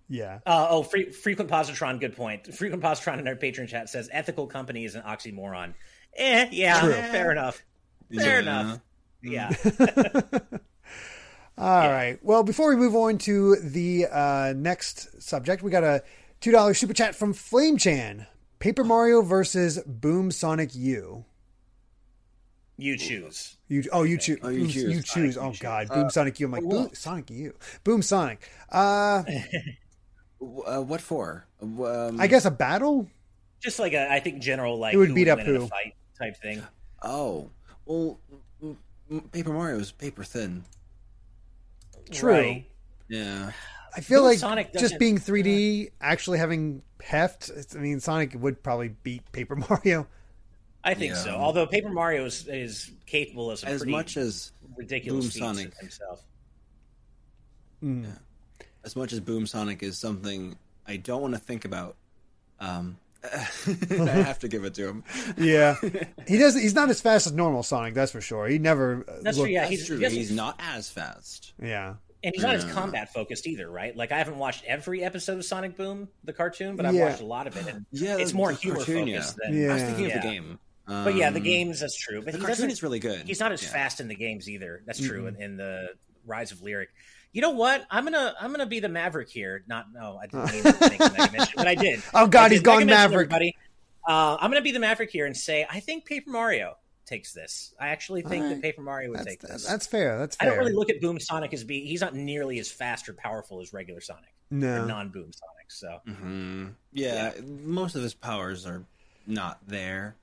Yeah. 0.10 0.40
Uh, 0.46 0.68
oh, 0.70 0.84
free, 0.84 1.10
frequent 1.10 1.50
positron. 1.50 1.98
Good 1.98 2.18
point. 2.18 2.54
Frequent 2.54 2.84
positron 2.84 3.20
in 3.20 3.28
our 3.30 3.36
patron 3.38 3.66
chat 3.66 3.88
says 3.88 4.10
ethical 4.12 4.46
company 4.46 4.84
is 4.84 4.96
an 4.96 5.04
oxymoron. 5.04 5.74
Eh, 6.18 6.50
yeah, 6.52 6.82
True. 6.82 6.92
fair 6.92 7.32
enough. 7.32 7.64
Fair 8.14 8.34
Yeah. 8.34 8.40
enough. 8.42 8.80
Yeah. 9.24 9.52
All 11.58 11.88
right. 11.90 12.18
Well, 12.22 12.44
before 12.44 12.70
we 12.72 12.76
move 12.76 12.94
on 12.96 13.20
to 13.20 13.56
the 13.58 14.08
uh, 14.12 14.54
next 14.56 15.22
subject, 15.22 15.64
we 15.64 15.72
got 15.72 15.84
a 15.86 16.04
two 16.42 16.52
dollar 16.52 16.74
super 16.74 16.94
chat 16.94 17.16
from 17.16 17.32
Flame 17.34 17.78
Chan. 17.78 18.28
Paper 18.60 18.84
Mario 18.84 19.22
versus 19.22 19.80
Boom 19.88 20.30
Sonic 20.32 20.76
U. 20.76 21.26
You 22.78 22.98
choose. 22.98 23.58
You 23.68 23.84
oh 23.92 24.04
you 24.04 24.18
choose 24.18 24.40
Oh, 24.44 24.50
you 24.50 24.68
choose. 24.68 24.76
you 24.96 25.02
choose 25.02 25.36
Sonic, 25.36 25.38
oh 25.38 25.52
you 25.52 25.58
god 25.60 25.88
Uh, 25.90 25.96
Boom 25.96 26.10
Sonic 26.10 26.40
U 26.40 26.46
I'm 26.48 26.52
like 26.52 26.64
well- 26.64 26.84
Boom 26.86 26.90
Sonic 26.94 27.30
U 27.30 27.54
Boom 27.84 28.02
Sonic 28.02 28.50
uh 28.72 29.24
Uh, 30.66 30.82
what 30.82 31.00
for? 31.02 31.46
Um, 31.62 32.20
I 32.20 32.26
guess 32.26 32.46
a 32.46 32.52
battle 32.52 33.08
Just 33.60 33.78
like 33.78 33.94
a, 33.94 34.12
I 34.12 34.20
think 34.20 34.42
general 34.42 34.80
like 34.80 34.96
It 34.96 34.98
would 34.98 35.10
who 35.10 35.14
beat 35.16 35.28
up 35.28 35.38
win 35.38 35.48
in 35.48 35.56
who. 35.56 35.64
a 35.66 35.68
fight 35.68 35.94
type 36.18 36.36
thing. 36.42 36.64
Oh, 37.04 37.52
well, 37.86 38.20
m- 38.64 38.78
m- 39.12 39.22
Paper 39.32 39.54
Mario 39.54 39.78
is 39.78 39.92
paper 39.92 40.24
thin. 40.24 40.64
True. 42.10 42.32
Right. 42.32 42.66
Yeah. 43.08 43.52
I 43.96 44.02
feel 44.02 44.24
like 44.24 44.38
Sonic 44.40 44.74
just 44.74 44.98
being 45.00 45.18
3D 45.18 45.92
actually 46.00 46.38
having 46.38 46.82
heft 47.02 47.50
I 47.76 47.80
mean 47.80 48.00
Sonic 48.00 48.34
would 48.36 48.62
probably 48.64 48.90
beat 49.04 49.30
Paper 49.32 49.56
Mario 49.70 50.08
I 50.84 50.94
think 50.96 51.14
Yeah. 51.14 51.20
so. 51.20 51.32
Although 51.32 51.68
Paper 51.68 51.90
Mario 51.90 52.26
is, 52.26 52.48
is 52.48 52.92
capable 53.06 53.52
of 53.52 53.60
some 53.60 53.70
As 53.70 53.86
much 53.86 54.18
as 54.18 54.52
ridiculous 54.76 55.26
Boom 55.38 55.56
Sonic. 55.56 55.78
himself. 55.80 56.24
yeah 57.82 58.06
as 58.84 58.96
much 58.96 59.14
as 59.14 59.20
Boom 59.20 59.46
Sonic 59.46 59.84
is 59.84 59.98
something 59.98 60.58
I 60.88 60.98
don't 60.98 61.22
want 61.22 61.36
to 61.36 61.40
think 61.40 61.66
about, 61.66 61.96
um, 62.60 62.98
I 63.24 63.38
have 64.10 64.40
to 64.40 64.48
give 64.48 64.64
it 64.66 64.74
to 64.76 64.88
him. 64.88 65.04
yeah 65.38 65.76
he 66.28 66.38
does 66.40 66.56
he's 66.56 66.74
not 66.74 66.90
as 66.90 67.00
fast 67.00 67.28
as 67.28 67.34
normal 67.34 67.62
Sonic 67.62 67.94
that's 67.94 68.12
for 68.12 68.22
sure 68.22 68.48
he 68.48 68.58
never 68.58 69.06
uh, 69.08 69.14
That's 69.22 69.38
looked- 69.38 69.48
true. 69.48 69.54
Yeah, 69.54 69.60
That's 69.62 69.70
he's, 69.72 69.86
true. 69.88 69.98
he 70.00 70.10
He's 70.10 70.32
not 70.32 70.56
as 70.60 70.90
fast. 70.90 71.54
yeah 71.62 71.96
and 72.24 72.34
he's 72.36 72.44
not 72.44 72.56
as 72.56 72.66
combat 72.66 73.14
focused 73.14 73.48
either, 73.48 73.70
right? 73.70 73.96
Like 73.96 74.12
I 74.12 74.18
haven't 74.18 74.38
watched 74.38 74.64
every 74.66 75.04
episode 75.04 75.38
of 75.38 75.46
Sonic 75.46 75.76
Boom, 75.78 76.08
the 76.24 76.34
cartoon, 76.34 76.76
but 76.76 76.86
I've 76.86 76.96
Yeah. 76.96 77.06
watched 77.10 77.22
a 77.22 77.26
lot 77.26 77.48
of 77.48 77.58
it, 77.58 77.68
and 77.68 77.86
Yeah, 77.92 78.18
it's 78.18 78.34
more 78.34 78.52
humor 78.52 78.78
cartoon, 78.78 79.08
focused 79.08 79.38
yeah. 79.44 79.50
than. 79.50 79.62
Yeah. 79.62 79.70
I 79.70 79.74
was 79.74 79.84
thinking 79.84 80.06
Yeah. 80.06 80.16
of 80.18 80.22
the 80.22 80.28
game. 80.30 80.60
But 80.88 81.16
yeah, 81.16 81.30
the 81.30 81.38
Um, 81.40 81.44
games 81.44 81.80
that's 81.80 81.96
true. 81.96 82.22
But 82.22 82.34
The 82.34 82.40
he 82.40 82.46
cartoon 82.46 82.70
is 82.70 82.84
really 82.84 83.00
good. 83.00 83.26
He's 83.26 83.40
not 83.40 83.52
as 83.52 83.64
Yeah. 83.64 83.70
fast 83.70 84.00
in 84.02 84.08
the 84.10 84.16
games 84.16 84.50
either. 84.50 84.82
That's 84.86 85.00
true. 85.00 85.28
In, 85.28 85.42
in 85.42 85.58
the 85.58 85.90
Rise 86.26 86.52
of 86.52 86.62
Lyric, 86.62 86.90
you 87.32 87.42
know 87.42 87.52
what? 87.52 87.86
I'm 87.90 88.04
gonna 88.04 88.36
I'm 88.40 88.52
gonna 88.52 88.66
be 88.66 88.80
the 88.82 88.90
Maverick 88.90 89.30
here. 89.30 89.64
Not 89.68 89.94
no, 89.94 90.20
I 90.22 90.28
didn't 90.28 90.52
mean 90.52 90.64
to 90.74 90.90
make 90.90 91.00
a 91.00 91.10
mega 91.18 91.32
mention, 91.32 91.54
but 91.56 91.68
I 91.68 91.76
did. 91.76 92.02
Oh, 92.14 92.28
God, 92.28 92.50
did. 92.50 92.56
he's 92.56 92.62
gone 92.62 92.86
Maverick. 92.86 93.30
buddy. 93.30 93.56
Uh, 94.08 94.36
I'm 94.40 94.50
gonna 94.52 94.62
be 94.62 94.72
the 94.72 94.80
Maverick 94.80 95.12
here 95.12 95.26
and 95.26 95.38
say 95.38 95.66
I 95.70 95.80
think 95.80 96.06
Paper 96.06 96.30
Mario 96.32 96.76
takes 97.12 97.34
this. 97.34 97.74
I 97.80 97.90
actually 97.90 98.22
think 98.24 98.44
Alright. 98.46 98.56
that 98.58 98.62
Paper 98.64 98.82
Mario 98.82 99.10
would 99.12 99.20
that's, 99.20 99.28
take 99.30 99.42
this. 99.42 99.66
that's 99.68 99.86
fair 99.86 100.18
that's 100.18 100.36
I 100.40 100.46
don't 100.46 100.58
really 100.58 100.74
look 100.74 100.90
at 100.90 101.00
Boom 101.02 101.20
Sonic 101.20 101.54
as 101.54 101.64
being. 101.64 101.86
He's 101.86 102.02
not 102.02 102.16
nearly 102.16 102.58
as 102.60 102.72
fast 102.72 103.08
or 103.10 103.14
powerful 103.14 103.62
as 103.62 103.72
regular 103.74 104.02
Sonic 104.02 104.34
no 104.50 104.86
non-Boom 104.86 105.32
Sonic. 105.34 105.68
So 105.70 106.00
hmm 106.12 106.68
Yeah, 106.92 107.34
most 107.44 107.96
of 107.96 108.02
his 108.04 108.14
powers 108.14 108.66
are 108.66 108.84
not 109.28 109.60
there. 109.68 110.16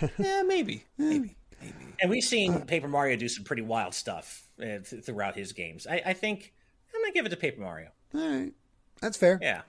yeah, 0.18 0.42
maybe, 0.42 0.84
maybe, 0.98 1.36
maybe. 1.60 1.74
And 2.00 2.10
we've 2.10 2.22
seen 2.22 2.62
Paper 2.66 2.88
Mario 2.88 3.16
do 3.16 3.28
some 3.28 3.44
pretty 3.44 3.62
wild 3.62 3.94
stuff 3.94 4.44
uh, 4.60 4.78
th- 4.88 5.04
throughout 5.04 5.34
his 5.36 5.52
games. 5.52 5.86
I, 5.86 6.02
I 6.06 6.12
think 6.12 6.52
I'm 6.94 7.00
gonna 7.00 7.12
give 7.12 7.26
it 7.26 7.30
to 7.30 7.36
Paper 7.36 7.60
Mario. 7.62 7.88
all 8.14 8.20
right 8.20 8.52
that's 9.00 9.16
fair 9.16 9.38
Yeah. 9.40 9.62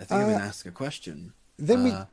I 0.00 0.04
think 0.04 0.20
I'm 0.22 0.28
Uh, 0.28 0.32
gonna 0.32 0.44
ask 0.44 0.66
a 0.66 0.70
question. 0.70 1.32
then 1.58 1.82
we 1.84 1.90
Uh, 1.92 2.04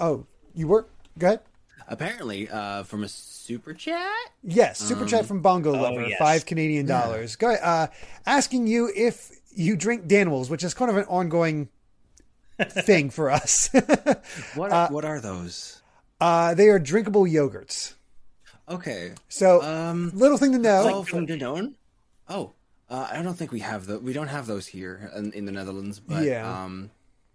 oh 0.00 0.26
you 0.54 0.68
were 0.68 0.86
go 1.18 1.26
ahead 1.28 1.40
apparently, 1.88 2.48
uh, 2.48 2.82
from 2.84 3.04
a 3.04 3.08
super 3.08 3.74
chat. 3.74 4.10
Yes, 4.42 4.78
super 4.78 5.04
chat 5.06 5.26
from 5.26 5.40
Bongo 5.40 5.70
oh, 5.76 5.80
Lover, 5.82 6.06
yes. 6.06 6.18
five 6.18 6.46
Canadian 6.46 6.86
dollars. 6.86 7.36
Go 7.36 7.48
uh, 7.52 7.86
asking 8.26 8.66
you 8.66 8.90
if 8.94 9.30
you 9.54 9.76
drink 9.76 10.06
Danimals, 10.06 10.50
which 10.50 10.64
is 10.64 10.74
kind 10.74 10.90
of 10.90 10.96
an 10.96 11.04
ongoing 11.04 11.68
thing 12.68 13.10
for 13.10 13.30
us. 13.30 13.70
What 14.54 14.72
are, 14.72 14.88
what 14.90 15.04
are 15.04 15.20
those? 15.20 15.82
uh, 16.20 16.54
they 16.54 16.68
are 16.68 16.78
drinkable 16.78 17.24
yogurts. 17.24 17.94
Okay. 18.68 19.12
So, 19.28 19.62
Um. 19.62 20.10
little 20.14 20.38
thing 20.38 20.52
to 20.52 20.58
know. 20.58 20.88
Oh, 20.94 21.02
from 21.02 21.26
Danone. 21.26 21.74
Oh, 22.28 22.52
uh, 22.88 23.08
I 23.12 23.22
don't 23.22 23.34
think 23.34 23.52
we 23.52 23.60
have 23.60 23.86
the. 23.86 23.98
We 23.98 24.12
don't 24.14 24.28
have 24.28 24.46
those 24.46 24.66
here 24.66 25.10
in, 25.16 25.32
in 25.32 25.44
the 25.44 25.52
Netherlands. 25.52 26.00
But 26.00 26.24
Yeah. 26.24 26.48
Um, 26.64 26.90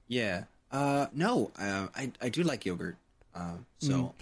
yeah. 0.08 0.46
Uh, 0.72 1.08
no. 1.14 1.52
Uh, 1.60 1.88
I 1.96 2.12
I 2.22 2.30
do 2.30 2.42
like 2.44 2.66
yogurt. 2.66 2.96
Uh, 3.36 3.58
so 3.80 3.92
Mm. 3.94 4.14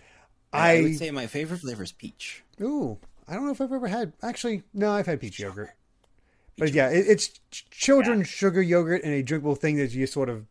I, 0.53 0.71
I 0.71 0.77
I- 0.77 0.81
would 0.81 0.97
say 0.97 1.11
my 1.11 1.27
favorite 1.27 1.59
flavor 1.59 1.83
is 1.83 1.91
peach. 1.91 2.43
Ooh, 2.61 2.97
I 3.27 3.33
don't 3.33 3.45
know 3.45 3.51
if 3.51 3.61
I've 3.61 3.71
ever 3.71 3.87
had. 3.87 4.13
Actually, 4.23 4.63
no, 4.73 4.91
I've 4.91 5.05
had 5.05 5.19
peach 5.19 5.39
yogurt. 5.39 5.71
But 6.57 6.73
yeah, 6.73 6.89
it, 6.89 7.05
it's 7.07 7.27
ch- 7.51 7.69
children's 7.69 8.27
sugar 8.27 8.61
yogurt 8.61 9.03
and 9.03 9.13
a 9.13 9.21
drinkable 9.21 9.55
thing 9.55 9.77
that 9.77 9.93
you 9.93 10.07
sort 10.07 10.29
of. 10.29 10.45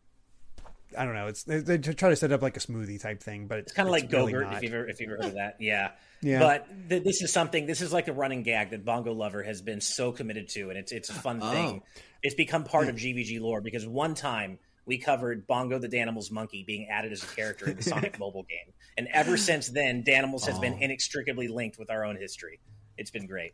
I 0.96 1.04
don't 1.04 1.14
know. 1.14 1.26
It's 1.26 1.42
they, 1.42 1.58
they 1.58 1.78
try 1.78 2.10
to 2.10 2.16
set 2.16 2.32
up 2.32 2.42
like 2.42 2.56
a 2.56 2.60
smoothie 2.60 3.00
type 3.00 3.22
thing, 3.22 3.48
but 3.48 3.58
It's 3.58 3.72
kind 3.72 3.88
of 3.88 3.92
like 3.92 4.10
really 4.10 4.32
Gogurt, 4.32 4.44
not. 4.44 4.56
if 4.56 4.62
you've 4.62 4.72
ever 4.72 4.88
if 4.88 5.00
you've 5.00 5.10
ever 5.10 5.16
heard 5.22 5.26
of 5.26 5.34
that. 5.34 5.56
Yeah. 5.60 5.90
Yeah. 6.22 6.38
But 6.38 6.88
th- 6.88 7.04
this 7.04 7.20
is 7.20 7.30
something. 7.30 7.66
This 7.66 7.82
is 7.82 7.92
like 7.92 8.08
a 8.08 8.12
running 8.12 8.42
gag 8.42 8.70
that 8.70 8.86
Bongo 8.86 9.12
Lover 9.12 9.42
has 9.42 9.60
been 9.60 9.82
so 9.82 10.12
committed 10.12 10.48
to, 10.48 10.70
and 10.70 10.78
it's 10.78 10.90
it's 10.90 11.10
a 11.10 11.12
fun 11.12 11.40
oh. 11.42 11.52
thing. 11.52 11.82
Oh. 11.84 12.00
It's 12.22 12.34
become 12.34 12.64
part 12.64 12.88
of 12.88 12.96
GVG 12.96 13.38
lore 13.38 13.60
because 13.60 13.86
one 13.86 14.14
time 14.14 14.58
we 14.86 14.98
covered 14.98 15.46
Bongo 15.46 15.78
the 15.78 15.88
Danimals 15.88 16.30
monkey 16.30 16.62
being 16.64 16.88
added 16.88 17.12
as 17.12 17.22
a 17.22 17.26
character 17.26 17.68
in 17.68 17.76
the 17.76 17.82
Sonic 17.82 18.18
mobile 18.20 18.44
game, 18.44 18.72
and 18.96 19.08
ever 19.12 19.36
since 19.48 19.68
then, 19.68 20.02
Danimals 20.04 20.46
has 20.46 20.58
been 20.58 20.74
Oh. 20.74 20.78
inextricably 20.82 21.48
linked 21.48 21.78
with 21.78 21.90
our 21.90 22.04
own 22.04 22.16
history. 22.16 22.60
It's 22.96 23.10
been 23.10 23.26
great. 23.26 23.52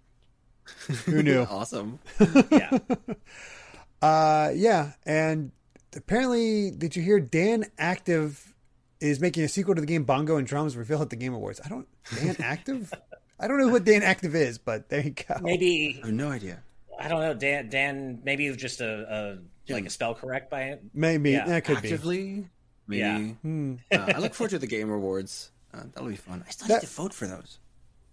Who 1.06 1.22
knew? 1.22 1.40
awesome. 1.50 1.98
Yeah. 2.50 2.78
Uh, 4.00 4.50
yeah, 4.54 4.92
and 5.06 5.52
apparently, 5.94 6.70
did 6.70 6.96
you 6.96 7.02
hear 7.02 7.20
Dan 7.20 7.64
Active 7.78 8.52
is 9.00 9.20
making 9.20 9.44
a 9.44 9.48
sequel 9.48 9.74
to 9.74 9.80
the 9.80 9.86
game 9.86 10.04
Bongo 10.04 10.36
and 10.36 10.46
Drums 10.46 10.76
revealed 10.76 11.02
at 11.02 11.10
the 11.10 11.16
Game 11.16 11.34
Awards? 11.34 11.60
I 11.64 11.68
don't 11.68 11.88
Dan 12.16 12.36
Active. 12.40 12.92
I 13.40 13.48
don't 13.48 13.58
know 13.58 13.68
what 13.68 13.84
Dan 13.84 14.02
Active 14.02 14.34
is, 14.34 14.58
but 14.58 14.88
there 14.88 15.00
you 15.00 15.10
go. 15.10 15.36
Maybe 15.40 16.00
I 16.02 16.06
have 16.06 16.14
no 16.14 16.30
idea. 16.30 16.62
I 16.98 17.08
don't 17.08 17.20
know. 17.20 17.34
Dan 17.34 17.68
Dan 17.68 18.20
maybe 18.24 18.46
it 18.46 18.56
just 18.56 18.80
a, 18.80 19.06
a 19.08 19.38
like 19.68 19.86
a 19.86 19.90
spell 19.90 20.14
correct 20.14 20.50
by 20.50 20.62
it. 20.64 20.82
Maybe 20.94 21.32
Yeah, 21.32 21.46
that 21.46 21.64
could 21.64 21.78
Actively, 21.78 22.48
maybe. 22.86 23.00
Yeah. 23.00 23.18
Hmm. 23.18 23.74
Uh, 23.90 24.12
I 24.14 24.18
look 24.18 24.34
forward 24.34 24.50
to 24.50 24.58
the 24.58 24.66
game 24.66 24.90
rewards. 24.90 25.50
Uh, 25.72 25.84
that'll 25.94 26.08
be 26.08 26.16
fun. 26.16 26.44
I 26.46 26.50
still 26.50 26.68
That- 26.68 26.82
need 26.82 26.88
to 26.88 26.94
vote 26.94 27.14
for 27.14 27.26
those. 27.26 27.58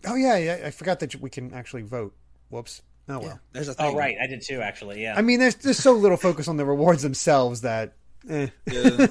Oh 0.05 0.15
yeah, 0.15 0.37
yeah. 0.37 0.61
I 0.65 0.71
forgot 0.71 0.99
that 1.01 1.15
we 1.15 1.29
can 1.29 1.53
actually 1.53 1.81
vote. 1.81 2.15
Whoops. 2.49 2.81
Oh 3.09 3.19
well. 3.19 3.27
Yeah, 3.27 3.37
there's 3.51 3.67
a 3.67 3.73
thing. 3.73 3.87
Oh 3.87 3.95
right, 3.97 4.15
I 4.21 4.27
did 4.27 4.41
too 4.41 4.61
actually. 4.61 5.01
Yeah. 5.01 5.15
I 5.17 5.21
mean, 5.21 5.39
there's 5.39 5.55
there's 5.55 5.79
so 5.79 5.93
little 5.93 6.15
focus 6.15 6.47
on 6.47 6.57
the 6.57 6.65
rewards 6.65 7.01
themselves 7.01 7.61
that. 7.61 7.93
Eh. 8.29 8.47
Yeah. 8.71 9.07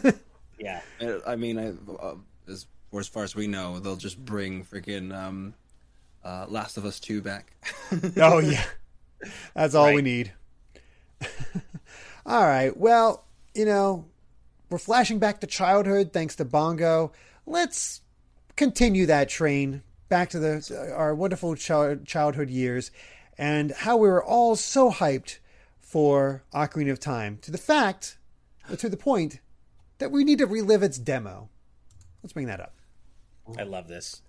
yeah. 0.58 0.80
I 1.26 1.36
mean, 1.36 1.58
I, 1.58 1.92
uh, 1.92 2.14
as 2.48 2.66
or 2.90 3.00
as 3.00 3.08
far 3.08 3.24
as 3.24 3.34
we 3.34 3.46
know, 3.48 3.80
they'll 3.80 3.96
just 3.96 4.24
bring 4.24 4.64
freaking 4.64 5.14
um, 5.14 5.52
uh, 6.24 6.46
Last 6.48 6.78
of 6.78 6.84
Us 6.86 7.00
Two 7.00 7.20
back. 7.20 7.52
Oh 8.16 8.38
yeah, 8.42 8.64
that's 9.54 9.74
all 9.74 9.92
we 9.92 10.00
need. 10.02 10.32
all 12.28 12.44
right. 12.44 12.76
Well, 12.76 13.24
you 13.54 13.64
know, 13.64 14.04
we're 14.70 14.78
flashing 14.78 15.18
back 15.18 15.40
to 15.40 15.46
childhood 15.46 16.12
thanks 16.12 16.36
to 16.36 16.44
Bongo. 16.44 17.12
Let's 17.46 18.02
continue 18.54 19.06
that 19.06 19.30
train 19.30 19.82
back 20.10 20.30
to 20.30 20.38
the 20.38 20.92
our 20.94 21.14
wonderful 21.14 21.54
child, 21.54 22.06
childhood 22.06 22.50
years 22.50 22.90
and 23.38 23.70
how 23.70 23.96
we 23.96 24.08
were 24.08 24.22
all 24.22 24.56
so 24.56 24.90
hyped 24.90 25.38
for 25.80 26.42
Ocarina 26.52 26.90
of 26.90 27.00
Time 27.00 27.38
to 27.42 27.50
the 27.50 27.56
fact, 27.56 28.18
or 28.68 28.76
to 28.76 28.90
the 28.90 28.96
point, 28.96 29.40
that 29.98 30.10
we 30.10 30.24
need 30.24 30.38
to 30.38 30.46
relive 30.46 30.82
its 30.82 30.98
demo. 30.98 31.48
Let's 32.22 32.34
bring 32.34 32.46
that 32.48 32.60
up. 32.60 32.74
I 33.58 33.62
love 33.62 33.88
this. 33.88 34.20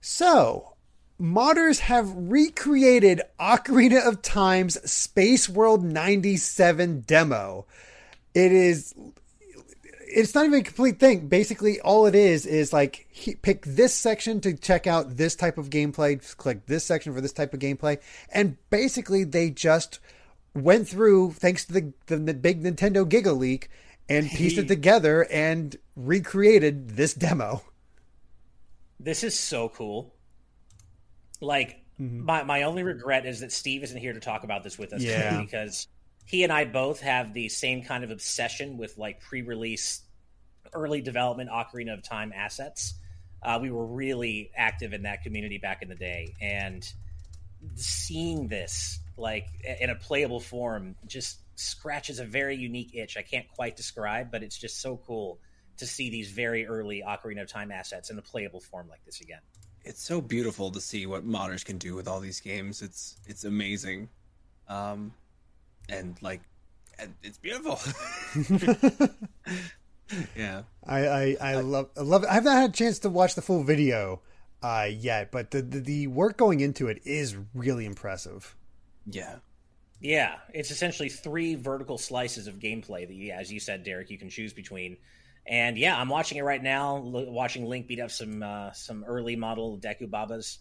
So, 0.00 0.76
modders 1.20 1.80
have 1.80 2.12
recreated 2.14 3.20
Ocarina 3.38 4.06
of 4.06 4.22
Time's 4.22 4.80
Space 4.90 5.48
World 5.48 5.84
97 5.84 7.00
demo. 7.02 7.66
It 8.34 8.52
is 8.52 8.94
it's 10.12 10.34
not 10.34 10.46
even 10.46 10.60
a 10.60 10.64
complete 10.64 10.98
thing. 10.98 11.28
Basically, 11.28 11.80
all 11.80 12.06
it 12.06 12.14
is 12.14 12.46
is 12.46 12.72
like 12.72 13.06
he, 13.10 13.34
pick 13.36 13.64
this 13.64 13.94
section 13.94 14.40
to 14.40 14.54
check 14.54 14.86
out 14.86 15.16
this 15.16 15.36
type 15.36 15.58
of 15.58 15.70
gameplay, 15.70 16.36
click 16.36 16.66
this 16.66 16.84
section 16.84 17.14
for 17.14 17.20
this 17.20 17.32
type 17.32 17.54
of 17.54 17.60
gameplay, 17.60 18.00
and 18.32 18.56
basically 18.70 19.24
they 19.24 19.50
just 19.50 20.00
went 20.54 20.88
through 20.88 21.32
thanks 21.32 21.64
to 21.66 21.72
the 21.72 21.92
the, 22.06 22.16
the 22.16 22.34
big 22.34 22.62
Nintendo 22.62 23.08
Giga 23.08 23.36
leak 23.36 23.70
and 24.08 24.28
pieced 24.28 24.58
it 24.58 24.66
together 24.66 25.26
and 25.30 25.76
recreated 25.94 26.90
this 26.96 27.14
demo. 27.14 27.62
This 28.98 29.22
is 29.22 29.38
so 29.38 29.68
cool. 29.68 30.12
Like 31.40 31.82
my 31.98 32.42
my 32.44 32.62
only 32.62 32.82
regret 32.82 33.26
is 33.26 33.40
that 33.40 33.52
Steve 33.52 33.82
isn't 33.82 33.98
here 33.98 34.12
to 34.12 34.20
talk 34.20 34.44
about 34.44 34.62
this 34.64 34.78
with 34.78 34.92
us 34.92 35.02
Yeah. 35.02 35.30
today 35.30 35.44
because 35.44 35.86
he 36.26 36.44
and 36.44 36.52
I 36.52 36.64
both 36.64 37.00
have 37.00 37.34
the 37.34 37.48
same 37.48 37.82
kind 37.82 38.04
of 38.04 38.10
obsession 38.10 38.78
with 38.78 38.96
like 38.96 39.20
pre-release, 39.20 40.02
early 40.72 41.00
development 41.00 41.50
Ocarina 41.50 41.94
of 41.94 42.02
Time 42.02 42.32
assets. 42.34 42.94
Uh, 43.42 43.58
we 43.60 43.70
were 43.70 43.86
really 43.86 44.50
active 44.54 44.92
in 44.92 45.02
that 45.02 45.22
community 45.22 45.58
back 45.58 45.82
in 45.82 45.88
the 45.88 45.94
day, 45.94 46.34
and 46.40 46.86
seeing 47.74 48.48
this 48.48 49.00
like 49.16 49.46
in 49.80 49.90
a 49.90 49.94
playable 49.94 50.40
form 50.40 50.94
just 51.06 51.38
scratches 51.56 52.18
a 52.18 52.24
very 52.24 52.56
unique 52.56 52.94
itch 52.94 53.16
I 53.18 53.22
can't 53.22 53.46
quite 53.48 53.76
describe, 53.76 54.30
but 54.30 54.42
it's 54.42 54.56
just 54.56 54.80
so 54.80 54.96
cool 55.06 55.38
to 55.76 55.86
see 55.86 56.10
these 56.10 56.30
very 56.30 56.66
early 56.66 57.02
Ocarina 57.06 57.42
of 57.42 57.48
Time 57.48 57.70
assets 57.70 58.10
in 58.10 58.18
a 58.18 58.22
playable 58.22 58.60
form 58.60 58.88
like 58.88 59.04
this 59.04 59.20
again. 59.20 59.40
It's 59.84 60.02
so 60.02 60.20
beautiful 60.20 60.70
to 60.70 60.80
see 60.80 61.06
what 61.06 61.26
modders 61.26 61.64
can 61.64 61.78
do 61.78 61.94
with 61.94 62.06
all 62.06 62.20
these 62.20 62.40
games. 62.40 62.82
It's 62.82 63.16
it's 63.26 63.44
amazing, 63.44 64.08
um, 64.68 65.12
and 65.88 66.16
like 66.20 66.42
it's 67.22 67.38
beautiful. 67.38 67.78
yeah, 70.36 70.62
I 70.84 71.06
I, 71.06 71.36
I 71.40 71.54
love 71.56 71.88
I 71.96 72.02
love. 72.02 72.24
It. 72.24 72.30
I've 72.30 72.44
not 72.44 72.56
had 72.56 72.70
a 72.70 72.72
chance 72.72 72.98
to 73.00 73.08
watch 73.08 73.34
the 73.34 73.42
full 73.42 73.62
video 73.62 74.20
uh, 74.62 74.88
yet, 74.90 75.30
but 75.30 75.50
the, 75.50 75.62
the 75.62 75.80
the 75.80 76.06
work 76.08 76.36
going 76.36 76.60
into 76.60 76.88
it 76.88 77.00
is 77.04 77.36
really 77.54 77.86
impressive. 77.86 78.54
Yeah. 79.06 79.36
Yeah, 80.02 80.36
it's 80.54 80.70
essentially 80.70 81.10
three 81.10 81.56
vertical 81.56 81.98
slices 81.98 82.46
of 82.46 82.58
gameplay 82.58 83.06
that, 83.06 83.12
you, 83.12 83.32
as 83.32 83.52
you 83.52 83.60
said, 83.60 83.84
Derek, 83.84 84.10
you 84.10 84.16
can 84.16 84.30
choose 84.30 84.52
between. 84.52 84.96
And 85.46 85.78
yeah, 85.78 85.98
I'm 85.98 86.08
watching 86.08 86.38
it 86.38 86.42
right 86.42 86.62
now. 86.62 86.96
L- 86.96 87.32
watching 87.32 87.66
Link 87.66 87.86
beat 87.86 88.00
up 88.00 88.10
some 88.10 88.42
uh, 88.42 88.72
some 88.72 89.04
early 89.04 89.36
model 89.36 89.78
Deku 89.78 90.08
Babas. 90.10 90.58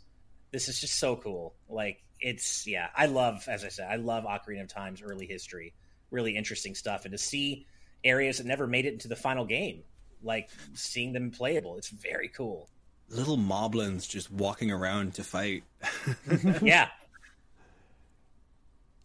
This 0.51 0.67
is 0.67 0.79
just 0.79 0.97
so 0.97 1.15
cool. 1.15 1.55
Like 1.67 2.01
it's 2.19 2.65
yeah, 2.65 2.87
I 2.95 3.05
love 3.05 3.47
as 3.47 3.63
I 3.63 3.69
said, 3.69 3.87
I 3.89 3.97
love 3.97 4.23
Ocarina 4.23 4.61
of 4.61 4.67
Time's 4.67 5.01
early 5.01 5.25
history. 5.25 5.73
Really 6.11 6.35
interesting 6.35 6.73
stuff, 6.73 7.05
and 7.05 7.11
to 7.11 7.17
see 7.17 7.67
areas 8.03 8.37
that 8.37 8.47
never 8.47 8.65
made 8.65 8.85
it 8.85 8.93
into 8.93 9.07
the 9.07 9.15
final 9.15 9.45
game, 9.45 9.83
like 10.23 10.49
seeing 10.73 11.13
them 11.13 11.31
playable, 11.31 11.77
it's 11.77 11.89
very 11.89 12.29
cool. 12.29 12.67
Little 13.09 13.37
moblins 13.37 14.07
just 14.07 14.31
walking 14.31 14.71
around 14.71 15.15
to 15.15 15.23
fight. 15.23 15.63
yeah, 16.61 16.87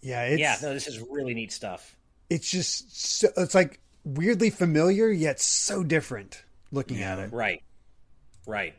yeah, 0.05 0.35
yeah. 0.35 0.57
No, 0.63 0.73
this 0.73 0.87
is 0.87 1.01
really 1.01 1.35
neat 1.35 1.53
stuff. 1.53 1.97
It's 2.31 2.51
just 2.51 3.19
so, 3.21 3.29
it's 3.37 3.55
like 3.55 3.81
weirdly 4.05 4.51
familiar 4.51 5.09
yet 5.09 5.41
so 5.41 5.83
different 5.83 6.45
looking 6.71 6.99
Yeah. 6.99 7.13
at 7.15 7.19
it. 7.21 7.33
Right, 7.33 7.63
right. 8.47 8.75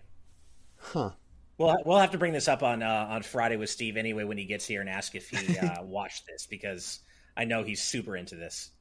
Huh. 0.78 1.12
We'll 1.58 1.76
we'll 1.86 2.00
have 2.00 2.12
to 2.12 2.18
bring 2.18 2.34
this 2.34 2.48
up 2.48 2.64
on 2.64 2.84
uh, 2.84 3.08
on 3.10 3.24
Friday 3.24 3.56
with 3.56 3.70
Steve 3.70 3.96
anyway 3.98 4.24
when 4.26 4.38
he 4.38 4.46
gets 4.46 4.66
here 4.68 4.82
and 4.82 4.90
ask 4.90 5.16
if 5.16 5.30
he 5.30 5.58
uh, 5.58 5.82
watched 5.84 6.26
this 6.28 6.46
because 6.48 7.00
I 7.38 7.46
know 7.46 7.64
he's 7.64 7.82
super 7.82 8.16
into 8.18 8.36
this. 8.36 8.72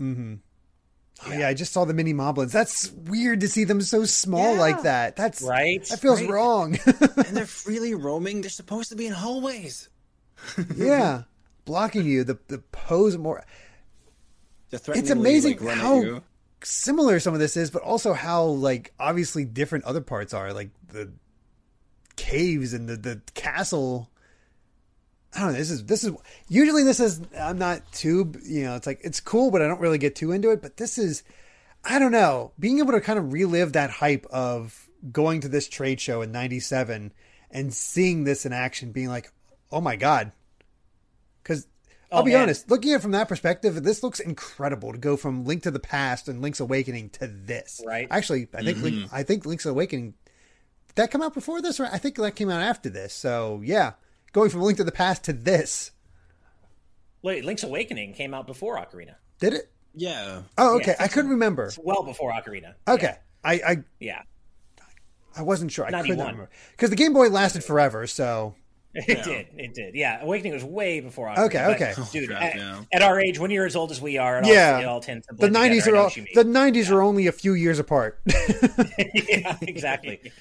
Mm-hmm. 0.00 0.34
Oh, 1.26 1.32
yeah. 1.32 1.46
I 1.48 1.52
just 1.54 1.74
saw 1.74 1.84
the 1.84 1.92
mini 1.92 2.14
moblins. 2.14 2.50
That's 2.52 2.90
weird 2.90 3.40
to 3.40 3.48
see 3.48 3.64
them 3.64 3.82
so 3.82 4.06
small 4.06 4.54
Yeah. 4.54 4.60
like 4.60 4.82
that. 4.84 5.14
That's 5.14 5.42
Right? 5.42 5.84
That 5.84 6.00
feels 6.00 6.22
Right. 6.22 6.30
wrong. 6.30 6.78
and 6.86 7.36
they're 7.36 7.44
freely 7.46 7.94
roaming. 7.94 8.40
They're 8.40 8.48
supposed 8.50 8.88
to 8.88 8.96
be 8.96 9.06
in 9.06 9.12
hallways. 9.12 9.90
yeah, 10.74 11.24
blocking 11.66 12.06
you. 12.06 12.24
The 12.24 12.38
the 12.48 12.58
pose 12.58 13.18
more. 13.18 13.44
It's 14.72 15.10
amazing 15.10 15.58
like, 15.58 15.76
how 15.76 16.22
similar 16.64 17.20
some 17.20 17.34
of 17.34 17.40
this 17.40 17.56
is, 17.56 17.70
but 17.70 17.82
also 17.82 18.12
how 18.14 18.44
like 18.44 18.92
obviously 18.98 19.44
different 19.44 19.84
other 19.84 20.00
parts 20.00 20.32
are. 20.32 20.52
Like 20.52 20.70
the 20.88 21.12
caves 22.16 22.72
and 22.72 22.88
the 22.88 22.96
the 22.96 23.20
castle. 23.34 24.08
I 25.34 25.40
don't 25.40 25.52
know. 25.52 25.58
This 25.58 25.70
is 25.70 25.84
this 25.84 26.04
is 26.04 26.12
usually 26.48 26.84
this 26.84 27.00
is 27.00 27.20
I'm 27.38 27.58
not 27.58 27.90
too 27.92 28.32
you 28.44 28.64
know 28.64 28.76
it's 28.76 28.86
like 28.86 29.00
it's 29.02 29.20
cool, 29.20 29.50
but 29.50 29.62
I 29.62 29.66
don't 29.66 29.80
really 29.80 29.98
get 29.98 30.14
too 30.16 30.32
into 30.32 30.50
it. 30.50 30.62
But 30.62 30.78
this 30.78 30.98
is 30.98 31.22
I 31.84 31.98
don't 31.98 32.12
know 32.12 32.52
being 32.58 32.78
able 32.78 32.92
to 32.92 33.00
kind 33.00 33.18
of 33.18 33.32
relive 33.32 33.74
that 33.74 33.90
hype 33.90 34.26
of 34.26 34.88
going 35.10 35.40
to 35.42 35.48
this 35.48 35.68
trade 35.68 36.00
show 36.00 36.22
in 36.22 36.32
'97 36.32 37.12
and 37.50 37.74
seeing 37.74 38.24
this 38.24 38.46
in 38.46 38.52
action, 38.54 38.92
being 38.92 39.08
like, 39.08 39.30
oh 39.70 39.80
my 39.82 39.96
god, 39.96 40.32
because. 41.42 41.66
I'll 42.12 42.20
Oh, 42.20 42.24
be 42.24 42.32
man. 42.32 42.42
honest. 42.42 42.70
Looking 42.70 42.92
at 42.92 42.96
it 42.96 43.02
from 43.02 43.12
that 43.12 43.28
perspective, 43.28 43.82
this 43.82 44.02
looks 44.02 44.20
incredible 44.20 44.92
to 44.92 44.98
go 44.98 45.16
from 45.16 45.44
Link 45.44 45.62
to 45.64 45.70
the 45.70 45.80
Past 45.80 46.28
and 46.28 46.42
Link's 46.42 46.60
Awakening 46.60 47.10
to 47.10 47.26
this. 47.26 47.80
Right. 47.86 48.06
Actually, 48.10 48.48
I 48.54 48.62
think 48.62 48.78
Link, 48.82 48.96
mm-hmm. 48.96 49.14
I 49.14 49.22
think 49.22 49.46
Link's 49.46 49.64
Awakening 49.66 50.14
did 50.88 50.96
that 50.96 51.10
come 51.10 51.22
out 51.22 51.32
before 51.34 51.62
this, 51.62 51.80
or 51.80 51.86
I 51.86 51.98
think 51.98 52.16
that 52.16 52.36
came 52.36 52.50
out 52.50 52.60
after 52.60 52.90
this. 52.90 53.14
So 53.14 53.60
yeah, 53.64 53.92
going 54.32 54.50
from 54.50 54.60
Link 54.60 54.76
to 54.78 54.84
the 54.84 54.92
Past 54.92 55.24
to 55.24 55.32
this, 55.32 55.92
Wait, 57.22 57.44
Link's 57.44 57.62
Awakening 57.62 58.14
came 58.14 58.34
out 58.34 58.46
before 58.46 58.76
Ocarina. 58.76 59.14
did 59.38 59.54
it? 59.54 59.70
Yeah. 59.94 60.42
Oh, 60.58 60.76
okay. 60.76 60.94
Yeah. 60.98 61.04
I 61.04 61.08
couldn't 61.08 61.30
remember. 61.30 61.64
It's 61.66 61.78
well 61.78 62.02
before 62.02 62.32
Ocarina. 62.32 62.74
Okay, 62.88 63.14
I 63.44 63.52
I, 63.54 63.76
Yeah. 64.00 64.22
I 65.36 65.40
wasn't 65.42 65.72
sure. 65.72 65.86
I 65.86 65.88
couldn't 65.88 66.18
91. 66.18 66.26
remember 66.26 66.50
because 66.72 66.90
the 66.90 66.96
Game 66.96 67.12
Boy 67.14 67.28
lasted 67.28 67.64
forever. 67.64 68.06
So 68.06 68.54
It 69.08 69.24
did. 69.24 69.46
It 69.56 69.74
did. 69.74 69.94
Yeah. 69.94 70.20
Awakening 70.22 70.52
was 70.52 70.64
way 70.64 71.00
before 71.00 71.28
Ocarina. 71.28 71.46
Okay, 71.46 71.64
okay. 71.74 71.94
Dude, 72.12 72.28
crap, 72.28 72.42
at, 72.42 72.56
yeah. 72.56 72.80
at 72.92 73.02
our 73.02 73.18
age, 73.18 73.38
when 73.38 73.50
you're 73.50 73.64
as 73.66 73.74
old 73.76 73.90
as 73.90 74.00
we 74.00 74.18
are, 74.18 74.38
it 74.40 74.46
Yeah. 74.46 74.74
all, 74.74 74.80
it 74.80 74.84
all 74.86 75.00
tends 75.00 75.26
to 75.28 75.34
the 75.34 75.48
'90s 75.48 75.86
are 75.86 75.96
all 75.96 76.04
what 76.04 76.16
you 76.16 76.24
mean. 76.24 76.32
the 76.34 76.44
'90s 76.44 76.90
are 76.90 77.02
only 77.02 77.26
a 77.26 77.32
few 77.32 77.54
years 77.54 77.78
apart. 77.78 78.20
yeah, 78.98 79.56
exactly. 79.62 80.32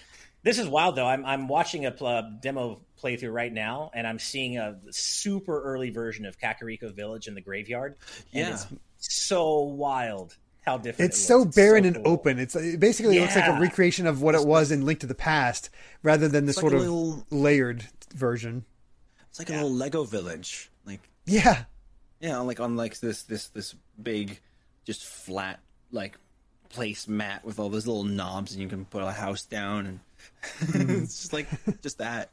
This 0.43 0.57
is 0.59 0.67
wild 0.67 0.95
though. 0.95 1.05
I'm 1.07 1.23
I'm 1.25 1.47
watching 1.47 1.85
a 1.85 1.91
pl- 1.91 2.39
demo 2.41 2.81
playthrough 3.01 3.31
right 3.33 3.53
now, 3.53 3.91
and 3.93 4.05
I'm 4.05 4.19
seeing 4.19 4.57
a 4.57 4.79
super 4.89 5.61
early 5.63 5.91
version 5.91 6.25
of 6.25 6.37
Kakariko 6.39 6.93
Village 6.93 7.27
in 7.27 7.35
the 7.35 7.41
graveyard. 7.41 7.95
And 8.33 8.47
Yeah. 8.47 8.53
it's 8.53 8.67
so 8.97 9.59
wild 9.61 10.35
how 10.61 10.77
different. 10.77 11.09
it's 11.11 11.19
it 11.19 11.23
so. 11.27 11.43
It's 11.43 11.55
barren 11.55 11.85
and 11.85 11.95
cool. 11.95 12.07
open. 12.07 12.39
It's 12.39 12.55
it 12.55 12.79
basically 12.79 13.19
looks 13.19 13.35
like 13.35 13.47
a 13.47 13.59
recreation 13.59 14.07
of 14.07 14.21
what 14.21 14.35
it 14.35 14.45
was 14.45 14.71
in 14.71 14.85
Link 14.85 14.99
to 15.01 15.07
the 15.07 15.15
Past, 15.15 15.69
rather 16.03 16.27
than 16.27 16.45
the 16.45 16.51
It's 16.51 16.59
sort 16.59 16.73
a 16.73 16.77
of 16.77 16.81
little- 16.81 17.25
layered 17.29 17.85
version. 18.13 18.65
It's 19.29 19.39
like 19.39 19.49
a 19.49 19.53
little 19.53 19.71
Lego 19.73 20.03
village. 20.03 20.69
Like 20.85 21.01
Yeah, 21.25 21.63
yeah, 22.19 22.37
like 22.39 22.59
on 22.59 22.75
like 22.75 22.99
this 22.99 23.23
this 23.23 23.47
this 23.47 23.75
big, 24.01 24.39
just 24.85 25.05
flat 25.05 25.59
like 25.91 26.17
place 26.69 27.07
mat 27.07 27.43
with 27.43 27.59
all 27.59 27.69
those 27.69 27.85
little 27.87 28.03
knobs, 28.03 28.53
and 28.53 28.61
you 28.61 28.67
can 28.67 28.85
put 28.85 29.01
a 29.03 29.11
house 29.11 29.43
down, 29.43 29.85
and 29.85 29.99
it's 30.89 31.17
just 31.21 31.33
like 31.33 31.47
just 31.81 31.97
that. 31.99 32.31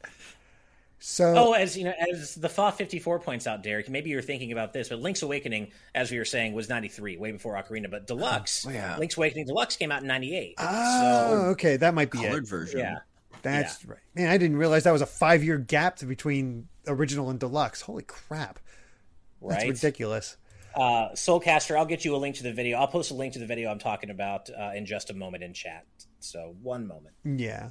So 0.99 1.33
Oh, 1.35 1.53
as 1.53 1.77
you 1.77 1.85
know, 1.85 1.93
as 2.11 2.35
the 2.35 2.49
Fa 2.49 2.71
fifty 2.71 2.99
four 2.99 3.19
points 3.19 3.47
out, 3.47 3.63
Derek. 3.63 3.89
Maybe 3.89 4.09
you're 4.09 4.21
thinking 4.21 4.51
about 4.51 4.73
this, 4.73 4.89
but 4.89 4.99
Link's 4.99 5.21
Awakening, 5.21 5.71
as 5.95 6.11
we 6.11 6.17
were 6.17 6.25
saying, 6.25 6.53
was 6.53 6.69
ninety 6.69 6.87
three, 6.89 7.17
way 7.17 7.31
before 7.31 7.55
Ocarina. 7.55 7.89
But 7.89 8.05
Deluxe, 8.07 8.65
Oh, 8.67 8.71
yeah. 8.71 8.97
Link's 8.97 9.15
Awakening 9.17 9.45
Deluxe 9.45 9.75
came 9.77 9.91
out 9.91 10.01
in 10.01 10.07
ninety 10.07 10.35
eight. 10.35 10.55
Oh, 10.57 11.49
okay, 11.51 11.77
that 11.77 11.93
might 11.93 12.11
be 12.11 12.17
Colored 12.19 12.43
it. 12.43 12.49
version. 12.49 12.79
yeah, 12.79 12.97
That's 13.41 13.83
right. 13.85 13.99
Man, 14.15 14.29
I 14.29 14.37
didn't 14.37 14.57
realize 14.57 14.83
that 14.83 14.91
was 14.91 15.01
a 15.01 15.05
five 15.07 15.43
year 15.43 15.57
gap 15.57 15.99
between 15.99 16.67
original 16.87 17.29
and 17.29 17.39
deluxe. 17.39 17.81
Holy 17.81 18.03
crap. 18.03 18.59
That's 19.41 19.63
right. 19.63 19.69
ridiculous. 19.69 20.35
Uh, 20.75 21.09
Soulcaster, 21.13 21.77
I'll 21.77 21.85
get 21.85 22.05
you 22.05 22.15
a 22.15 22.17
link 22.17 22.35
to 22.35 22.43
the 22.43 22.53
video. 22.53 22.77
I'll 22.77 22.87
post 22.87 23.09
a 23.11 23.13
link 23.15 23.33
to 23.33 23.39
the 23.39 23.45
video 23.45 23.71
I'm 23.71 23.79
talking 23.79 24.09
about 24.11 24.49
uh, 24.49 24.71
in 24.75 24.85
just 24.85 25.09
a 25.09 25.13
moment 25.13 25.43
in 25.43 25.53
chat. 25.53 25.85
So 26.19 26.55
one 26.61 26.85
moment. 26.87 27.15
Yeah. 27.23 27.69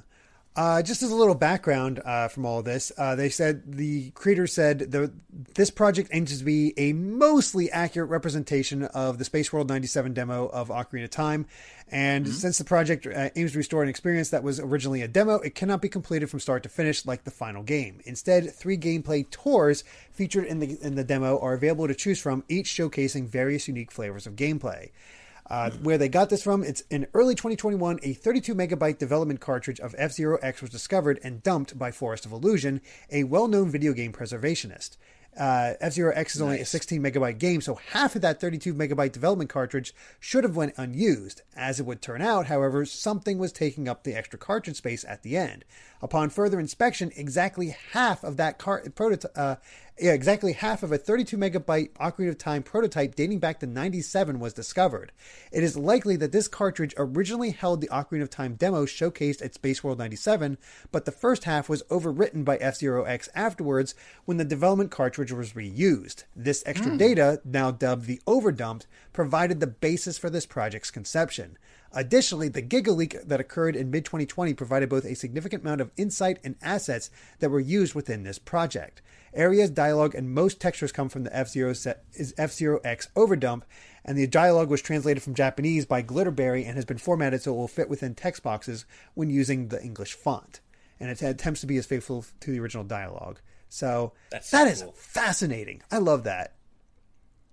Uh, 0.55 0.81
just 0.81 1.03
as 1.03 1.11
a 1.11 1.15
little 1.15 1.35
background 1.35 2.01
uh, 2.03 2.27
from 2.27 2.45
all 2.45 2.61
this, 2.61 2.91
uh, 2.97 3.15
they 3.15 3.29
said 3.29 3.61
the 3.65 4.09
creator 4.11 4.47
said 4.47 4.79
the 4.79 5.11
this 5.55 5.69
project 5.69 6.09
aims 6.11 6.37
to 6.37 6.43
be 6.43 6.73
a 6.75 6.91
mostly 6.91 7.71
accurate 7.71 8.09
representation 8.09 8.83
of 8.83 9.19
the 9.19 9.25
Space 9.25 9.53
World 9.53 9.69
97 9.69 10.13
demo 10.13 10.47
of 10.47 10.69
Ocarina 10.69 11.05
of 11.05 11.11
Time. 11.11 11.45
And 11.91 12.27
since 12.27 12.57
the 12.57 12.65
project 12.65 13.07
uh, 13.07 13.29
aims 13.35 13.53
to 13.53 13.57
restore 13.57 13.83
an 13.83 13.89
experience 13.89 14.31
that 14.31 14.43
was 14.43 14.59
originally 14.59 15.01
a 15.01 15.07
demo, 15.07 15.35
it 15.35 15.55
cannot 15.55 15.81
be 15.81 15.89
completed 15.89 16.29
from 16.29 16.39
start 16.39 16.63
to 16.63 16.69
finish 16.69 17.05
like 17.05 17.23
the 17.23 17.31
final 17.31 17.63
game. 17.63 18.01
Instead, 18.05 18.51
three 18.53 18.77
gameplay 18.77 19.29
tours 19.29 19.83
featured 20.11 20.45
in 20.45 20.59
the 20.59 20.77
in 20.81 20.95
the 20.95 21.03
demo 21.03 21.39
are 21.39 21.53
available 21.53 21.87
to 21.87 21.95
choose 21.95 22.19
from, 22.19 22.43
each 22.49 22.67
showcasing 22.67 23.27
various 23.27 23.67
unique 23.67 23.91
flavors 23.91 24.27
of 24.27 24.35
gameplay. 24.35 24.89
Uh, 25.49 25.71
where 25.81 25.97
they 25.97 26.07
got 26.07 26.29
this 26.29 26.43
from, 26.43 26.63
it's 26.63 26.81
in 26.91 27.07
early 27.13 27.33
2021, 27.33 27.99
a 28.03 28.13
32 28.13 28.53
megabyte 28.53 28.99
development 28.99 29.39
cartridge 29.39 29.79
of 29.79 29.95
F 29.97 30.11
Zero 30.11 30.37
X 30.41 30.61
was 30.61 30.69
discovered 30.69 31.19
and 31.23 31.41
dumped 31.41 31.77
by 31.77 31.91
Forest 31.91 32.25
of 32.25 32.31
Illusion, 32.31 32.81
a 33.11 33.23
well 33.23 33.47
known 33.47 33.69
video 33.69 33.93
game 33.93 34.13
preservationist. 34.13 34.97
Uh, 35.37 35.73
F 35.79 35.93
Zero 35.93 36.11
X 36.15 36.35
is 36.35 36.41
only 36.41 36.59
a 36.59 36.65
16 36.65 37.01
megabyte 37.01 37.37
game, 37.37 37.61
so 37.61 37.75
half 37.91 38.15
of 38.15 38.21
that 38.21 38.41
32 38.41 38.73
megabyte 38.73 39.11
development 39.11 39.49
cartridge 39.49 39.93
should 40.19 40.43
have 40.43 40.55
went 40.55 40.73
unused. 40.75 41.43
As 41.55 41.79
it 41.79 41.85
would 41.85 42.01
turn 42.01 42.21
out, 42.21 42.47
however, 42.47 42.83
something 42.85 43.37
was 43.37 43.51
taking 43.51 43.87
up 43.87 44.03
the 44.03 44.15
extra 44.15 44.37
cartridge 44.37 44.77
space 44.77 45.05
at 45.07 45.23
the 45.23 45.37
end. 45.37 45.65
Upon 46.01 46.29
further 46.29 46.59
inspection, 46.59 47.11
exactly 47.15 47.75
half 47.93 48.23
of 48.23 48.37
that 48.37 48.57
car- 48.57 48.83
prototype, 48.93 49.31
uh, 49.35 49.55
yeah, 50.01 50.13
exactly 50.13 50.53
half 50.53 50.83
of 50.83 50.91
a 50.91 50.97
32 50.97 51.37
megabyte 51.37 51.91
Ocarina 51.93 52.29
of 52.29 52.37
Time 52.37 52.63
prototype 52.63 53.15
dating 53.15 53.39
back 53.39 53.59
to 53.59 53.67
97 53.67 54.39
was 54.39 54.53
discovered. 54.53 55.11
It 55.51 55.63
is 55.63 55.77
likely 55.77 56.15
that 56.17 56.31
this 56.31 56.47
cartridge 56.47 56.93
originally 56.97 57.51
held 57.51 57.81
the 57.81 57.89
Ocarina 57.89 58.23
of 58.23 58.29
Time 58.29 58.55
demo 58.55 58.85
showcased 58.85 59.43
at 59.43 59.53
Space 59.53 59.83
World 59.83 59.99
97, 59.99 60.57
but 60.91 61.05
the 61.05 61.11
first 61.11 61.43
half 61.43 61.67
was 61.67 61.83
overwritten 61.83 62.45
by 62.45 62.57
F 62.57 62.77
Zero 62.77 63.03
X 63.03 63.29
afterwards 63.35 63.95
when 64.25 64.37
the 64.37 64.45
development 64.45 64.91
cartridge 64.91 65.31
was 65.31 65.53
reused. 65.53 66.23
This 66.35 66.63
extra 66.65 66.91
hmm. 66.91 66.97
data, 66.97 67.41
now 67.43 67.71
dubbed 67.71 68.05
the 68.05 68.21
overdumped, 68.25 68.85
provided 69.11 69.59
the 69.59 69.67
basis 69.67 70.17
for 70.17 70.29
this 70.29 70.45
project's 70.45 70.91
conception. 70.91 71.57
Additionally, 71.91 72.49
the 72.49 72.61
Giga 72.61 72.95
leak 72.95 73.15
that 73.25 73.39
occurred 73.39 73.75
in 73.75 73.89
mid 73.89 74.05
2020 74.05 74.53
provided 74.53 74.89
both 74.89 75.05
a 75.05 75.15
significant 75.15 75.63
amount 75.63 75.81
of 75.81 75.91
insight 75.97 76.39
and 76.43 76.55
assets 76.61 77.09
that 77.39 77.49
were 77.49 77.59
used 77.59 77.95
within 77.95 78.23
this 78.23 78.37
project. 78.37 79.01
Areas, 79.33 79.69
dialogue, 79.69 80.15
and 80.15 80.33
most 80.33 80.59
textures 80.59 80.91
come 80.91 81.09
from 81.09 81.23
the 81.23 81.35
F-Zero 81.35 81.73
set, 81.73 82.03
is 82.13 82.33
F-Zero 82.37 82.79
X 82.83 83.09
overdump, 83.15 83.63
and 84.03 84.17
the 84.17 84.27
dialogue 84.27 84.69
was 84.69 84.81
translated 84.81 85.21
from 85.21 85.35
Japanese 85.35 85.85
by 85.85 86.01
Glitterberri 86.01 86.65
and 86.65 86.75
has 86.75 86.85
been 86.85 86.97
formatted 86.97 87.41
so 87.41 87.53
it 87.53 87.57
will 87.57 87.67
fit 87.67 87.89
within 87.89 88.15
text 88.15 88.43
boxes 88.43 88.85
when 89.13 89.29
using 89.29 89.67
the 89.67 89.81
English 89.83 90.13
font. 90.13 90.61
And 90.99 91.09
it 91.09 91.21
attempts 91.21 91.61
to 91.61 91.67
be 91.67 91.77
as 91.77 91.85
faithful 91.85 92.25
to 92.41 92.51
the 92.51 92.59
original 92.59 92.83
dialogue. 92.83 93.39
So 93.69 94.13
That's 94.31 94.49
that 94.51 94.65
so 94.65 94.71
is 94.73 94.81
cool. 94.81 94.91
fascinating. 94.93 95.81
I 95.91 95.99
love 95.99 96.23
that. 96.23 96.55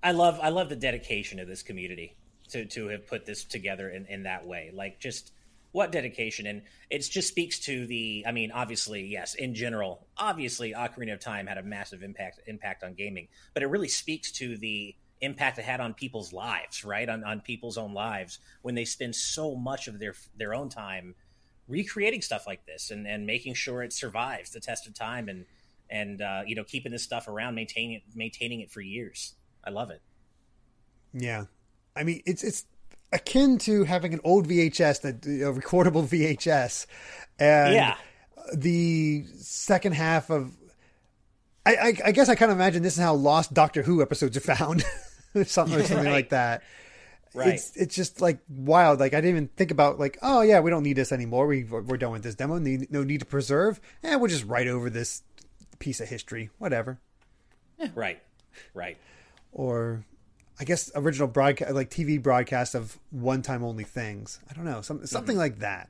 I 0.02 0.12
love 0.12 0.38
I 0.42 0.48
love 0.48 0.68
the 0.68 0.76
dedication 0.76 1.38
of 1.38 1.48
this 1.48 1.62
community 1.62 2.16
to 2.50 2.64
to 2.66 2.88
have 2.88 3.06
put 3.06 3.26
this 3.26 3.44
together 3.44 3.90
in, 3.90 4.06
in 4.06 4.22
that 4.24 4.46
way. 4.46 4.70
Like 4.72 5.00
just 5.00 5.32
what 5.72 5.92
dedication 5.92 6.46
and 6.46 6.62
it 6.88 7.00
just 7.00 7.28
speaks 7.28 7.58
to 7.60 7.86
the 7.86 8.24
I 8.26 8.32
mean, 8.32 8.50
obviously, 8.52 9.06
yes, 9.06 9.34
in 9.34 9.54
general, 9.54 10.06
obviously 10.16 10.72
Ocarina 10.72 11.12
of 11.12 11.20
Time 11.20 11.46
had 11.46 11.58
a 11.58 11.62
massive 11.62 12.02
impact 12.02 12.40
impact 12.46 12.82
on 12.82 12.94
gaming, 12.94 13.28
but 13.54 13.62
it 13.62 13.66
really 13.66 13.88
speaks 13.88 14.32
to 14.32 14.56
the 14.56 14.94
impact 15.20 15.58
it 15.58 15.64
had 15.64 15.80
on 15.80 15.94
people's 15.94 16.32
lives, 16.32 16.84
right? 16.84 17.08
On 17.08 17.24
on 17.24 17.40
people's 17.40 17.78
own 17.78 17.92
lives 17.94 18.38
when 18.62 18.74
they 18.74 18.84
spend 18.84 19.14
so 19.14 19.54
much 19.54 19.88
of 19.88 19.98
their 19.98 20.14
their 20.36 20.54
own 20.54 20.68
time 20.68 21.14
recreating 21.68 22.22
stuff 22.22 22.46
like 22.46 22.64
this 22.66 22.90
and, 22.90 23.06
and 23.06 23.26
making 23.26 23.54
sure 23.54 23.82
it 23.82 23.92
survives 23.92 24.50
the 24.50 24.60
test 24.60 24.86
of 24.86 24.94
time 24.94 25.28
and 25.28 25.44
and 25.90 26.22
uh, 26.22 26.42
you 26.46 26.54
know 26.54 26.64
keeping 26.64 26.92
this 26.92 27.02
stuff 27.02 27.28
around 27.28 27.54
maintaining 27.54 27.96
it 27.96 28.02
maintaining 28.14 28.60
it 28.60 28.70
for 28.70 28.80
years 28.80 29.34
i 29.64 29.70
love 29.70 29.90
it 29.90 30.00
Yeah, 31.12 31.44
I 31.96 32.02
mean 32.04 32.22
it's 32.26 32.44
it's 32.44 32.64
akin 33.12 33.58
to 33.58 33.84
having 33.84 34.12
an 34.14 34.20
old 34.24 34.48
VHS, 34.48 35.00
that 35.02 35.24
a 35.26 35.52
recordable 35.52 36.04
VHS, 36.08 36.86
and 37.38 37.74
Yeah. 37.74 37.96
the 38.54 39.24
second 39.38 39.92
half 39.92 40.30
of. 40.30 40.52
I, 41.64 41.74
I, 41.74 41.86
I 42.06 42.12
guess 42.12 42.28
I 42.28 42.36
kind 42.36 42.52
of 42.52 42.58
imagine 42.58 42.82
this 42.84 42.96
is 42.96 43.02
how 43.02 43.14
lost 43.14 43.52
Doctor 43.52 43.82
Who 43.82 44.00
episodes 44.00 44.36
are 44.36 44.40
found, 44.40 44.84
something 45.46 45.76
or 45.78 45.82
something 45.82 46.06
Right. 46.06 46.12
like 46.12 46.28
that. 46.28 46.62
right 47.34 47.54
It's 47.54 47.76
it's 47.76 47.94
just 47.96 48.20
like 48.20 48.38
wild. 48.48 49.00
Like 49.00 49.14
I 49.14 49.16
didn't 49.16 49.30
even 49.30 49.48
think 49.56 49.72
about 49.72 49.98
like, 49.98 50.16
oh 50.22 50.42
yeah, 50.42 50.60
we 50.60 50.70
don't 50.70 50.84
need 50.84 50.92
this 50.96 51.10
anymore. 51.10 51.48
We 51.48 51.64
we're 51.64 51.96
done 51.96 52.12
with 52.12 52.22
this 52.22 52.36
demo. 52.36 52.58
Need, 52.58 52.92
no 52.92 53.02
need 53.02 53.18
to 53.20 53.26
preserve. 53.26 53.80
And 54.02 54.20
we'll 54.20 54.30
just 54.30 54.44
write 54.44 54.68
over 54.68 54.88
this 54.90 55.22
piece 55.80 56.00
of 56.00 56.08
history, 56.08 56.50
whatever. 56.58 56.98
right 57.96 58.20
right 58.72 58.96
or 59.52 60.04
I 60.58 60.64
guess 60.64 60.90
original 60.94 61.28
broadcast 61.28 61.72
like 61.74 61.90
TV 61.90 62.22
broadcast 62.22 62.74
of 62.74 62.98
one 63.10 63.42
time 63.42 63.62
only 63.62 63.84
things. 63.84 64.40
I 64.50 64.54
don't 64.54 64.64
know, 64.64 64.80
some, 64.80 65.06
something 65.06 65.36
like 65.36 65.58
that. 65.60 65.88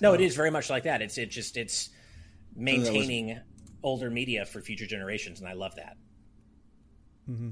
no 0.00 0.14
it 0.14 0.20
is 0.20 0.34
very 0.36 0.50
much 0.50 0.70
like 0.70 0.84
that 0.84 1.02
it's 1.02 1.18
it 1.18 1.30
just 1.30 1.56
it's 1.56 1.90
maintaining 2.56 3.38
older 3.82 4.08
media 4.10 4.46
for 4.46 4.60
future 4.62 4.86
generations 4.86 5.38
and 5.40 5.48
i 5.48 5.52
love 5.52 5.74
that 5.76 5.96
Mm-hmm. 7.30 7.50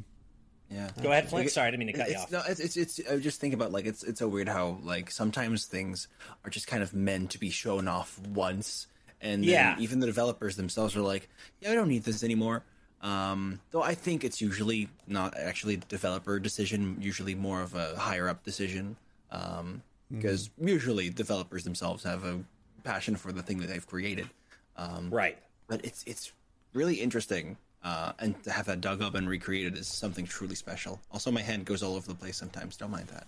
Yeah. 0.71 0.89
go 1.03 1.11
ahead 1.13 1.29
flint 1.29 1.51
sorry 1.51 1.69
i 1.69 1.71
didn't 1.71 1.85
mean 1.87 1.93
to 1.95 1.99
cut 1.99 2.09
you 2.09 2.15
It's, 2.15 2.23
off 2.25 2.33
no, 2.33 2.43
it's, 2.49 2.61
it's 2.61 2.77
it's 2.77 3.01
I 3.11 3.19
just 3.19 3.41
think 3.41 3.53
about 3.55 3.73
like 3.73 3.85
it's 3.85 4.03
it's 4.03 4.19
so 4.21 4.29
weird 4.29 4.49
how 4.49 4.79
like 4.83 5.11
sometimes 5.11 5.67
things 5.67 6.09
are 6.45 6.51
just 6.51 6.67
kind 6.67 6.83
of 6.83 6.95
meant 6.95 7.31
to 7.33 7.39
be 7.39 7.51
shown 7.51 7.89
off 7.89 8.19
once, 8.19 8.87
and 9.21 9.43
then 9.45 9.51
Yeah. 9.51 9.77
even 9.79 10.01
the 10.01 10.07
developers 10.07 10.57
themselves 10.57 10.97
are 10.97 11.01
like, 11.03 11.29
yeah, 11.61 11.71
I 11.73 11.75
don't 11.75 11.89
need 11.89 12.05
this 12.05 12.25
anymore. 12.25 12.65
Um, 13.03 13.61
though 13.73 13.83
I 13.83 13.95
think 13.95 14.25
it's 14.25 14.41
usually 14.41 14.89
not 15.07 15.37
actually 15.37 15.75
a 15.75 15.79
developer 15.79 16.39
decision, 16.39 16.99
usually 17.01 17.35
more 17.35 17.61
of 17.61 17.75
a 17.75 17.97
higher 17.97 18.29
up 18.29 18.45
decision, 18.45 18.97
um, 19.31 19.83
because 20.11 20.51
usually 20.59 21.11
developers 21.11 21.65
themselves 21.65 22.05
have 22.05 22.25
a 22.25 22.41
passion 22.85 23.17
for 23.17 23.33
the 23.33 23.43
thing 23.43 23.59
that 23.59 23.69
they've 23.69 23.87
created. 23.87 24.29
Um, 24.77 25.11
right. 25.11 25.37
but 25.67 25.85
it's 25.85 26.03
it's 26.07 26.33
really 26.73 26.95
interesting 26.95 27.59
uh, 27.85 28.13
and 28.21 28.41
to 28.45 28.51
have 28.51 28.67
that 28.67 28.81
dug 28.81 29.03
up 29.03 29.15
and 29.15 29.29
recreated 29.29 29.77
is 29.77 29.89
something 29.89 30.25
truly 30.25 30.55
special. 30.55 31.01
Also 31.11 31.31
my 31.33 31.41
hand 31.43 31.65
goes 31.65 31.83
all 31.83 31.97
over 31.97 32.07
the 32.07 32.15
place 32.15 32.37
sometimes. 32.37 32.77
Don't 32.77 32.91
mind 32.91 33.09
that. 33.09 33.27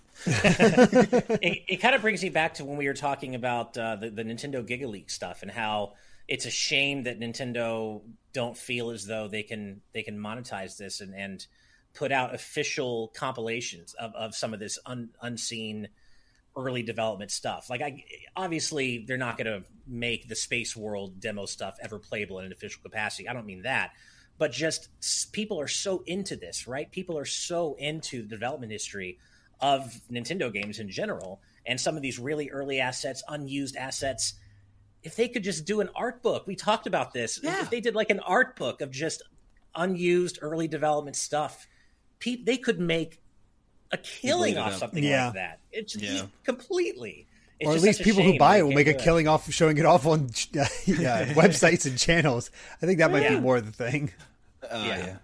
It, 1.41 1.63
it 1.67 1.77
kind 1.77 1.93
of 1.93 2.01
brings 2.01 2.23
me 2.23 2.29
back 2.29 2.53
to 2.55 2.65
when 2.65 2.77
we 2.77 2.87
were 2.87 2.93
talking 2.93 3.35
about 3.35 3.77
uh, 3.77 3.97
the, 3.97 4.09
the 4.09 4.23
Nintendo 4.23 4.65
Giga 4.65 4.87
Leak 4.87 5.09
stuff 5.09 5.41
and 5.41 5.51
how 5.51 5.93
it's 6.27 6.45
a 6.45 6.51
shame 6.51 7.03
that 7.03 7.19
Nintendo 7.19 8.01
don't 8.33 8.57
feel 8.57 8.89
as 8.89 9.05
though 9.05 9.27
they 9.27 9.43
can 9.43 9.81
they 9.93 10.03
can 10.03 10.17
monetize 10.17 10.77
this 10.77 11.01
and, 11.01 11.13
and 11.13 11.45
put 11.93 12.11
out 12.11 12.35
official 12.35 13.11
compilations 13.15 13.93
of, 13.93 14.13
of 14.15 14.35
some 14.35 14.53
of 14.53 14.59
this 14.59 14.77
un, 14.85 15.09
unseen 15.21 15.87
early 16.57 16.83
development 16.83 17.31
stuff. 17.31 17.69
Like 17.69 17.81
I 17.81 18.03
obviously 18.35 19.05
they're 19.07 19.17
not 19.17 19.37
going 19.37 19.47
to 19.47 19.63
make 19.87 20.27
the 20.27 20.35
Space 20.35 20.75
World 20.75 21.19
demo 21.19 21.45
stuff 21.45 21.77
ever 21.81 21.99
playable 21.99 22.39
in 22.39 22.45
an 22.45 22.51
official 22.51 22.81
capacity. 22.81 23.27
I 23.27 23.33
don't 23.33 23.45
mean 23.45 23.63
that. 23.63 23.91
But 24.37 24.51
just 24.51 24.89
people 25.31 25.61
are 25.61 25.67
so 25.67 26.03
into 26.05 26.35
this, 26.35 26.67
right? 26.67 26.91
People 26.91 27.17
are 27.17 27.25
so 27.25 27.75
into 27.75 28.21
the 28.21 28.27
development 28.27 28.71
history 28.71 29.17
of 29.61 30.01
Nintendo 30.11 30.51
games 30.51 30.79
in 30.79 30.89
general 30.89 31.39
and 31.65 31.79
some 31.79 31.95
of 31.95 32.01
these 32.01 32.19
really 32.19 32.49
early 32.49 32.79
assets, 32.79 33.23
unused 33.29 33.77
assets. 33.77 34.33
If 35.05 35.15
they 35.15 35.27
could 35.29 35.43
just 35.43 35.65
do 35.65 35.79
an 35.81 35.89
art 35.95 36.21
book, 36.23 36.45
we 36.47 36.55
talked 36.55 36.87
about 36.87 37.13
this. 37.13 37.39
Yeah. 37.41 37.61
If 37.61 37.69
they 37.69 37.79
did 37.79 37.95
like 37.95 38.09
an 38.09 38.19
art 38.21 38.55
book 38.57 38.81
of 38.81 38.91
just 38.91 39.21
unused 39.75 40.39
early 40.41 40.67
development 40.67 41.15
stuff, 41.15 41.67
pe- 42.19 42.43
they 42.43 42.57
could 42.57 42.79
make 42.79 43.19
a 43.91 43.97
killing 43.97 44.57
off 44.57 44.73
something 44.75 45.03
Yeah. 45.03 45.25
like 45.25 45.33
that. 45.35 45.59
It's 45.71 45.95
Yeah. 45.95 46.23
completely. 46.43 47.27
It's 47.59 47.69
at 47.73 47.81
least 47.81 48.01
people 48.01 48.23
who 48.23 48.37
buy 48.37 48.57
it 48.57 48.63
will 48.63 48.71
make 48.73 48.87
a 48.87 48.91
can't 48.91 48.97
do 48.99 49.03
killing 49.05 49.27
off 49.29 49.49
showing 49.51 49.77
it 49.77 49.85
off 49.85 50.05
on 50.05 50.25
uh, 50.59 50.65
yeah, 50.85 51.33
websites 51.33 51.85
and 51.85 51.97
channels. 51.97 52.51
I 52.81 52.85
think 52.85 52.97
that 52.99 53.11
might 53.11 53.27
be 53.29 53.35
Yeah. 53.35 53.39
more 53.39 53.61
the 53.61 53.71
thing. 53.71 54.11
uh, 54.63 54.83
Yeah. 54.87 54.97
yeah, 54.97 55.17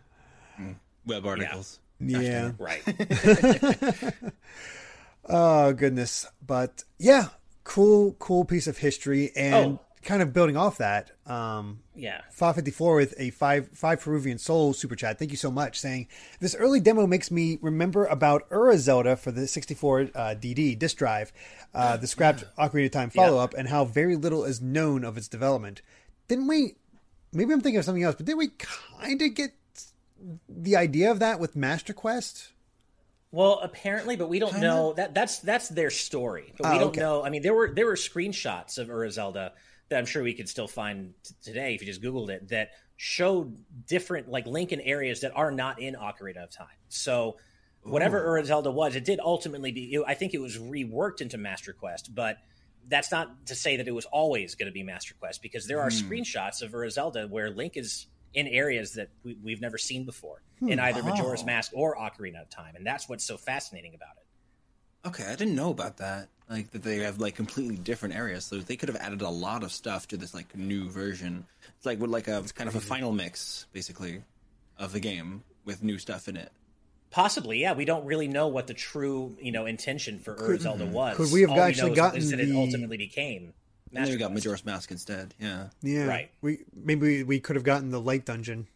Mm. 0.63 0.75
web 1.07 1.25
articles 1.25 1.79
Yeah. 1.99 2.51
Right. 2.59 2.83
Oh 5.25 5.71
goodness, 5.73 6.25
but 6.45 6.83
yeah, 6.97 7.27
cool, 7.73 8.13
cool 8.19 8.43
piece 8.45 8.67
of 8.67 8.77
history, 8.79 9.31
and 9.35 9.53
Oh. 9.77 9.79
kind 10.03 10.21
of 10.21 10.33
building 10.33 10.57
off 10.57 10.77
that. 10.77 11.11
Um, 11.27 11.79
Yeah. 11.95 12.21
554 12.31 12.95
with 12.95 13.13
a 13.17 13.29
five 13.29 13.69
five 13.73 14.01
Peruvian 14.01 14.37
soul 14.39 14.73
super 14.73 14.95
chat. 14.95 15.19
Thank 15.19 15.31
you 15.31 15.37
so 15.37 15.51
much. 15.51 15.79
Saying 15.79 16.07
this 16.39 16.55
early 16.55 16.79
demo 16.79 17.05
makes 17.07 17.29
me 17.31 17.59
remember 17.61 18.05
about 18.05 18.47
Ura 18.51 18.77
Zelda 18.77 19.15
for 19.15 19.31
the 19.31 19.47
64 19.47 20.09
uh, 20.15 20.35
DD 20.35 20.75
disk 20.77 20.97
drive, 20.97 21.31
uh, 21.73 21.97
the 21.97 22.07
scrapped 22.07 22.43
Ocarina 22.57 22.85
of 22.85 22.91
Time 22.91 23.09
follow 23.09 23.37
up, 23.37 23.53
and 23.53 23.69
how 23.69 23.85
very 23.85 24.15
little 24.15 24.43
is 24.43 24.59
known 24.61 25.03
of 25.05 25.17
its 25.17 25.27
development. 25.27 25.81
Didn't 26.27 26.47
we? 26.47 26.75
Maybe 27.31 27.53
I'm 27.53 27.61
thinking 27.61 27.77
of 27.79 27.85
something 27.85 28.03
else, 28.03 28.15
but 28.15 28.25
didn't 28.25 28.39
we 28.39 28.49
kind 28.57 29.21
of 29.21 29.33
get 29.35 29.51
the 30.49 30.75
idea 30.75 31.09
of 31.11 31.19
that 31.19 31.39
with 31.39 31.55
Master 31.55 31.93
Quest? 31.93 32.49
Well, 33.31 33.59
apparently, 33.63 34.17
but 34.17 34.27
we 34.27 34.39
don't 34.39 34.59
know 34.59 34.93
that 34.93 35.13
that's 35.13 35.39
that's 35.39 35.69
their 35.69 35.89
story. 35.89 36.53
But 36.57 36.71
we 36.71 36.75
Oh, 36.75 36.79
don't 36.79 36.89
okay. 36.89 36.99
know. 36.99 37.23
I 37.23 37.29
mean, 37.29 37.41
there 37.41 37.53
were 37.53 37.73
there 37.73 37.85
were 37.85 37.95
screenshots 37.95 38.77
of 38.77 38.87
Ura 38.87 39.09
Zelda 39.09 39.53
that 39.89 39.97
I'm 39.97 40.05
sure 40.05 40.21
we 40.21 40.33
could 40.33 40.49
still 40.49 40.67
find 40.67 41.13
t- 41.23 41.33
today 41.41 41.73
if 41.73 41.81
you 41.81 41.87
just 41.87 42.01
Googled 42.01 42.29
it 42.29 42.49
that 42.49 42.71
showed 42.97 43.57
different 43.87 44.29
like 44.29 44.45
Lincoln 44.47 44.81
areas 44.81 45.21
that 45.21 45.31
are 45.35 45.51
not 45.51 45.81
in 45.81 45.95
Ocarina 45.95 46.43
of 46.43 46.51
Time. 46.51 46.67
So 46.89 47.37
whatever 47.83 48.19
Ura 48.19 48.45
Zelda 48.45 48.69
was, 48.69 48.95
it 48.95 49.05
did 49.05 49.19
ultimately 49.21 49.71
be. 49.71 49.93
It, 49.93 50.03
I 50.05 50.13
think 50.13 50.33
it 50.33 50.41
was 50.41 50.57
reworked 50.57 51.21
into 51.21 51.37
Master 51.37 51.73
Quest, 51.73 52.13
but 52.13 52.37
that's 52.87 53.11
not 53.11 53.45
to 53.47 53.55
say 53.55 53.77
that 53.77 53.87
it 53.87 53.91
was 53.91 54.05
always 54.05 54.55
going 54.55 54.67
to 54.67 54.73
be 54.73 54.83
Master 54.83 55.13
Quest 55.19 55.41
because 55.41 55.67
there 55.67 55.79
are 55.79 55.89
hmm. 55.89 55.97
screenshots 55.97 56.61
of 56.61 56.73
Ura 56.73 56.91
Zelda 56.91 57.27
where 57.27 57.49
Link 57.49 57.77
is 57.77 58.07
in 58.33 58.47
areas 58.47 58.93
that 58.93 59.09
we, 59.23 59.37
we've 59.43 59.61
never 59.61 59.77
seen 59.77 60.05
before 60.05 60.41
hmm, 60.59 60.69
in 60.69 60.79
either 60.79 61.03
Majora's 61.03 61.43
Oh. 61.43 61.45
Mask 61.45 61.71
or 61.73 61.95
Ocarina 61.95 62.41
of 62.41 62.49
Time, 62.49 62.75
and 62.75 62.85
that's 62.85 63.09
what's 63.09 63.23
so 63.23 63.37
fascinating 63.37 63.93
about 63.95 64.15
it. 64.17 65.07
okay 65.07 65.25
i 65.25 65.35
didn't 65.35 65.55
know 65.55 65.71
about 65.71 65.97
that 65.97 66.29
like 66.49 66.71
that 66.71 66.83
they 66.83 66.99
have 66.99 67.19
like 67.19 67.35
completely 67.35 67.77
different 67.77 68.15
areas 68.15 68.45
so 68.45 68.57
they 68.57 68.75
could 68.75 68.89
have 68.89 68.97
added 68.97 69.21
a 69.21 69.29
lot 69.29 69.63
of 69.63 69.71
stuff 69.71 70.07
to 70.07 70.17
this 70.17 70.33
like 70.33 70.55
new 70.55 70.89
version 70.89 71.45
it's 71.77 71.85
like 71.85 71.99
with 71.99 72.11
like 72.11 72.27
a 72.27 72.43
kind 72.55 72.67
of 72.67 72.75
a 72.75 72.79
mm-hmm. 72.79 72.87
final 72.87 73.11
mix 73.11 73.65
basically 73.71 74.23
of 74.77 74.91
the 74.93 74.99
game 74.99 75.43
with 75.65 75.83
new 75.83 75.97
stuff 75.97 76.27
in 76.27 76.35
it 76.35 76.51
Possibly, 77.11 77.59
yeah. 77.59 77.73
We 77.73 77.83
don't 77.83 78.05
really 78.05 78.29
know 78.29 78.47
what 78.47 78.67
the 78.67 78.73
true, 78.73 79.35
you 79.39 79.51
know, 79.51 79.65
intention 79.65 80.19
for 80.19 80.33
Ura 80.39 80.59
Zelda 80.59 80.85
mm-hmm. 80.85 80.93
was. 80.93 81.17
could 81.17 81.31
we 81.31 81.41
have 81.41 81.51
All 81.51 81.59
actually 81.59 81.89
know 81.89 81.95
gotten 81.97 82.19
is 82.19 82.31
that 82.31 82.39
it 82.39 82.47
the- 82.47 82.57
ultimately 82.57 82.97
became? 82.97 83.53
And 83.93 84.05
then 84.05 84.13
we 84.13 84.17
got 84.17 84.31
Quest. 84.31 84.45
Majora's 84.45 84.65
Mask 84.65 84.91
instead. 84.91 85.33
Yeah. 85.39 85.67
Yeah, 85.81 86.05
Right. 86.05 86.31
We 86.41 86.59
maybe 86.73 87.23
we 87.23 87.39
could 87.39 87.55
have 87.55 87.65
gotten 87.65 87.89
the 87.89 88.01
light 88.01 88.25
dungeon 88.25 88.67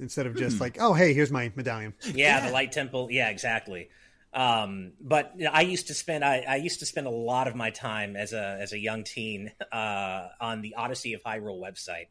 instead 0.00 0.26
of 0.26 0.36
just 0.36 0.60
like, 0.60 0.76
oh 0.80 0.92
hey, 0.92 1.14
here's 1.14 1.30
my 1.30 1.52
medallion. 1.54 1.94
Yeah, 2.14 2.46
the 2.46 2.52
light 2.52 2.72
temple. 2.72 3.08
Yeah, 3.10 3.28
exactly. 3.30 3.88
Um, 4.34 4.92
but 5.00 5.32
you 5.36 5.44
know, 5.44 5.50
I 5.52 5.62
used 5.62 5.86
to 5.86 5.94
spend 5.94 6.22
I, 6.24 6.44
I 6.46 6.56
used 6.56 6.80
to 6.80 6.86
spend 6.86 7.06
a 7.06 7.10
lot 7.10 7.48
of 7.48 7.54
my 7.54 7.70
time 7.70 8.16
as 8.16 8.32
a 8.32 8.58
as 8.60 8.72
a 8.72 8.78
young 8.78 9.04
teen 9.04 9.52
uh, 9.72 10.28
on 10.40 10.60
the 10.60 10.74
Odyssey 10.74 11.14
of 11.14 11.22
Hyrule 11.22 11.60
website, 11.60 12.08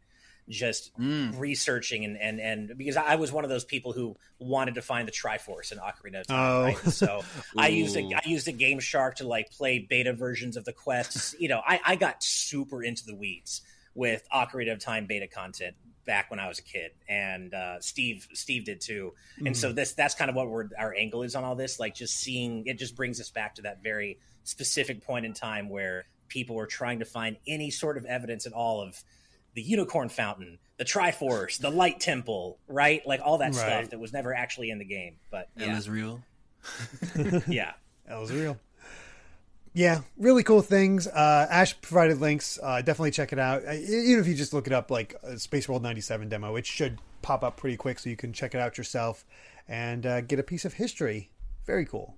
just 0.47 0.91
researching 0.97 2.05
and, 2.05 2.17
and 2.17 2.39
and 2.39 2.77
because 2.77 2.97
I 2.97 3.15
was 3.15 3.31
one 3.31 3.43
of 3.43 3.49
those 3.49 3.65
people 3.65 3.93
who 3.93 4.15
wanted 4.37 4.75
to 4.75 4.81
find 4.81 5.07
the 5.07 5.11
Triforce 5.11 5.71
in 5.71 5.79
Ocarina 5.79 6.21
of 6.21 6.27
Time. 6.27 6.51
Oh. 6.51 6.63
Right? 6.65 6.77
So 6.77 7.23
I 7.57 7.67
used 7.69 7.95
a, 7.97 8.03
I 8.13 8.21
used 8.25 8.47
a 8.47 8.51
Game 8.51 8.79
Shark 8.79 9.15
to 9.15 9.27
like 9.27 9.51
play 9.51 9.79
beta 9.79 10.13
versions 10.13 10.57
of 10.57 10.65
the 10.65 10.73
quests. 10.73 11.35
You 11.39 11.49
know, 11.49 11.61
I, 11.65 11.79
I 11.85 11.95
got 11.95 12.23
super 12.23 12.83
into 12.83 13.05
the 13.05 13.15
weeds 13.15 13.61
with 13.95 14.27
Ocarina 14.33 14.73
of 14.73 14.79
Time 14.79 15.07
beta 15.07 15.27
content 15.27 15.75
back 16.05 16.29
when 16.29 16.39
I 16.39 16.47
was 16.47 16.59
a 16.59 16.63
kid, 16.63 16.91
and 17.09 17.53
uh, 17.53 17.79
Steve 17.79 18.27
Steve 18.33 18.65
did 18.65 18.81
too. 18.81 19.13
And 19.43 19.57
so 19.57 19.73
this 19.73 19.93
that's 19.93 20.13
kind 20.13 20.29
of 20.29 20.35
what 20.35 20.49
we're 20.49 20.69
our 20.77 20.93
angle 20.93 21.23
is 21.23 21.35
on 21.35 21.43
all 21.43 21.55
this. 21.55 21.79
Like 21.79 21.95
just 21.95 22.15
seeing 22.15 22.67
it 22.67 22.77
just 22.77 22.95
brings 22.95 23.19
us 23.19 23.31
back 23.31 23.55
to 23.55 23.63
that 23.63 23.81
very 23.81 24.19
specific 24.43 25.03
point 25.03 25.25
in 25.25 25.33
time 25.33 25.69
where 25.69 26.05
people 26.27 26.55
were 26.55 26.67
trying 26.67 26.99
to 26.99 27.05
find 27.05 27.37
any 27.47 27.71
sort 27.71 27.97
of 27.97 28.05
evidence 28.05 28.45
at 28.45 28.53
all 28.53 28.81
of 28.81 29.03
the 29.56 29.62
unicorn 29.64 30.10
fountain, 30.10 30.60
the 30.78 30.86
Triforce, 30.86 31.58
the 31.60 31.72
light 31.72 31.99
temple, 31.99 32.60
right? 32.68 33.06
Like 33.08 33.22
all 33.24 33.39
that 33.39 33.53
Right. 33.53 33.56
stuff 33.56 33.89
that 33.89 33.99
was 33.99 34.14
never 34.14 34.34
actually 34.36 34.70
in 34.70 34.78
the 34.78 34.86
game. 34.86 35.16
But 35.32 35.49
And 35.56 35.66
yeah, 35.66 35.78
is 35.78 35.89
real. 35.89 36.22
yeah. 37.47 37.74
That 38.08 38.20
was 38.20 38.32
real. 38.32 38.60
Yeah, 39.74 40.01
really 40.18 40.43
cool 40.43 40.62
things. 40.62 41.06
Uh, 41.08 41.47
Ash 41.49 41.80
provided 41.82 42.22
links. 42.22 42.58
Uh, 42.64 42.78
definitely 42.82 43.12
check 43.12 43.34
it 43.34 43.39
out. 43.39 43.66
Uh, 43.68 43.74
even 43.74 44.20
if 44.22 44.28
you 44.28 44.34
just 44.36 44.53
look 44.53 44.68
it 44.68 44.74
up, 44.74 44.89
like 44.89 45.16
uh, 45.24 45.36
Space 45.36 45.68
World 45.68 45.84
'97 45.84 46.30
demo, 46.30 46.56
it 46.56 46.66
should 46.66 46.99
pop 47.22 47.43
up 47.43 47.58
pretty 47.58 47.76
quick, 47.76 47.99
so 47.99 48.10
you 48.10 48.16
can 48.16 48.32
check 48.32 48.56
it 48.56 48.62
out 48.62 48.78
yourself 48.78 49.26
and 49.68 50.06
uh, 50.06 50.22
get 50.22 50.39
a 50.39 50.43
piece 50.43 50.64
of 50.64 50.74
history. 50.76 51.30
Very 51.66 51.86
cool. 51.86 52.16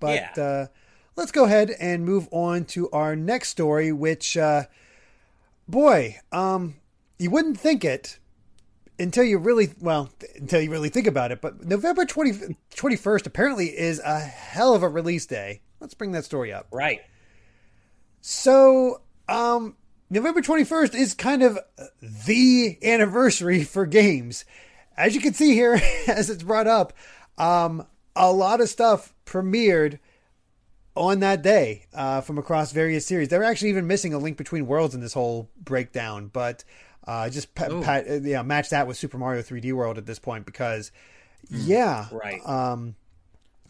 But 0.00 0.14
Yeah. 0.36 0.42
uh, 0.42 0.66
let's 1.14 1.30
go 1.30 1.44
ahead 1.44 1.70
and 1.78 2.04
move 2.04 2.26
on 2.32 2.64
to 2.66 2.90
our 2.90 3.14
next 3.14 3.50
story, 3.50 3.92
which, 3.92 4.36
uh, 4.36 4.64
boy, 5.68 6.18
um, 6.30 6.76
you 7.18 7.30
wouldn't 7.30 7.58
think 7.58 7.84
it 7.84 8.18
until 8.98 9.24
you 9.24 9.38
really 9.38 9.70
well 9.80 10.10
until 10.36 10.60
you 10.60 10.70
really 10.70 10.88
think 10.88 11.06
about 11.06 11.32
it 11.32 11.40
but 11.40 11.64
november 11.64 12.04
20, 12.04 12.56
21st 12.74 13.26
apparently 13.26 13.66
is 13.66 13.98
a 14.00 14.20
hell 14.20 14.74
of 14.74 14.82
a 14.82 14.88
release 14.88 15.26
day. 15.26 15.60
Let's 15.80 15.94
bring 15.94 16.12
that 16.12 16.24
story 16.24 16.52
up. 16.52 16.68
Right. 16.70 17.00
so 18.20 19.02
um 19.28 19.76
november 20.10 20.40
21st 20.42 20.94
is 20.94 21.14
kind 21.14 21.42
of 21.42 21.58
the 22.00 22.78
anniversary 22.82 23.64
for 23.64 23.86
games. 23.86 24.44
As 24.96 25.14
you 25.14 25.20
can 25.20 25.32
see 25.32 25.54
here 25.54 25.80
as 26.06 26.30
it's 26.30 26.42
brought 26.42 26.66
up 26.66 26.92
um 27.38 27.86
a 28.14 28.30
lot 28.30 28.60
of 28.60 28.68
stuff 28.68 29.14
premiered 29.24 29.98
on 30.94 31.20
that 31.20 31.42
day 31.42 31.86
uh, 31.94 32.20
from 32.20 32.38
across 32.38 32.72
various 32.72 33.06
series. 33.06 33.28
They're 33.28 33.44
actually 33.44 33.70
even 33.70 33.86
missing 33.86 34.12
a 34.14 34.18
link 34.18 34.36
between 34.36 34.66
worlds 34.66 34.94
in 34.94 35.00
this 35.00 35.14
whole 35.14 35.48
breakdown, 35.62 36.28
but 36.32 36.64
uh, 37.06 37.28
just 37.30 37.54
pa- 37.54 37.68
pa- 37.82 38.02
uh, 38.08 38.20
yeah, 38.22 38.42
match 38.42 38.70
that 38.70 38.86
with 38.86 38.96
Super 38.96 39.18
Mario 39.18 39.42
3D 39.42 39.72
World 39.72 39.98
at 39.98 40.06
this 40.06 40.18
point 40.18 40.46
because 40.46 40.92
yeah, 41.50 42.06
Right. 42.12 42.40
um, 42.46 42.94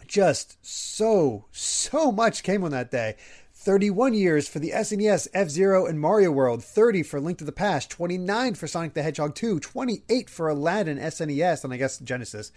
just 0.07 0.59
so 0.65 1.47
so 1.53 2.13
much 2.13 2.43
came 2.43 2.65
on 2.65 2.71
that 2.73 2.91
day. 2.91 3.17
31 3.55 4.13
years 4.15 4.49
for 4.49 4.59
the 4.59 4.71
SNES, 4.71 5.29
F 5.33 5.49
Zero, 5.49 5.87
and 5.87 6.01
Mario 6.01 6.33
World. 6.33 6.65
30 6.65 7.05
for 7.05 7.21
Link 7.21 7.39
to 7.39 7.45
the 7.45 7.53
Past. 7.53 7.91
29 7.91 8.55
for 8.55 8.67
Sonic 8.67 8.95
the 8.95 9.05
Hedgehog 9.05 9.37
2. 9.37 9.61
28 9.61 10.29
for 10.29 10.49
Aladdin 10.49 10.99
SNES, 10.99 11.63
and 11.63 11.73
I 11.73 11.77
guess 11.77 11.99
Genesis. 11.99 12.51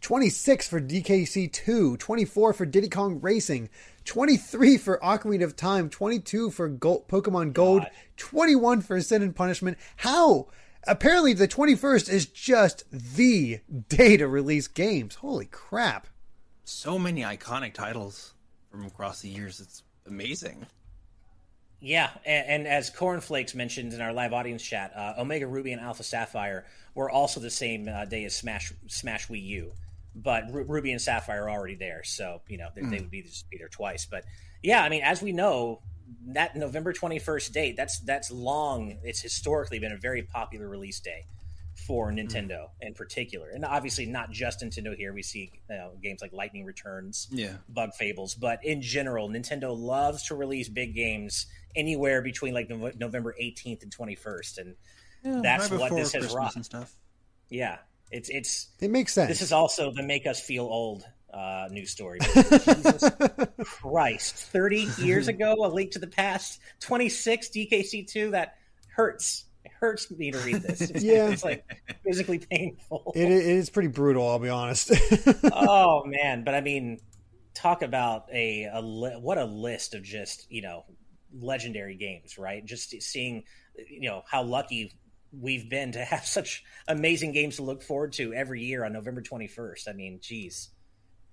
26 0.00 0.68
for 0.68 0.80
DKC 0.80 1.50
2, 1.50 1.96
24 1.96 2.52
for 2.52 2.66
Diddy 2.66 2.88
Kong 2.88 3.20
Racing, 3.20 3.68
23 4.04 4.78
for 4.78 4.98
Ocarina 4.98 5.44
of 5.44 5.56
Time, 5.56 5.88
22 5.88 6.50
for 6.50 6.68
Gold, 6.68 7.08
Pokemon 7.08 7.52
Gold, 7.52 7.82
God. 7.82 7.90
21 8.16 8.80
for 8.82 9.00
Sin 9.00 9.22
and 9.22 9.34
Punishment. 9.34 9.78
How? 9.96 10.48
Apparently, 10.86 11.32
the 11.32 11.48
21st 11.48 12.10
is 12.10 12.26
just 12.26 12.84
the 12.90 13.60
day 13.88 14.16
to 14.16 14.28
release 14.28 14.68
games. 14.68 15.16
Holy 15.16 15.46
crap. 15.46 16.06
So 16.64 16.98
many 16.98 17.22
iconic 17.22 17.72
titles 17.72 18.34
from 18.70 18.84
across 18.84 19.20
the 19.20 19.28
years. 19.28 19.60
It's 19.60 19.82
amazing. 20.06 20.66
Yeah, 21.80 22.10
and, 22.24 22.46
and 22.48 22.66
as 22.66 22.88
Cornflakes 22.88 23.54
mentioned 23.54 23.92
in 23.92 24.00
our 24.00 24.12
live 24.12 24.32
audience 24.32 24.62
chat, 24.62 24.92
uh, 24.96 25.14
Omega 25.18 25.46
Ruby 25.46 25.72
and 25.72 25.80
Alpha 25.82 26.02
Sapphire 26.02 26.64
were 26.94 27.10
also 27.10 27.40
the 27.40 27.50
same 27.50 27.88
uh, 27.88 28.06
day 28.06 28.24
as 28.24 28.34
Smash 28.34 28.72
Smash 28.86 29.28
Wii 29.28 29.44
U, 29.44 29.72
but 30.14 30.52
Ru- 30.52 30.64
Ruby 30.64 30.92
and 30.92 31.00
Sapphire 31.00 31.44
are 31.44 31.50
already 31.50 31.74
there, 31.74 32.02
so 32.04 32.42
you 32.48 32.58
know 32.58 32.68
they, 32.74 32.82
they 32.82 32.96
hmm. 32.96 33.02
would 33.02 33.10
be 33.10 33.22
just 33.22 33.48
be 33.50 33.58
there 33.58 33.68
twice. 33.68 34.06
But 34.06 34.24
yeah, 34.62 34.82
I 34.82 34.88
mean, 34.88 35.02
as 35.02 35.22
we 35.22 35.32
know, 35.32 35.80
that 36.28 36.56
November 36.56 36.92
twenty 36.92 37.18
first 37.18 37.52
date 37.52 37.76
that's 37.76 38.00
that's 38.00 38.30
long. 38.30 38.98
It's 39.02 39.20
historically 39.20 39.78
been 39.78 39.92
a 39.92 39.98
very 39.98 40.22
popular 40.22 40.68
release 40.68 41.00
day 41.00 41.26
for 41.86 42.10
hmm. 42.10 42.18
Nintendo 42.18 42.68
in 42.80 42.94
particular, 42.94 43.50
and 43.50 43.64
obviously 43.64 44.06
not 44.06 44.30
just 44.30 44.60
Nintendo. 44.60 44.96
Here 44.96 45.12
we 45.12 45.22
see 45.22 45.50
you 45.68 45.76
know, 45.76 45.92
games 46.02 46.22
like 46.22 46.32
Lightning 46.32 46.64
Returns, 46.64 47.28
Yeah. 47.30 47.54
bug 47.68 47.94
fables 47.94 48.34
but 48.34 48.64
in 48.64 48.82
general 48.82 49.28
nintendo 49.28 49.76
loves 49.76 50.26
to 50.26 50.34
release 50.34 50.68
big 50.68 50.94
games 50.94 51.46
anywhere 51.74 52.22
between 52.22 52.54
like 52.54 52.68
november 52.68 53.34
18th 53.40 53.82
and 53.82 53.96
21st 53.96 54.58
and 55.24 55.42
that's 55.44 55.70
right 55.70 55.80
what 55.80 55.92
this 55.92 56.12
has 56.12 56.32
Christmas 56.32 56.66
stuff. 56.66 56.94
yeah 57.48 57.78
it's 58.14 58.28
it's 58.28 58.68
It 58.80 58.90
makes 58.90 59.12
sense. 59.12 59.28
this 59.28 59.42
is 59.42 59.52
also 59.52 59.90
the 59.92 60.02
make 60.02 60.26
us 60.26 60.40
feel 60.40 60.64
old 60.64 61.04
uh, 61.32 61.66
news 61.70 61.90
story. 61.90 62.20
Jesus 62.34 63.10
Christ, 63.64 64.34
thirty 64.36 64.88
years 64.98 65.28
ago, 65.28 65.54
a 65.64 65.68
link 65.68 65.92
to 65.92 65.98
the 65.98 66.06
past, 66.06 66.60
twenty 66.80 67.08
six 67.08 67.48
DKC 67.48 68.06
two. 68.08 68.30
That 68.30 68.54
hurts. 68.88 69.44
It 69.64 69.72
hurts 69.80 70.10
me 70.10 70.30
to 70.30 70.38
read 70.40 70.56
this. 70.62 70.80
It's, 70.82 71.02
Yeah. 71.02 71.28
it's 71.30 71.42
like 71.44 71.64
physically 72.04 72.38
painful. 72.38 73.12
It, 73.16 73.22
it 73.30 73.46
is 73.46 73.70
pretty 73.70 73.88
brutal, 73.88 74.28
I'll 74.28 74.38
be 74.38 74.48
honest. 74.50 74.92
oh 75.52 76.04
man, 76.04 76.44
but 76.44 76.54
I 76.54 76.60
mean, 76.60 77.00
talk 77.54 77.82
about 77.82 78.26
a, 78.32 78.64
a 78.72 78.80
li- 78.80 79.16
what 79.20 79.38
a 79.38 79.44
list 79.44 79.94
of 79.94 80.02
just 80.02 80.46
you 80.50 80.62
know 80.62 80.84
legendary 81.36 81.96
games, 81.96 82.38
right? 82.38 82.64
Just 82.64 82.90
seeing 83.02 83.44
you 83.88 84.08
know 84.08 84.22
how 84.30 84.42
lucky 84.44 84.92
we've 85.40 85.68
been 85.68 85.92
to 85.92 86.04
have 86.04 86.26
such 86.26 86.64
amazing 86.88 87.32
games 87.32 87.56
to 87.56 87.62
look 87.62 87.82
forward 87.82 88.12
to 88.14 88.32
every 88.34 88.62
year 88.62 88.84
on 88.84 88.92
November 88.92 89.22
twenty 89.22 89.46
first. 89.46 89.88
I 89.88 89.92
mean, 89.92 90.18
geez. 90.20 90.70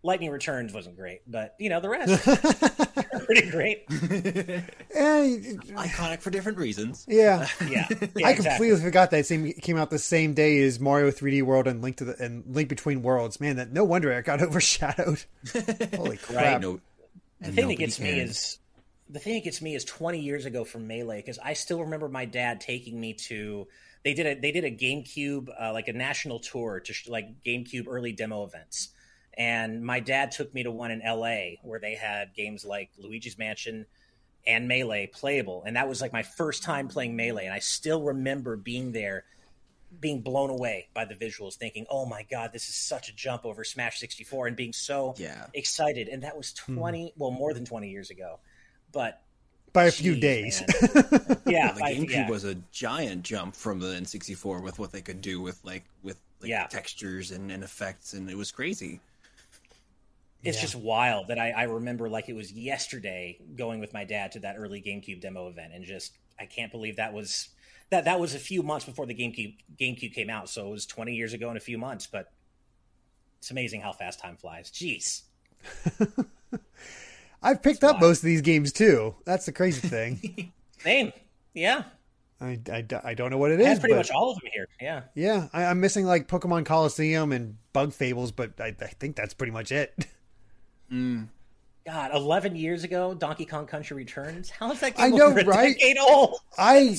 Lightning 0.03 0.31
Returns 0.31 0.73
wasn't 0.73 0.97
great, 0.97 1.21
but 1.27 1.55
you 1.59 1.69
know 1.69 1.79
the 1.79 1.89
rest 1.89 2.25
pretty 3.25 3.51
great. 3.51 3.83
Eh, 3.89 3.93
Iconic 4.95 6.21
for 6.21 6.31
different 6.31 6.57
reasons. 6.57 7.05
yeah. 7.07 7.47
Yeah, 7.61 7.87
yeah 7.89 8.25
I 8.25 8.31
exactly. 8.31 8.43
completely 8.45 8.81
forgot 8.81 9.11
that 9.11 9.27
same 9.27 9.51
came 9.53 9.77
out 9.77 9.91
the 9.91 9.99
same 9.99 10.33
day 10.33 10.59
as 10.63 10.79
Mario 10.79 11.11
3D 11.11 11.43
World 11.43 11.67
and 11.67 11.83
Link 11.83 11.97
to 11.97 12.05
the 12.05 12.15
and 12.23 12.43
Link 12.47 12.67
Between 12.67 13.03
Worlds. 13.03 13.39
Man, 13.39 13.57
that 13.57 13.71
no 13.71 13.83
wonder 13.83 14.11
it 14.11 14.25
got 14.25 14.41
overshadowed. 14.41 15.23
Holy 15.95 16.17
crap! 16.17 16.61
No, 16.61 16.79
the 17.39 17.51
thing 17.51 17.67
that 17.67 17.75
gets 17.75 17.99
me 17.99 18.09
is 18.09 18.57
the 19.09 19.19
thing 19.19 19.33
that 19.35 19.43
gets 19.43 19.61
me 19.61 19.75
is 19.75 19.83
20 19.85 20.19
years 20.19 20.45
ago 20.45 20.63
from 20.63 20.87
melee 20.87 21.17
because 21.17 21.37
i 21.43 21.53
still 21.53 21.81
remember 21.81 22.07
my 22.07 22.23
dad 22.23 22.61
taking 22.61 22.99
me 22.99 23.13
to 23.13 23.67
they 24.03 24.13
did 24.13 24.25
a 24.25 24.39
they 24.39 24.51
did 24.51 24.63
a 24.63 24.71
gamecube 24.71 25.47
uh, 25.59 25.71
like 25.73 25.87
a 25.87 25.93
national 25.93 26.39
tour 26.39 26.79
to 26.79 26.93
sh- 26.93 27.07
like 27.07 27.43
gamecube 27.43 27.85
early 27.87 28.11
demo 28.13 28.43
events. 28.43 28.89
And 29.37 29.83
my 29.83 29.99
dad 29.99 30.31
took 30.31 30.53
me 30.53 30.63
to 30.63 30.71
one 30.71 30.91
in 30.91 30.99
la 31.05 31.35
where 31.63 31.79
they 31.79 31.95
had 31.95 32.33
games 32.35 32.65
like 32.65 32.89
luigi's 32.97 33.37
mansion 33.37 33.85
and 34.45 34.67
melee 34.67 35.07
playable. 35.07 35.63
And 35.65 35.75
that 35.75 35.87
was 35.87 36.01
like 36.01 36.11
my 36.11 36.23
first 36.23 36.63
time 36.63 36.87
playing 36.87 37.15
melee. 37.15 37.45
And 37.45 37.53
i 37.53 37.59
still 37.59 38.01
remember 38.03 38.55
being 38.57 38.91
there 38.91 39.23
being 39.99 40.21
blown 40.21 40.49
away 40.49 40.87
by 40.93 41.03
the 41.03 41.13
visuals 41.13 41.55
thinking 41.55 41.85
oh 41.89 42.05
my 42.05 42.23
god 42.31 42.51
this 42.53 42.69
is 42.69 42.75
such 42.75 43.09
a 43.09 43.13
jump 43.13 43.45
over 43.45 43.61
smash 43.65 43.99
64 43.99 44.47
and 44.47 44.55
being 44.55 44.71
so 44.73 45.13
Yeah. 45.17 45.47
excited. 45.53 46.07
And 46.07 46.23
that 46.23 46.35
was 46.37 46.53
20 46.53 47.13
well 47.17 47.31
more 47.31 47.53
than 47.53 47.65
20 47.65 47.89
years 47.89 48.09
ago. 48.09 48.39
But 48.91 49.21
By 49.73 49.85
a 49.85 49.91
few 49.91 50.15
days. 50.19 50.61
man. 50.61 51.37
yeah, 51.45 51.71
the 51.71 51.83
I- 51.83 51.93
GameCube 51.95 52.09
yeah. 52.11 52.29
was 52.29 52.43
a 52.43 52.55
giant 52.71 53.23
jump 53.23 53.55
from 53.55 53.79
the 53.79 53.87
N64 53.87 54.61
with 54.63 54.79
what 54.79 54.91
they 54.91 55.01
could 55.01 55.21
do 55.21 55.41
with 55.41 55.59
like 55.63 55.85
with 56.03 56.17
like 56.41 56.49
Yeah. 56.49 56.67
textures 56.67 57.31
and, 57.31 57.51
and 57.51 57.63
effects, 57.63 58.13
and 58.13 58.29
it 58.29 58.37
was 58.37 58.51
crazy. 58.51 58.99
it's 60.43 60.57
Yeah. 60.57 60.61
just 60.61 60.75
wild 60.75 61.27
that 61.29 61.37
I, 61.39 61.51
I 61.51 61.63
remember 61.63 62.09
like 62.09 62.27
it 62.27 62.33
was 62.35 62.51
yesterday 62.51 63.37
going 63.55 63.79
with 63.79 63.93
my 63.93 64.03
dad 64.03 64.31
to 64.33 64.39
that 64.39 64.55
early 64.57 64.81
GameCube 64.81 65.21
demo 65.21 65.47
event 65.47 65.71
and 65.73 65.85
just 65.85 66.13
I 66.39 66.45
can't 66.47 66.71
believe 66.71 66.95
that 66.97 67.13
was 67.13 67.49
that 67.91 68.05
that 68.05 68.19
was 68.19 68.33
a 68.35 68.39
few 68.39 68.63
months 68.63 68.85
before 68.85 69.05
the 69.05 69.13
GameCube 69.13 69.55
GameCube 69.79 70.13
came 70.15 70.29
out 70.31 70.49
so 70.49 70.67
it 70.67 70.71
was 70.71 70.85
20 70.87 71.13
years 71.13 71.33
ago 71.33 71.51
in 71.51 71.57
a 71.57 71.59
few 71.61 71.77
months 71.77 72.07
but 72.07 72.31
it's 73.37 73.51
amazing 73.51 73.81
how 73.81 73.91
fast 73.91 74.19
time 74.19 74.35
flies 74.35 74.71
jeez 74.71 75.21
I've 77.41 77.61
picked 77.61 77.83
up 77.83 77.93
wild. 77.93 78.01
most 78.01 78.17
of 78.19 78.25
these 78.25 78.41
games 78.41 78.71
too. 78.71 79.15
That's 79.25 79.45
the 79.45 79.51
crazy 79.51 79.87
thing. 79.87 80.51
same 80.79 81.11
Yeah, 81.53 81.83
I, 82.39 82.59
I, 82.71 82.85
I 83.03 83.13
don't 83.13 83.29
know 83.29 83.37
what 83.37 83.51
it 83.51 83.59
it 83.59 83.65
has 83.65 83.77
is. 83.77 83.79
pretty 83.79 83.93
but 83.93 83.99
much 83.99 84.11
all 84.11 84.31
of 84.31 84.39
them 84.39 84.49
here. 84.53 84.67
Yeah. 84.81 85.01
yeah, 85.15 85.47
I, 85.53 85.65
I'm 85.65 85.79
missing 85.79 86.05
like 86.05 86.27
Pokemon 86.27 86.65
Colosseum 86.65 87.31
and 87.31 87.57
Bug 87.73 87.93
Fables, 87.93 88.31
but 88.31 88.59
I, 88.59 88.67
I 88.79 88.87
think 88.87 89.15
that's 89.15 89.33
pretty 89.33 89.51
much 89.51 89.71
it. 89.71 89.93
Hmm. 90.89 91.23
God, 91.85 92.11
eleven 92.13 92.53
years 92.57 92.83
ago, 92.83 93.13
Donkey 93.13 93.45
Kong 93.45 93.65
Country 93.65 93.95
Returns. 93.95 94.49
How 94.49 94.73
is 94.73 94.81
that 94.81 94.99
I 94.99 95.09
game 95.09 95.17
know, 95.19 95.27
over 95.27 95.39
a 95.39 95.45
right? 95.45 95.73
decade 95.79 95.97
old? 95.97 96.35
I 96.57 96.97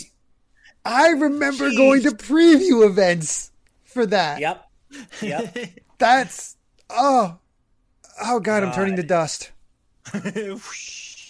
I 0.82 1.10
remember 1.10 1.70
going 1.70 2.02
to 2.04 2.12
preview 2.12 2.86
events 2.86 3.52
for 3.84 4.06
that. 4.06 4.40
Yep. 4.40 4.64
Yep. 5.20 5.56
That's 5.98 6.56
oh 6.88 7.38
oh 8.24 8.40
god, 8.40 8.64
I'm 8.64 8.72
turning 8.72 8.96
to 8.96 9.02
dust. 9.02 9.52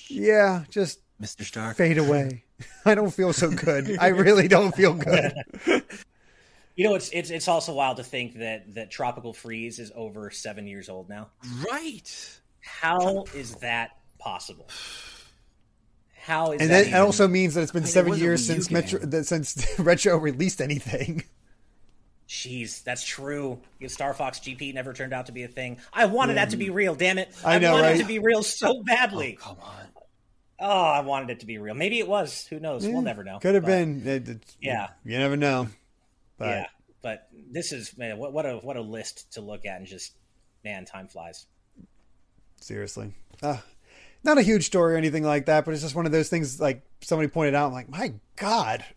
Yeah, 0.08 0.64
just 0.68 1.00
Mr. 1.22 1.42
Stark. 1.42 1.76
fade 1.76 1.96
away. 1.96 2.44
I 2.84 2.94
don't 2.94 3.10
feel 3.12 3.32
so 3.32 3.50
good. 3.50 3.96
I 3.98 4.08
really 4.08 4.46
don't 4.46 4.74
feel 4.74 4.94
good. 4.94 5.32
You 6.74 6.88
know, 6.88 6.94
it's 6.94 7.10
it's 7.10 7.28
it's 7.28 7.48
also 7.48 7.74
wild 7.74 7.98
to 7.98 8.02
think 8.02 8.38
that 8.38 8.74
that 8.76 8.90
Tropical 8.90 9.34
Freeze 9.34 9.78
is 9.78 9.92
over 9.94 10.30
seven 10.30 10.66
years 10.66 10.88
old 10.88 11.06
now. 11.06 11.28
Right. 11.70 12.40
How 12.60 13.24
is 13.34 13.56
that 13.56 13.90
possible? 14.18 14.66
How 16.16 16.52
is 16.52 16.60
that? 16.60 16.62
And 16.62 16.70
that? 16.70 16.84
that 16.84 16.88
even- 16.88 17.00
also 17.00 17.28
means 17.28 17.54
that 17.54 17.62
it's 17.62 17.72
been 17.72 17.82
mean, 17.82 17.92
seven 17.92 18.10
was 18.12 18.20
years 18.22 18.46
since 18.46 18.70
Metro 18.70 19.00
that 19.00 19.26
since 19.26 19.78
Retro 19.78 20.16
released 20.16 20.62
anything. 20.62 21.24
Jeez, 22.32 22.82
that's 22.82 23.04
true. 23.04 23.60
Star 23.88 24.14
Fox 24.14 24.38
GP 24.40 24.72
never 24.72 24.94
turned 24.94 25.12
out 25.12 25.26
to 25.26 25.32
be 25.32 25.42
a 25.42 25.48
thing. 25.48 25.76
I 25.92 26.06
wanted 26.06 26.38
that 26.38 26.48
to 26.50 26.56
be 26.56 26.70
real. 26.70 26.94
Damn 26.94 27.18
it! 27.18 27.30
I 27.44 27.58
know, 27.58 27.72
wanted 27.72 27.82
right? 27.86 27.96
it 27.96 27.98
to 27.98 28.06
be 28.08 28.20
real 28.20 28.42
so 28.42 28.82
badly. 28.82 29.36
Come 29.38 29.58
on. 29.60 29.86
Oh, 30.58 30.80
I 30.80 31.00
wanted 31.00 31.28
it 31.28 31.40
to 31.40 31.46
be 31.46 31.58
real. 31.58 31.74
Maybe 31.74 31.98
it 31.98 32.08
was. 32.08 32.46
Who 32.46 32.58
knows? 32.58 32.86
We'll 32.86 33.02
never 33.02 33.22
know. 33.22 33.38
Could 33.38 33.54
have 33.54 33.66
been. 33.66 34.06
It- 34.06 34.56
Yeah. 34.62 34.88
you 35.04 35.18
never 35.18 35.36
know. 35.36 35.68
But 36.38 36.48
yeah, 36.48 36.66
but 37.02 37.28
this 37.50 37.70
is 37.70 37.98
man. 37.98 38.16
What, 38.16 38.32
what 38.32 38.46
a 38.46 38.54
what 38.56 38.78
a 38.78 38.80
list 38.80 39.34
to 39.34 39.42
look 39.42 39.66
at 39.66 39.76
and 39.76 39.86
just 39.86 40.14
man, 40.64 40.86
time 40.86 41.08
flies. 41.08 41.44
seriously, 42.62 43.12
uh, 43.42 43.58
not 44.24 44.38
a 44.38 44.42
huge 44.42 44.64
story 44.64 44.94
or 44.94 44.96
anything 44.96 45.22
like 45.22 45.44
that. 45.46 45.66
But 45.66 45.74
it's 45.74 45.82
just 45.82 45.94
one 45.94 46.06
of 46.06 46.12
those 46.12 46.30
things. 46.30 46.58
Like 46.58 46.80
somebody 47.02 47.28
pointed 47.28 47.54
out, 47.54 47.66
I'm 47.66 47.72
like, 47.74 47.90
my 47.90 48.14
god. 48.36 48.82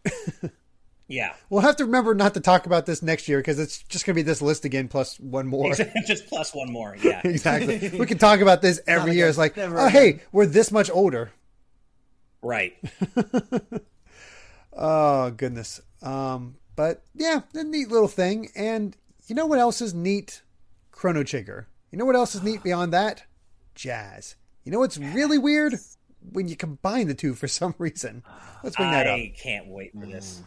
Yeah, 1.07 1.33
We'll 1.51 1.61
have 1.61 1.75
to 1.75 1.85
remember 1.85 2.15
not 2.15 2.33
to 2.33 2.39
talk 2.39 2.65
about 2.65 2.87
this 2.87 3.03
next 3.03 3.27
year 3.27 3.37
because 3.37 3.59
it's 3.59 3.83
just 3.83 4.05
going 4.07 4.15
to 4.15 4.17
be 4.19 4.23
this 4.23 4.41
list 4.41 4.65
again 4.65 4.87
plus 4.87 5.19
one 5.19 5.45
more. 5.45 5.73
just 6.07 6.25
plus 6.27 6.53
one 6.55 6.71
more. 6.71 6.97
Yeah, 6.99 7.21
exactly. 7.23 7.89
We 7.99 8.07
can 8.07 8.17
talk 8.17 8.39
about 8.39 8.61
this 8.63 8.81
every 8.87 9.13
year. 9.13 9.25
again. 9.25 9.29
It's 9.29 9.37
like, 9.37 9.57
oh, 9.57 9.87
hey, 9.87 10.21
we're 10.31 10.47
this 10.47 10.71
much 10.71 10.89
older. 10.89 11.31
right. 12.41 12.73
Oh 14.73 15.31
goodness. 15.31 15.81
Um, 16.01 16.55
but 16.75 17.03
yeah, 17.13 17.41
a 17.53 17.63
neat 17.63 17.89
little 17.89 18.07
thing. 18.07 18.49
And 18.55 18.95
you 19.27 19.35
know 19.35 19.45
what 19.45 19.59
else 19.59 19.81
is 19.81 19.93
neat? 19.93 20.41
Chrono 20.91 21.23
Trigger. 21.23 21.67
You 21.91 21.97
know 21.97 22.05
what 22.05 22.15
else 22.15 22.35
is 22.35 22.43
neat 22.43 22.63
beyond 22.63 22.93
that? 22.93 23.23
Jazz. 23.73 24.35
You 24.63 24.71
know 24.71 24.79
what's 24.79 24.97
really 24.97 25.37
weird? 25.37 25.75
When 26.31 26.47
you 26.47 26.55
combine 26.55 27.07
the 27.07 27.13
two 27.13 27.35
for 27.35 27.47
some 27.47 27.75
reason. 27.77 28.23
Let's 28.63 28.75
bring 28.75 28.91
that 28.91 29.07
up. 29.07 29.13
I 29.15 29.31
can't 29.37 29.67
wait 29.67 29.93
for 29.93 30.05
this. 30.05 30.41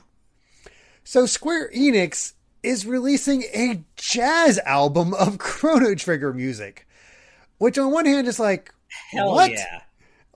So 1.08 1.24
Square 1.24 1.70
Enix 1.74 2.34
is 2.62 2.84
releasing 2.84 3.44
a 3.54 3.82
jazz 3.96 4.58
album 4.66 5.14
of 5.14 5.38
Chrono 5.38 5.94
Trigger 5.94 6.34
music. 6.34 6.86
Which 7.56 7.78
on 7.78 7.90
one 7.92 8.04
hand 8.04 8.28
is 8.28 8.38
like, 8.38 8.74
Hell 9.12 9.32
what? 9.32 9.50
yeah, 9.50 9.80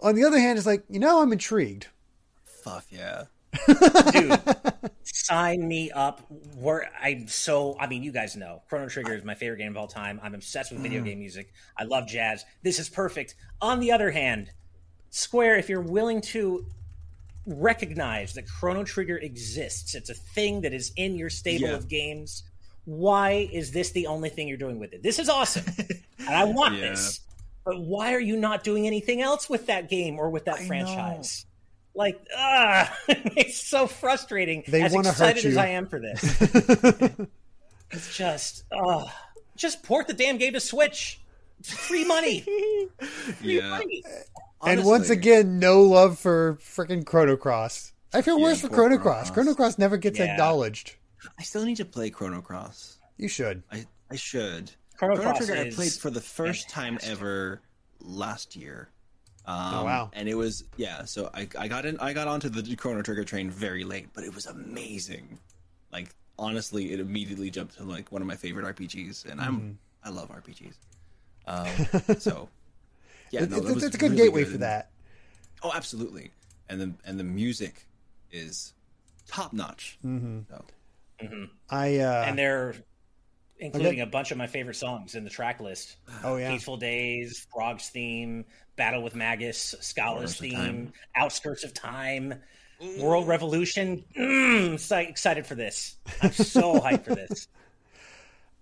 On 0.00 0.14
the 0.14 0.24
other 0.24 0.38
hand 0.38 0.58
is 0.58 0.64
like, 0.64 0.82
you 0.88 0.98
know, 0.98 1.20
I'm 1.20 1.30
intrigued. 1.30 1.88
Fuck 2.64 2.86
yeah. 2.88 3.24
dude! 4.12 4.40
sign 5.02 5.68
me 5.68 5.90
up. 5.90 6.22
Where 6.56 6.90
I'm 7.02 7.28
so. 7.28 7.76
I 7.78 7.86
mean, 7.86 8.02
you 8.02 8.10
guys 8.10 8.34
know 8.34 8.62
Chrono 8.70 8.88
Trigger 8.88 9.12
is 9.12 9.24
my 9.24 9.34
favorite 9.34 9.58
game 9.58 9.72
of 9.72 9.76
all 9.76 9.88
time. 9.88 10.18
I'm 10.22 10.34
obsessed 10.34 10.72
with 10.72 10.80
Mm. 10.80 10.84
video 10.84 11.02
game 11.02 11.18
music. 11.18 11.52
I 11.76 11.84
love 11.84 12.08
jazz. 12.08 12.46
This 12.62 12.78
is 12.78 12.88
perfect. 12.88 13.34
On 13.60 13.78
the 13.78 13.92
other 13.92 14.10
hand, 14.10 14.52
Square, 15.10 15.56
if 15.58 15.68
you're 15.68 15.82
willing 15.82 16.22
to 16.22 16.64
recognize 17.46 18.34
that 18.34 18.46
Chrono 18.48 18.84
Trigger 18.84 19.16
exists, 19.18 19.94
it's 19.94 20.10
a 20.10 20.14
thing 20.14 20.60
that 20.62 20.72
is 20.72 20.92
in 20.96 21.16
your 21.16 21.30
stable 21.30 21.68
Yeah. 21.68 21.74
of 21.74 21.88
games. 21.88 22.44
Why 22.84 23.48
is 23.52 23.70
this 23.72 23.90
the 23.90 24.06
only 24.08 24.28
thing 24.28 24.48
you're 24.48 24.56
doing 24.56 24.78
with 24.78 24.92
it? 24.92 25.02
This 25.02 25.18
is 25.18 25.28
awesome, 25.28 25.64
and 26.18 26.28
I 26.28 26.44
want 26.44 26.74
Yeah. 26.74 26.90
this. 26.90 27.20
But 27.64 27.80
why 27.80 28.12
are 28.14 28.20
you 28.20 28.36
not 28.36 28.64
doing 28.64 28.88
anything 28.88 29.22
else 29.22 29.48
with 29.48 29.66
that 29.66 29.88
game 29.88 30.18
or 30.18 30.30
with 30.30 30.46
that 30.46 30.58
I 30.60 30.66
franchise? 30.66 31.46
Like, 31.94 32.20
ah, 32.36 32.92
it's 33.08 33.56
so 33.62 33.86
frustrating. 33.86 34.64
They 34.66 34.82
as 34.82 34.94
excited 34.94 35.44
as. 35.44 35.56
I 35.56 35.68
am 35.68 35.86
for 35.86 36.00
this, 36.00 36.40
it's 37.92 38.16
just, 38.16 38.64
oh, 38.72 39.08
just 39.56 39.82
port 39.84 40.06
the 40.08 40.12
damn 40.14 40.38
game 40.38 40.54
to 40.54 40.60
Switch. 40.60 41.20
It's 41.62 41.72
free 41.86 42.04
money. 42.04 42.40
Free 42.98 43.58
Yeah. 43.58 43.70
money. 43.70 44.02
and 44.64 44.84
once 44.84 45.10
again, 45.10 45.60
no 45.60 45.82
love 45.82 46.18
for 46.18 46.56
freaking 46.56 47.06
Chrono 47.06 47.36
Cross. 47.36 47.92
I 48.12 48.20
feel 48.22 48.36
Yeah, 48.38 48.44
worse 48.46 48.60
for 48.62 48.68
Chrono 48.68 48.96
Chrono 48.96 49.02
Cross. 49.02 49.16
Cross. 49.26 49.30
Chrono 49.34 49.54
Cross 49.54 49.78
never 49.78 49.96
gets 49.96 50.18
Yeah. 50.18 50.32
acknowledged. 50.32 50.96
I 51.38 51.42
still 51.44 51.64
need 51.64 51.76
to 51.76 51.84
play 51.84 52.10
Chrono 52.10 52.40
Cross. 52.42 52.98
You 53.16 53.28
should. 53.28 53.62
I 53.70 53.86
I 54.10 54.16
should. 54.16 54.72
Chrono 54.96 55.14
Chrono 55.14 55.30
Cross 55.30 55.46
Trigger 55.46 55.62
I 55.62 55.70
played 55.70 55.92
for 55.92 56.10
the 56.10 56.20
first 56.20 56.68
time 56.68 56.98
ever 57.04 57.60
last 58.00 58.56
year. 58.56 58.88
Um, 59.46 59.74
Oh, 59.74 59.84
wow. 59.84 60.10
And 60.14 60.28
it 60.28 60.34
was 60.34 60.64
yeah. 60.76 61.04
So 61.04 61.30
I 61.32 61.48
I 61.56 61.68
got 61.68 61.86
in 61.86 61.96
I 62.00 62.12
got 62.12 62.26
onto 62.26 62.48
the 62.48 62.74
Chrono 62.74 63.02
Trigger 63.02 63.22
train 63.24 63.50
very 63.50 63.84
late, 63.84 64.08
but 64.14 64.24
it 64.24 64.34
was 64.34 64.46
amazing. 64.46 65.38
Like 65.92 66.12
honestly, 66.38 66.92
it 66.92 66.98
immediately 66.98 67.50
jumped 67.50 67.76
to 67.76 67.84
like 67.84 68.10
one 68.10 68.20
of 68.20 68.26
my 68.26 68.36
favorite 68.36 68.66
RPGs, 68.66 69.26
and 69.30 69.40
I'm 69.40 69.56
Mm-hmm. 69.56 69.72
I 70.04 70.10
love 70.10 70.30
RPGs. 70.30 70.74
Um, 71.46 71.66
so 72.18 72.48
yeah, 73.30 73.44
no, 73.46 73.56
it's, 73.56 73.66
that 73.66 73.74
was 73.74 73.84
it's 73.84 73.96
a 73.96 73.98
good 73.98 74.12
really 74.12 74.24
gateway 74.24 74.44
good. 74.44 74.52
for 74.52 74.58
that. 74.58 74.90
Oh, 75.62 75.72
absolutely. 75.74 76.30
And 76.68 76.80
the 76.80 76.94
and 77.04 77.18
the 77.18 77.24
music 77.24 77.86
is 78.30 78.74
top 79.26 79.52
notch. 79.52 79.98
Mm-hmm. 80.04 80.40
So, 80.50 81.48
I 81.70 81.98
uh, 81.98 82.24
and 82.26 82.38
they're 82.38 82.74
including 83.58 84.00
a 84.00 84.06
bunch 84.06 84.32
of 84.32 84.38
my 84.38 84.46
favorite 84.46 84.74
songs 84.74 85.14
in 85.14 85.24
the 85.24 85.30
track 85.30 85.60
list. 85.60 85.96
oh 86.24 86.36
yeah, 86.36 86.50
Peaceful 86.50 86.76
Days, 86.76 87.46
Frog's 87.52 87.88
theme, 87.88 88.44
Battle 88.76 89.02
with 89.02 89.14
Magus, 89.14 89.74
Schala's 89.80 90.32
Outskirts 90.32 90.54
of 90.54 90.64
theme, 90.66 90.92
Outskirts 91.16 91.64
of 91.64 91.74
Time, 91.74 92.34
World 92.98 93.28
Revolution. 93.28 94.04
Mm, 94.18 94.78
so 94.78 94.98
excited 94.98 95.46
for 95.46 95.54
this. 95.54 95.96
I'm 96.22 96.32
so 96.32 96.74
hyped 96.80 97.04
for 97.04 97.14
this. 97.14 97.48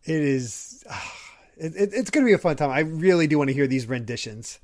it 0.05 0.21
is. 0.21 0.85
ah, 0.89 1.17
it, 1.61 1.73
it, 1.77 1.91
it's 1.93 2.11
going 2.11 2.25
to 2.25 2.29
be 2.29 2.35
a 2.35 2.39
fun 2.39 2.57
time. 2.57 2.71
I 2.71 2.81
really 2.81 3.27
do 3.27 3.39
want 3.39 3.49
to 3.49 3.55
hear 3.55 3.67
these 3.67 3.87
renditions, 3.87 4.59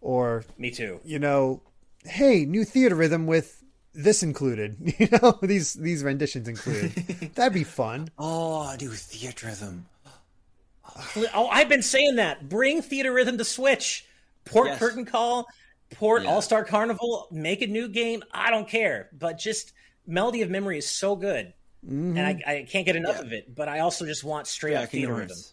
or 0.00 0.44
Me 0.58 0.70
too. 0.70 1.00
you 1.04 1.18
know, 1.18 1.62
hey, 2.04 2.44
new 2.44 2.62
Theatrhythm 2.62 3.26
with 3.26 3.62
this 3.94 4.22
included. 4.22 4.76
You 4.98 5.08
know, 5.22 5.38
these 5.42 5.74
these 5.74 6.02
renditions 6.04 6.48
included. 6.48 6.92
That'd 7.34 7.52
be 7.54 7.64
fun. 7.64 8.08
oh, 8.18 8.74
do 8.76 8.90
Theatrhythm. 8.90 9.82
Oh, 11.34 11.46
I've 11.48 11.68
been 11.70 11.82
saying 11.82 12.16
that. 12.16 12.48
Bring 12.48 12.82
Theatrhythm 12.82 13.38
to 13.38 13.44
Switch. 13.44 14.04
Port 14.44 14.66
Yes. 14.68 14.78
Curtain 14.78 15.04
Call, 15.06 15.46
port 15.94 16.22
Yeah. 16.24 16.30
All 16.30 16.42
Star 16.42 16.64
Carnival, 16.64 17.28
make 17.30 17.62
a 17.62 17.66
new 17.66 17.88
game. 17.88 18.22
I 18.32 18.50
don't 18.50 18.68
care. 18.68 19.08
But 19.18 19.38
just 19.38 19.72
Melody 20.06 20.42
of 20.42 20.50
Memory 20.50 20.78
is 20.78 20.90
so 20.90 21.16
good. 21.16 21.52
And 21.88 22.18
I, 22.20 22.40
I 22.46 22.66
can't 22.68 22.84
get 22.86 22.94
enough 22.96 23.16
Mm-hmm. 23.16 23.30
Yeah. 23.30 23.38
of 23.38 23.44
it. 23.48 23.54
But 23.54 23.68
I 23.68 23.78
also 23.80 24.04
just 24.04 24.22
want 24.22 24.46
straight 24.46 24.72
Yeah, 24.72 24.82
up 24.82 24.90
Theatrhythm. 24.90 25.52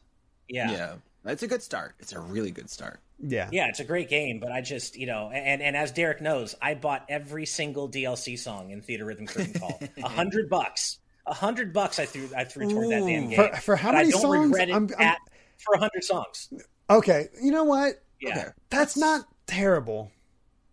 Hearts. 0.54 0.72
Yeah. 0.72 0.96
Yeah, 1.26 1.32
it's 1.32 1.44
a 1.44 1.48
good 1.48 1.62
start. 1.62 1.96
It's 2.00 2.14
a 2.14 2.20
really 2.20 2.52
good 2.52 2.70
start. 2.70 3.00
Yeah, 3.22 3.50
Yeah, 3.52 3.68
it's 3.68 3.82
a 3.82 3.84
great 3.84 4.08
game, 4.08 4.40
but 4.40 4.50
I 4.54 4.62
just, 4.62 4.96
you 4.96 5.06
know, 5.06 5.30
and 5.30 5.62
and 5.62 5.76
as 5.76 5.92
Derek 5.92 6.22
knows, 6.22 6.56
I 6.62 6.74
bought 6.76 7.06
every 7.10 7.46
single 7.46 7.90
DLC 7.90 8.40
song 8.40 8.72
in 8.72 8.82
Theatrhythm 8.82 9.28
Curtain 9.28 9.54
Call. 9.60 9.78
A 10.04 10.08
hundred 10.08 10.50
bucks. 10.50 11.00
A 11.26 11.34
hundred 11.34 11.74
bucks 11.74 12.00
I 12.00 12.06
threw 12.06 12.30
I 12.36 12.46
threw 12.46 12.70
toward 12.70 12.90
that 12.92 13.02
damn 13.06 13.26
Ooh. 13.26 13.30
game. 13.30 13.36
For- 13.52 13.56
for 13.58 13.76
how 13.76 13.90
But 13.92 13.98
many 13.98 14.08
I 14.08 14.12
don't 14.12 14.22
songs? 14.22 14.48
regret 14.50 14.70
it 14.70 14.74
I'm- 14.74 14.90
I'm- 14.98 15.08
at, 15.08 15.18
for 15.58 15.74
a 15.76 15.80
hundred 15.80 16.04
songs. 16.06 16.50
Okay, 16.90 17.28
you 17.44 17.52
know 17.52 17.66
what? 17.66 18.02
Yeah. 18.22 18.30
Okay. 18.40 18.46
That's 18.70 18.96
not 18.96 19.26
terrible. 19.48 20.12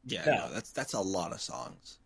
Yeah, 0.05 0.25
No. 0.25 0.33
no, 0.37 0.49
that's 0.55 0.71
that's 0.71 0.93
a 0.95 1.01
lot 1.01 1.33
of 1.33 1.41
songs. 1.41 1.99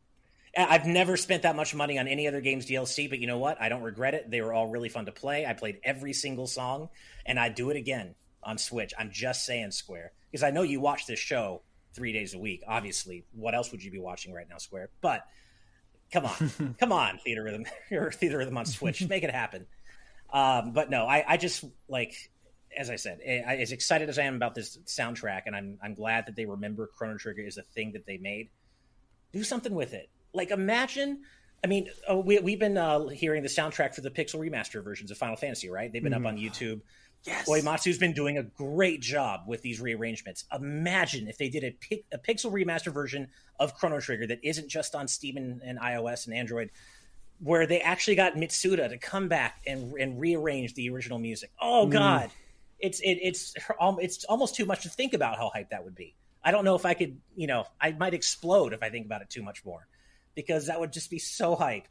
I've 0.57 0.87
never 0.87 1.17
spent 1.17 1.43
that 1.45 1.55
much 1.55 1.75
money 1.75 1.99
on 1.99 2.09
any 2.09 2.27
other 2.27 2.41
game's 2.41 2.67
DLC, 2.67 3.09
but 3.09 3.21
you 3.21 3.27
know 3.27 3.39
what? 3.39 3.61
I 3.61 3.69
don't 3.69 3.83
regret 3.83 4.15
it. 4.15 4.31
They 4.31 4.41
were 4.41 4.53
all 4.53 4.67
really 4.67 4.89
fun 4.89 5.07
to 5.07 5.13
play. 5.13 5.47
I 5.47 5.53
played 5.53 5.79
every 5.85 6.13
single 6.13 6.47
song, 6.47 6.89
and 7.25 7.39
I'd 7.39 7.55
do 7.55 7.71
it 7.71 7.77
again 7.77 8.17
on 8.43 8.59
Switch. 8.59 8.93
I'm 8.99 9.11
just 9.13 9.45
saying, 9.47 9.71
Square, 9.71 10.13
because 10.31 10.43
I 10.43 10.51
know 10.51 10.63
you 10.63 10.81
watch 10.81 11.07
this 11.07 11.21
show 11.21 11.63
three 11.95 12.13
days 12.13 12.35
a 12.35 12.39
week. 12.39 12.63
Obviously, 12.67 13.25
what 13.33 13.55
else 13.55 13.71
would 13.71 13.83
you 13.83 13.93
be 13.93 14.01
watching 14.01 14.33
right 14.33 14.49
now, 14.49 14.59
Square? 14.59 14.91
But 15.01 15.25
come 16.13 16.27
on, 16.27 16.75
come 16.81 16.93
on, 16.93 17.21
Theatrhythm 17.25 17.67
or 17.93 18.11
Theatrhythm 18.11 18.57
on 18.57 18.67
Switch, 18.67 19.07
make 19.09 19.23
it 19.23 19.31
happen. 19.31 19.67
Um, 20.33 20.73
but 20.73 20.91
no, 20.91 21.07
I, 21.07 21.25
I 21.27 21.37
just 21.37 21.65
like, 21.89 22.15
as 22.77 22.91
I 22.91 22.97
said, 22.97 23.21
I, 23.25 23.57
as 23.57 23.73
excited 23.73 24.09
as 24.09 24.19
I 24.19 24.25
am 24.25 24.35
about 24.35 24.55
this 24.55 24.79
soundtrack, 24.87 25.43
and 25.47 25.55
I'm 25.55 25.79
I'm 25.83 25.95
glad 25.95 26.27
that 26.27 26.37
they 26.37 26.47
remember 26.47 26.89
Chrono 26.97 27.19
Trigger 27.19 27.43
is 27.43 27.57
a 27.57 27.63
thing 27.63 27.93
that 27.93 28.07
they 28.07 28.17
made. 28.17 28.49
Do 29.33 29.45
something 29.45 29.75
with 29.75 29.95
it. 29.95 30.09
Like, 30.33 30.51
imagine. 30.51 31.23
I 31.63 31.67
mean, 31.67 31.89
oh, 32.09 32.21
we, 32.21 32.39
we've 32.39 32.59
been 32.59 32.77
uh, 32.79 33.09
hearing 33.09 33.43
the 33.43 33.49
soundtrack 33.49 33.95
for 33.95 34.01
the 34.01 34.11
Pixel 34.11 34.41
remaster 34.41 34.83
versions 34.83 35.11
of 35.11 35.19
Final 35.19 35.37
Fantasy, 35.37 35.69
right? 35.69 35.93
They've 35.93 36.03
been 36.03 36.13
Mm-hmm. 36.13 36.27
up 36.27 36.33
on 36.33 36.39
YouTube. 36.39 36.81
Yes. 37.25 37.47
Uematsu's 37.47 37.99
been 37.99 38.15
doing 38.15 38.39
a 38.39 38.43
great 38.43 39.03
job 39.03 39.43
with 39.47 39.61
these 39.61 39.79
rearrangements. 39.79 40.47
Imagine 40.55 41.29
if 41.29 41.37
they 41.37 41.51
did 41.51 41.65
a, 41.65 41.73
pi- 41.73 42.03
a 42.13 42.19
Pixel 42.19 42.51
remaster 42.51 42.91
version 42.95 43.29
of 43.59 43.75
Chrono 43.75 44.01
Trigger 44.01 44.27
that 44.29 44.39
isn't 44.43 44.69
just 44.69 44.95
on 44.95 45.07
Steam 45.07 45.37
and, 45.37 45.61
and 45.63 45.79
iOS 45.79 46.27
and 46.27 46.35
Android, 46.35 46.71
where 47.41 47.67
they 47.67 47.83
actually 47.83 48.15
got 48.15 48.37
Mitsuda 48.37 48.89
to 48.89 48.97
come 48.97 49.29
back 49.29 49.61
and, 49.67 49.93
and 49.99 50.19
rearrange 50.19 50.73
the 50.73 50.89
original 50.89 51.19
music. 51.19 51.51
Oh 51.61 51.87
God, 51.87 52.31
it's 52.79 53.01
it, 53.01 53.19
it's 53.21 53.55
it's 53.79 54.25
almost 54.25 54.57
too 54.57 54.65
much 54.65 54.85
to 54.85 54.89
think 54.89 55.13
about 55.13 55.37
how 55.37 55.51
hype 55.53 55.69
that 55.71 55.85
would 55.85 55.95
be. 55.95 56.15
I 56.43 56.53
don't 56.53 56.65
know 56.65 56.75
if 56.75 56.87
I 56.87 56.95
could, 56.95 57.19
you 57.37 57.47
know, 57.47 57.67
I 57.79 57.93
might 57.93 58.15
explode 58.15 58.73
if 58.73 58.83
I 58.83 58.89
think 58.89 59.05
about 59.05 59.21
it 59.21 59.29
too 59.29 59.43
much 59.43 59.63
more, 59.63 59.87
because 60.35 60.67
that 60.67 60.79
would 60.81 60.93
just 60.93 61.11
be 61.11 61.19
so 61.19 61.55
hype. 61.57 61.87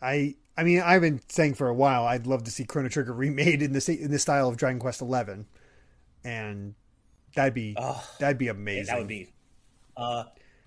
I 0.00 0.36
I 0.56 0.64
mean 0.64 0.80
I've 0.80 1.02
been 1.02 1.20
saying 1.28 1.54
for 1.54 1.68
a 1.68 1.74
while 1.74 2.04
I'd 2.06 2.26
love 2.26 2.44
to 2.44 2.50
see 2.50 2.64
Chrono 2.64 2.88
Trigger 2.88 3.12
remade 3.12 3.62
in 3.62 3.72
the 3.72 3.80
sa- 3.80 3.92
in 3.92 4.10
the 4.10 4.18
style 4.18 4.48
of 4.48 4.56
Dragon 4.56 4.78
Quest 4.80 5.00
Eleven, 5.02 5.46
and 6.24 6.74
that'd 7.34 7.52
be 7.54 7.74
Oh, 7.78 8.02
that'd 8.18 8.38
be 8.38 8.46
Yeah, 8.46 8.52
amazing. 8.52 8.86
that 8.86 8.98
would 8.98 9.08
be 9.08 9.30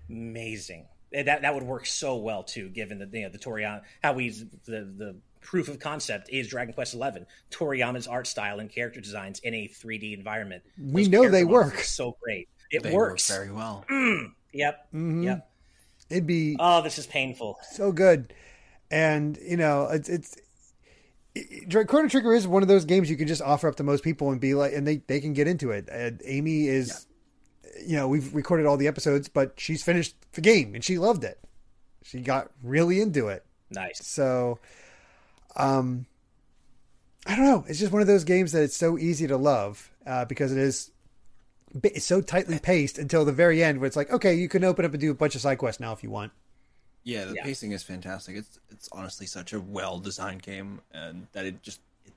amazing. 0.10 0.88
And 1.14 1.28
That 1.28 1.42
that 1.42 1.54
would 1.54 1.64
work 1.64 1.86
so 1.86 2.16
well 2.18 2.44
too, 2.44 2.70
given 2.70 3.00
the 3.00 3.10
you 3.12 3.24
know 3.26 3.30
the 3.30 3.40
Toriyama 3.40 3.82
how 4.04 4.18
he's 4.18 4.46
the 4.66 4.86
the 4.98 5.16
proof 5.42 5.68
of 5.68 5.80
concept 5.80 6.30
is 6.30 6.48
Dragon 6.48 6.74
Quest 6.74 6.94
Eleven. 6.94 7.26
Toriyama's 7.50 8.08
art 8.08 8.28
style 8.28 8.60
and 8.60 8.70
character 8.70 9.02
designs 9.02 9.40
in 9.40 9.56
a 9.56 9.68
3D 9.68 10.14
environment. 10.14 10.62
We 10.80 11.04
Those 11.04 11.10
know 11.10 11.30
they 11.30 11.44
work. 11.44 11.80
so 11.80 12.16
great. 12.22 12.48
It 12.70 12.84
They 12.84 12.94
works. 12.94 13.28
work 13.30 13.38
very 13.40 13.52
well. 13.52 13.84
Yep. 14.54 14.88
Mhm. 14.94 15.24
Yep. 15.26 15.51
It'd 16.12 16.28
be 16.28 16.56
Oh, 16.60 16.82
this 16.82 16.98
is 17.00 17.08
painful. 17.08 17.58
so 17.72 17.92
good, 17.92 18.34
and 18.92 19.38
you 19.42 19.58
know 19.58 19.88
it's 19.92 20.10
it's. 20.10 20.36
it- 20.36 20.42
Chrono 21.88 22.10
Trigger 22.10 22.34
is 22.34 22.46
one 22.48 22.62
of 22.62 22.68
those 22.68 22.84
games 22.84 23.10
you 23.10 23.16
can 23.16 23.28
just 23.28 23.42
offer 23.42 23.70
up 23.70 23.76
to 23.78 23.84
most 23.84 24.04
people 24.04 24.32
and 24.32 24.42
be 24.42 24.54
like, 24.54 24.74
and 24.74 24.86
they, 24.86 24.98
they 25.08 25.22
can 25.22 25.32
get 25.32 25.48
into 25.48 25.72
it. 25.72 25.88
And 25.90 26.22
Amy 26.26 26.68
is, 26.68 27.08
you 27.88 27.96
know, 27.96 28.10
we've 28.10 28.36
recorded 28.36 28.66
all 28.66 28.76
the 28.76 28.88
episodes, 28.90 29.30
but 29.30 29.54
she's 29.58 29.82
finished 29.82 30.14
the 30.34 30.42
game 30.42 30.76
and 30.76 30.84
she 30.84 30.98
loved 30.98 31.24
it. 31.24 31.40
She 32.04 32.20
got 32.20 32.52
really 32.62 33.00
into 33.00 33.30
it. 33.30 33.46
Nice. 33.70 34.06
So, 34.06 34.60
um, 35.56 36.06
I 37.26 37.36
don't 37.38 37.46
know. 37.46 37.64
It's 37.66 37.80
just 37.80 37.94
one 37.94 38.02
of 38.02 38.08
those 38.10 38.26
games 38.26 38.52
that 38.52 38.64
it's 38.64 38.76
so 38.76 38.98
easy 38.98 39.26
to 39.28 39.38
love 39.38 39.90
uh, 40.06 40.26
because 40.26 40.52
it 40.52 40.58
is 40.58 40.92
it's 41.84 42.06
so 42.06 42.22
tightly 42.22 42.60
paced 42.60 42.98
until 42.98 43.26
the 43.26 43.32
very 43.32 43.64
end, 43.64 43.80
where 43.80 43.88
it's 43.88 43.96
like, 43.96 44.12
okay, 44.12 44.34
you 44.36 44.48
can 44.50 44.64
open 44.64 44.86
up 44.86 44.92
and 44.92 45.00
do 45.02 45.12
a 45.12 45.16
bunch 45.16 45.36
of 45.36 45.42
side 45.42 45.58
quests 45.58 45.80
now 45.80 45.94
if 45.94 46.04
you 46.04 46.10
want. 46.10 46.32
Yeah, 47.04 47.26
the 47.26 47.36
Yeah. 47.36 47.44
pacing 47.44 47.72
is 47.72 47.82
fantastic. 47.84 48.36
It's 48.36 48.60
it's 48.70 48.90
honestly 48.92 49.26
such 49.26 49.54
a 49.54 49.60
well 49.60 50.00
designed 50.00 50.44
game, 50.44 50.82
and 50.94 51.28
that 51.32 51.46
it 51.46 51.62
just 51.64 51.80
it, 52.06 52.14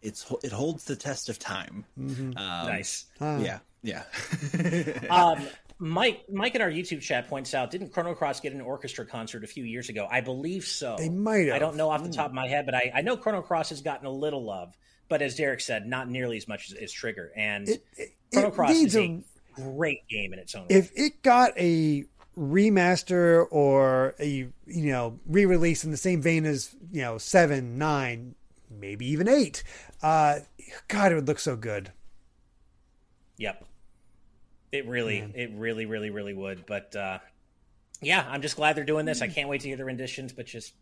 it's 0.00 0.32
it 0.42 0.52
holds 0.52 0.84
the 0.84 0.96
test 0.96 1.28
of 1.28 1.38
time. 1.38 1.84
Um, 1.98 2.32
nice. 2.36 3.06
Huh. 3.18 3.40
Yeah, 3.42 3.58
yeah. 3.82 4.04
Um, 5.10 5.46
Mike, 5.78 6.22
Mike 6.30 6.54
in 6.54 6.62
our 6.62 6.70
YouTube 6.70 7.00
chat 7.00 7.28
points 7.28 7.54
out, 7.54 7.72
didn't 7.72 7.92
Chrono 7.92 8.14
Cross 8.14 8.38
get 8.40 8.52
an 8.52 8.60
orchestra 8.60 9.04
concert 9.04 9.42
a 9.42 9.48
few 9.48 9.64
years 9.64 9.88
ago? 9.88 10.06
I 10.08 10.20
believe 10.20 10.64
so. 10.64 10.94
They 10.96 11.08
might 11.08 11.46
have. 11.48 11.56
I 11.56 11.58
don't 11.58 11.76
know 11.76 11.90
off 11.90 12.04
the 12.04 12.10
top 12.12 12.26
of 12.26 12.34
my 12.34 12.46
head, 12.46 12.66
but 12.66 12.74
I, 12.76 12.92
I 12.94 13.00
know 13.02 13.16
Chrono 13.16 13.42
Cross 13.42 13.70
has 13.70 13.80
gotten 13.82 14.06
a 14.06 14.10
little 14.10 14.44
love, 14.44 14.76
but 15.12 15.20
as 15.20 15.34
Derek 15.34 15.60
said, 15.60 15.86
not 15.86 16.08
nearly 16.08 16.38
as 16.38 16.48
much 16.48 16.70
as, 16.70 16.78
as 16.78 16.90
Trigger. 16.90 17.32
And 17.36 17.68
It, 17.68 17.84
it, 17.98 18.14
Chrono 18.32 18.48
it 18.48 18.54
Cross 18.54 18.70
needs 18.70 18.94
is 18.94 19.00
a, 19.02 19.02
a 19.02 19.22
great 19.54 20.08
game 20.08 20.32
in 20.32 20.38
its 20.38 20.54
own 20.54 20.64
if 20.70 20.86
way. 20.86 21.04
it 21.04 21.22
got 21.22 21.52
a 21.58 22.06
remaster 22.34 23.46
or 23.50 24.14
a 24.18 24.26
you 24.26 24.90
know 24.90 25.20
re-release 25.26 25.84
in 25.84 25.90
the 25.90 25.98
same 25.98 26.22
vein 26.22 26.46
as 26.46 26.74
you 26.90 27.02
know 27.02 27.18
seven, 27.18 27.76
nine, 27.76 28.34
maybe 28.70 29.04
even 29.06 29.28
eight. 29.28 29.62
Uh, 30.02 30.38
God, 30.88 31.12
it 31.12 31.16
would 31.16 31.28
look 31.28 31.40
so 31.40 31.56
good. 31.56 31.92
Yep. 33.36 33.66
It 34.72 34.88
really, 34.88 35.30
it 35.34 35.50
really, 35.52 35.84
really, 35.84 36.08
really 36.08 36.32
would. 36.32 36.64
But 36.64 36.96
uh, 36.96 37.18
yeah, 38.00 38.26
I'm 38.30 38.40
just 38.40 38.56
glad 38.56 38.76
they're 38.76 38.84
doing 38.84 39.04
this. 39.04 39.20
I 39.20 39.28
can't 39.28 39.50
wait 39.50 39.60
to 39.60 39.68
hear 39.68 39.76
the 39.76 39.84
renditions, 39.84 40.32
but 40.32 40.46
just 40.46 40.72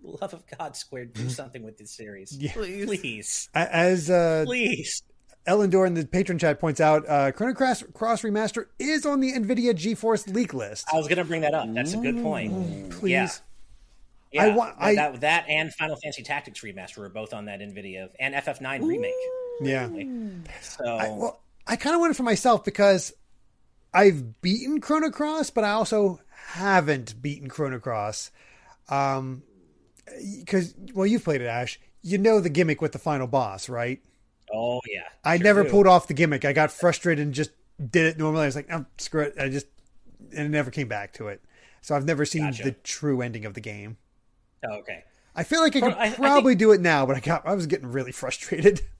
for 0.00 0.06
the 0.12 0.18
love 0.20 0.34
of 0.34 0.44
God, 0.58 0.76
Square, 0.76 1.06
do 1.06 1.28
something 1.28 1.62
with 1.62 1.78
this 1.78 1.90
series. 1.92 2.36
Yeah. 2.36 2.52
Please. 2.52 2.86
Please. 2.86 3.48
As 3.54 4.10
uh, 4.10 4.44
Please. 4.46 5.02
Ellendor 5.46 5.86
in 5.86 5.94
the 5.94 6.06
patron 6.06 6.38
chat 6.38 6.60
points 6.60 6.80
out, 6.80 7.08
uh, 7.08 7.32
Chrono 7.32 7.54
Cross, 7.54 7.84
Cross 7.94 8.22
Remaster 8.22 8.66
is 8.78 9.06
on 9.06 9.20
the 9.20 9.32
NVIDIA 9.32 9.72
GeForce 9.72 10.32
leak 10.32 10.52
list. 10.52 10.86
I 10.92 10.96
was 10.96 11.08
going 11.08 11.18
to 11.18 11.24
bring 11.24 11.40
that 11.42 11.54
up. 11.54 11.72
That's 11.72 11.94
a 11.94 11.96
good 11.96 12.22
point. 12.22 12.90
Please. 12.90 13.10
Yeah. 13.10 13.28
Yeah, 14.32 14.44
I 14.44 14.48
want- 14.54 14.78
that, 14.78 14.84
I- 14.84 14.94
that, 14.94 15.20
that 15.22 15.44
and 15.48 15.74
Final 15.74 15.96
Fantasy 15.96 16.22
Tactics 16.22 16.60
remaster 16.60 16.98
were 16.98 17.08
both 17.08 17.32
on 17.34 17.46
that 17.46 17.60
NVIDIA 17.60 18.10
and 18.20 18.34
FF9 18.34 18.86
remake. 18.86 19.12
Yeah. 19.62 19.88
So 20.60 20.84
I, 20.86 21.08
well, 21.10 21.40
I 21.66 21.76
kind 21.76 21.94
of 21.94 22.00
want 22.00 22.12
it 22.12 22.16
for 22.16 22.22
myself 22.22 22.64
because 22.64 23.12
I've 23.92 24.40
beaten 24.40 24.80
Chrono 24.80 25.10
Cross, 25.10 25.50
but 25.50 25.64
I 25.64 25.72
also 25.72 26.20
haven't 26.52 27.20
beaten 27.20 27.48
Chrono 27.48 27.78
Cross. 27.80 28.30
Um, 28.88 29.42
because 30.40 30.74
well, 30.94 31.06
you've 31.06 31.24
played 31.24 31.40
it, 31.40 31.46
Ash. 31.46 31.78
You 32.02 32.18
know 32.18 32.40
the 32.40 32.48
gimmick 32.48 32.80
with 32.80 32.92
the 32.92 32.98
final 32.98 33.26
boss, 33.26 33.68
right? 33.68 34.00
oh 34.52 34.80
yeah, 34.88 35.02
I 35.24 35.36
Sure 35.36 35.44
never 35.44 35.62
do. 35.64 35.70
pulled 35.70 35.86
off 35.86 36.08
the 36.08 36.14
gimmick. 36.14 36.44
I 36.44 36.52
got 36.52 36.72
frustrated 36.72 37.24
and 37.24 37.32
just 37.34 37.50
did 37.78 38.06
it 38.06 38.18
normally. 38.18 38.42
I 38.42 38.46
was 38.46 38.56
like, 38.56 38.66
oh, 38.72 38.84
screw 38.98 39.22
it. 39.22 39.34
I 39.38 39.48
just 39.48 39.66
and 40.32 40.46
it 40.46 40.50
never 40.50 40.70
came 40.70 40.88
back 40.88 41.12
to 41.14 41.28
it. 41.28 41.40
So 41.82 41.94
I've 41.94 42.04
never 42.04 42.24
seen 42.24 42.42
Gotcha. 42.44 42.64
the 42.64 42.72
true 42.72 43.22
ending 43.22 43.44
of 43.44 43.54
the 43.54 43.60
game. 43.60 43.96
Oh, 44.68 44.74
okay. 44.78 45.04
I 45.36 45.44
feel 45.44 45.60
like 45.60 45.76
I 45.76 45.80
could 45.80 45.82
Chrono- 45.92 45.96
I- 45.98 46.02
I 46.02 46.08
think- 46.10 46.16
probably 46.20 46.54
do 46.56 46.72
it 46.72 46.80
now, 46.80 47.06
but 47.06 47.16
I 47.16 47.20
got 47.20 47.46
I 47.46 47.54
was 47.54 47.66
getting 47.66 47.92
really 47.92 48.12
frustrated. 48.22 48.80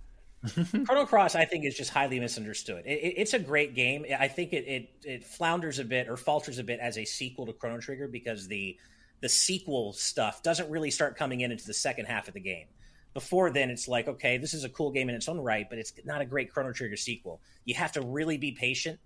Chrono 0.87 1.05
Cross, 1.05 1.35
I 1.35 1.45
think, 1.45 1.67
is 1.67 1.77
just 1.77 1.91
highly 1.91 2.19
misunderstood. 2.19 2.85
It, 2.87 2.93
it, 2.99 3.15
it's 3.19 3.35
a 3.35 3.39
great 3.39 3.75
game. 3.75 4.07
I 4.19 4.27
think 4.29 4.53
it, 4.55 4.67
it 4.67 4.89
it 5.05 5.25
flounders 5.25 5.79
a 5.79 5.85
bit 5.85 6.09
or 6.09 6.17
falters 6.17 6.59
a 6.59 6.65
bit 6.65 6.81
as 6.81 6.97
a 6.97 7.05
sequel 7.05 7.45
to 7.47 7.53
Chrono 7.53 7.79
Trigger 7.79 8.09
because 8.09 8.49
the 8.49 8.79
the 9.21 9.29
sequel 9.29 9.93
stuff 9.93 10.43
doesn't 10.43 10.71
really 10.71 10.91
start 10.91 11.17
coming 11.17 11.41
in 11.41 11.53
into 11.53 11.67
the 11.67 11.75
second 11.75 12.07
half 12.07 12.29
of 12.29 12.35
the 12.35 12.41
game. 12.41 12.67
Before 13.13 13.51
then, 13.51 13.71
it's 13.71 13.89
like, 13.89 14.07
okay, 14.09 14.39
this 14.39 14.55
is 14.55 14.65
a 14.65 14.69
cool 14.69 14.93
game 14.93 15.09
in 15.09 15.15
its 15.15 15.29
own 15.29 15.41
right, 15.41 15.67
but 15.69 15.79
it's 15.79 15.93
not 16.05 16.21
a 16.21 16.25
great 16.25 16.53
Chrono 16.53 16.73
Trigger 16.73 16.97
sequel. 16.97 17.41
You 17.65 17.75
have 17.75 17.93
to 17.93 18.01
really 18.03 18.39
be 18.39 18.53
patient 18.53 19.01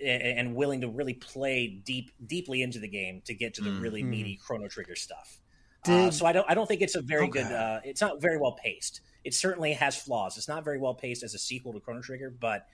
and 0.00 0.54
willing 0.56 0.80
to 0.80 0.88
really 0.88 1.14
play 1.14 1.68
deep 1.68 2.10
deeply 2.26 2.62
into 2.62 2.78
the 2.80 2.88
game 2.88 3.22
to 3.26 3.34
get 3.34 3.54
to 3.54 3.62
the 3.62 3.70
really 3.80 4.02
meaty 4.02 4.36
Chrono 4.44 4.68
Trigger 4.68 4.96
stuff. 4.96 5.38
Uh, 5.86 6.10
so 6.10 6.26
I 6.26 6.32
don't 6.32 6.48
I 6.48 6.54
don't 6.54 6.66
think 6.66 6.80
it's 6.80 6.94
a 6.94 7.02
very 7.02 7.24
Okay. 7.24 7.42
good. 7.42 7.52
Uh, 7.52 7.80
it's 7.84 8.00
not 8.00 8.20
very 8.20 8.38
well 8.38 8.52
paced. 8.52 9.00
It 9.22 9.34
certainly 9.34 9.74
has 9.74 9.96
flaws. 9.96 10.36
It's 10.38 10.48
not 10.48 10.64
very 10.64 10.78
well 10.78 10.94
paced 10.94 11.22
as 11.22 11.34
a 11.34 11.38
sequel 11.38 11.72
to 11.74 11.80
Chrono 11.80 12.00
Trigger, 12.00 12.30
but 12.30 12.66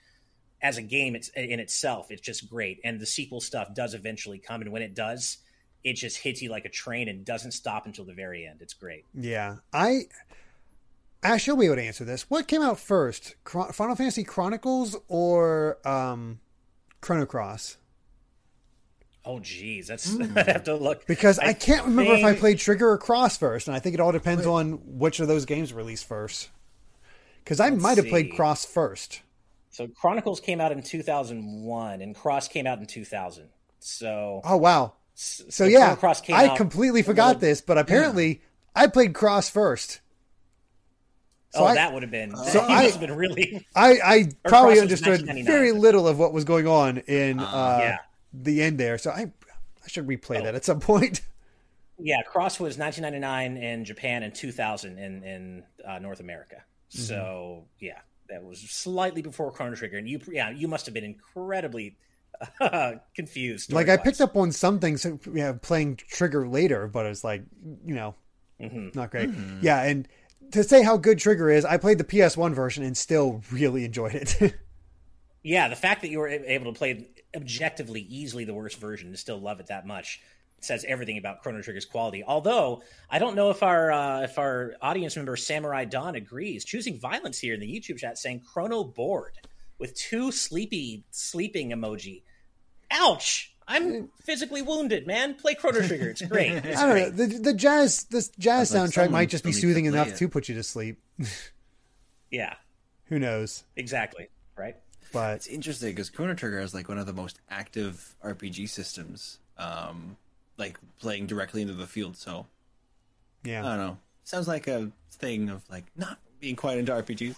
as 0.63 0.79
a 0.79 0.83
game, 0.83 1.15
it's 1.15 1.29
in 1.31 1.61
itself, 1.61 2.11
it's 2.11 2.21
just 2.21 2.49
great. 2.51 2.81
And 2.85 2.99
the 2.99 3.07
sequel 3.07 3.41
stuff 3.41 3.75
does 3.75 3.95
eventually 3.95 4.39
come, 4.39 4.61
and 4.61 4.73
when 4.73 4.83
it 4.83 4.95
does, 4.95 5.39
it 5.85 5.95
just 5.95 6.19
hits 6.19 6.43
you 6.43 6.51
like 6.51 6.65
a 6.65 6.69
train 6.69 7.09
and 7.09 7.25
doesn't 7.25 7.53
stop 7.53 7.87
until 7.87 8.05
the 8.05 8.13
very 8.13 8.47
end. 8.47 8.59
It's 8.61 8.75
great. 8.75 9.05
Yeah, 9.15 9.57
I. 9.73 10.03
Ash, 11.23 11.47
you'll 11.47 11.57
be 11.57 11.67
able 11.67 11.77
to 11.77 11.83
answer 11.83 12.05
this. 12.05 12.31
What 12.31 12.47
came 12.47 12.63
out 12.63 12.79
first, 12.79 13.35
Chron- 13.43 13.73
Final 13.73 13.97
Fantasy 13.97 14.23
Chronicles 14.23 14.97
or 15.09 15.79
um, 15.87 16.39
Chrono 17.01 17.27
Cross? 17.27 17.77
Oh, 19.25 19.41
geez, 19.41 19.89
that's 19.89 20.17
I 20.37 20.43
have 20.45 20.65
to 20.65 20.77
look 20.77 21.07
Because 21.07 21.39
I, 21.39 21.53
can't 21.53 21.85
remember 21.87 22.15
if 22.15 22.25
I 22.25 22.35
played 22.35 22.59
Trigger 22.59 22.91
or 22.91 22.99
Cross 22.99 23.39
first, 23.39 23.67
and 23.67 23.77
I 23.77 23.81
think 23.81 23.95
it 23.95 24.01
all 24.01 24.13
depends 24.13 24.47
on 24.47 24.99
which 24.99 25.21
of 25.21 25.29
those 25.29 25.45
games 25.45 25.73
released 25.73 26.07
first. 26.07 26.51
Because 27.45 27.61
I 27.61 27.71
might 27.71 27.99
have 27.99 28.09
played. 28.09 28.35
Cross 28.35 28.67
first. 28.67 29.23
So 29.71 29.87
Chronicles 29.89 30.41
came 30.41 30.61
out 30.61 30.73
in 30.73 30.83
2001, 30.83 32.01
and 32.01 32.15
Cross 32.15 32.49
came 32.49 32.67
out 32.67 32.79
in 32.79 32.87
2000. 32.87 33.49
So 33.81 34.41
Oh 34.45 34.57
wow! 34.57 34.95
So 35.21 35.65
yeah, 35.65 35.97
Cross 35.97 36.21
came 36.21 36.37
I 36.37 36.47
out 36.47 36.57
completely 36.57 37.03
forgot 37.03 37.41
this, 37.41 37.61
but 37.61 37.77
apparently 37.77 38.41
I 38.75 38.87
played 38.87 39.15
Cross 39.15 39.51
first. 39.51 40.01
So 41.51 41.61
oh, 41.61 41.65
I- 41.67 41.75
that 41.75 41.93
would 41.93 42.03
have 42.03 42.13
been. 42.13 42.37
so 42.47 42.61
I- 42.61 42.85
must 42.85 42.93
have 42.93 43.01
been 43.01 43.17
really. 43.17 43.67
I, 43.75 43.99
I 44.05 44.29
probably 44.49 44.79
understood 44.79 45.27
very 45.45 45.73
little 45.73 46.07
of 46.07 46.21
what 46.21 46.33
was 46.33 46.45
going 46.45 46.69
on 46.69 46.99
in 46.99 47.41
uh, 47.41 47.79
yeah. 47.81 47.99
the 48.33 48.63
end 48.63 48.79
there. 48.79 48.97
So 48.97 49.11
I, 49.11 49.33
I 49.85 49.89
should 49.89 50.07
replay 50.07 50.41
Oh. 50.41 50.45
that 50.45 50.55
at 50.55 50.65
some 50.65 50.79
point. 50.79 51.23
Yeah, 51.99 52.23
Cross 52.23 52.61
was 52.61 52.79
1999 52.79 53.61
in 53.61 53.85
Japan 53.85 54.23
and 54.23 54.33
2000 54.33 54.99
in 54.99 55.25
in 55.25 55.65
uh, 55.85 55.99
North 55.99 56.21
America. 56.21 56.63
Mm-hmm. 56.93 57.03
So 57.03 57.65
yeah, 57.81 57.99
that 58.29 58.45
was 58.45 58.61
slightly 58.61 59.23
before 59.23 59.51
Chrono 59.51 59.75
Trigger, 59.75 59.99
and 59.99 60.09
you 60.09 60.21
yeah 60.31 60.51
you 60.51 60.69
must 60.69 60.87
have 60.87 60.95
been 60.95 61.03
incredibly 61.03 61.97
confused. 63.15 63.73
like 63.73 63.89
I 63.89 63.97
picked 63.97 64.21
up 64.21 64.37
on 64.37 64.53
some 64.53 64.79
things, 64.81 65.03
so, 65.03 65.19
yeah, 65.33 65.53
playing 65.61 65.97
Trigger 65.97 66.49
later, 66.49 66.87
but 66.87 67.07
it's 67.07 67.25
like, 67.25 67.43
you 67.85 67.95
know, 67.95 68.15
Mhm. 68.61 68.95
not 68.95 69.11
great. 69.11 69.31
Yeah, 69.63 69.83
and 69.83 70.09
to 70.53 70.65
say 70.65 70.83
how 70.83 70.97
good 70.97 71.19
Trigger 71.19 71.51
is, 71.51 71.65
I 71.65 71.77
played 71.77 71.99
the 71.99 72.05
PS1 72.05 72.55
version 72.55 72.83
and 72.85 72.97
still 72.97 73.43
really 73.53 73.85
enjoyed 73.85 74.15
it. 74.15 74.55
Yeah, 75.45 75.69
the 75.69 75.77
fact 75.77 76.03
that 76.03 76.09
you 76.11 76.19
were 76.19 76.29
able 76.29 76.73
to 76.73 76.77
play 76.77 77.09
objectively 77.35 78.01
easily 78.03 78.45
the 78.45 78.53
worst 78.53 78.79
version 78.79 79.09
and 79.09 79.19
still 79.19 79.39
love 79.41 79.61
it 79.61 79.69
that 79.69 79.87
much 79.87 80.21
says 80.61 80.85
everything 80.87 81.17
about 81.17 81.43
Chrono 81.43 81.63
Trigger's 81.63 81.85
quality. 81.87 82.25
Although 82.25 82.83
I 83.09 83.21
don't 83.21 83.37
know 83.37 83.49
if 83.51 83.63
our 83.63 83.93
uh, 83.93 84.23
if 84.23 84.37
our 84.37 84.75
audience 84.83 85.15
member 85.17 85.37
Samurai 85.37 85.85
Don 85.85 86.17
agrees. 86.17 86.65
Choosing 86.65 86.99
violence 86.99 87.39
here 87.39 87.55
in 87.55 87.61
the 87.61 87.67
YouTube 87.73 87.99
chat 87.99 88.19
saying 88.19 88.43
Chrono 88.53 88.83
bored 88.83 89.39
with 89.79 89.95
two 89.95 90.33
sleepy 90.33 91.05
sleeping 91.13 91.71
emoji. 91.71 92.23
Ouch! 92.91 93.53
I'm 93.71 94.09
physically 94.23 94.63
wounded, 94.63 95.07
man. 95.07 95.35
Play 95.35 95.55
Chrono 95.55 95.81
Trigger. 95.87 96.09
It's 96.09 96.23
great. 96.23 96.53
It's 96.53 96.79
I 96.81 96.87
don't 96.87 96.93
great. 96.93 97.15
know. 97.15 97.27
The, 97.27 97.39
the 97.51 97.53
jazz, 97.55 98.05
this 98.05 98.29
jazz 98.39 98.73
like 98.73 98.91
soundtrack 98.91 99.11
might 99.11 99.29
just 99.29 99.45
be 99.45 99.53
soothing 99.53 99.85
to 99.85 99.91
enough 99.91 100.09
it. 100.09 100.17
to 100.17 100.29
put 100.29 100.49
you 100.49 100.55
to 100.55 100.63
sleep. 100.63 100.99
Yeah, 102.31 102.55
Who 103.07 103.19
knows? 103.19 103.65
exactly. 103.77 104.29
Right. 104.57 104.77
But 105.13 105.37
It's 105.37 105.47
interesting 105.47 105.91
because 105.91 106.11
Chrono 106.11 106.35
Trigger 106.35 106.61
is 106.61 106.75
like 106.75 106.89
one 106.89 106.99
of 106.99 107.07
the 107.07 107.13
most 107.15 107.41
active 107.51 108.15
RPG 108.25 108.69
systems, 108.69 109.39
um, 109.57 110.17
like 110.59 110.79
playing 110.99 111.27
directly 111.27 111.63
into 111.63 111.75
the 111.75 111.87
field. 111.87 112.17
So 112.17 112.47
yeah, 113.45 113.61
I 113.65 113.77
don't 113.77 113.79
know. 113.87 113.99
Sounds 114.25 114.47
like 114.49 114.67
a 114.67 114.91
thing 115.13 115.49
of 115.49 115.63
like 115.71 115.85
not 115.97 116.19
being 116.41 116.57
quite 116.57 116.77
into 116.79 116.93
RPGs. 116.93 117.35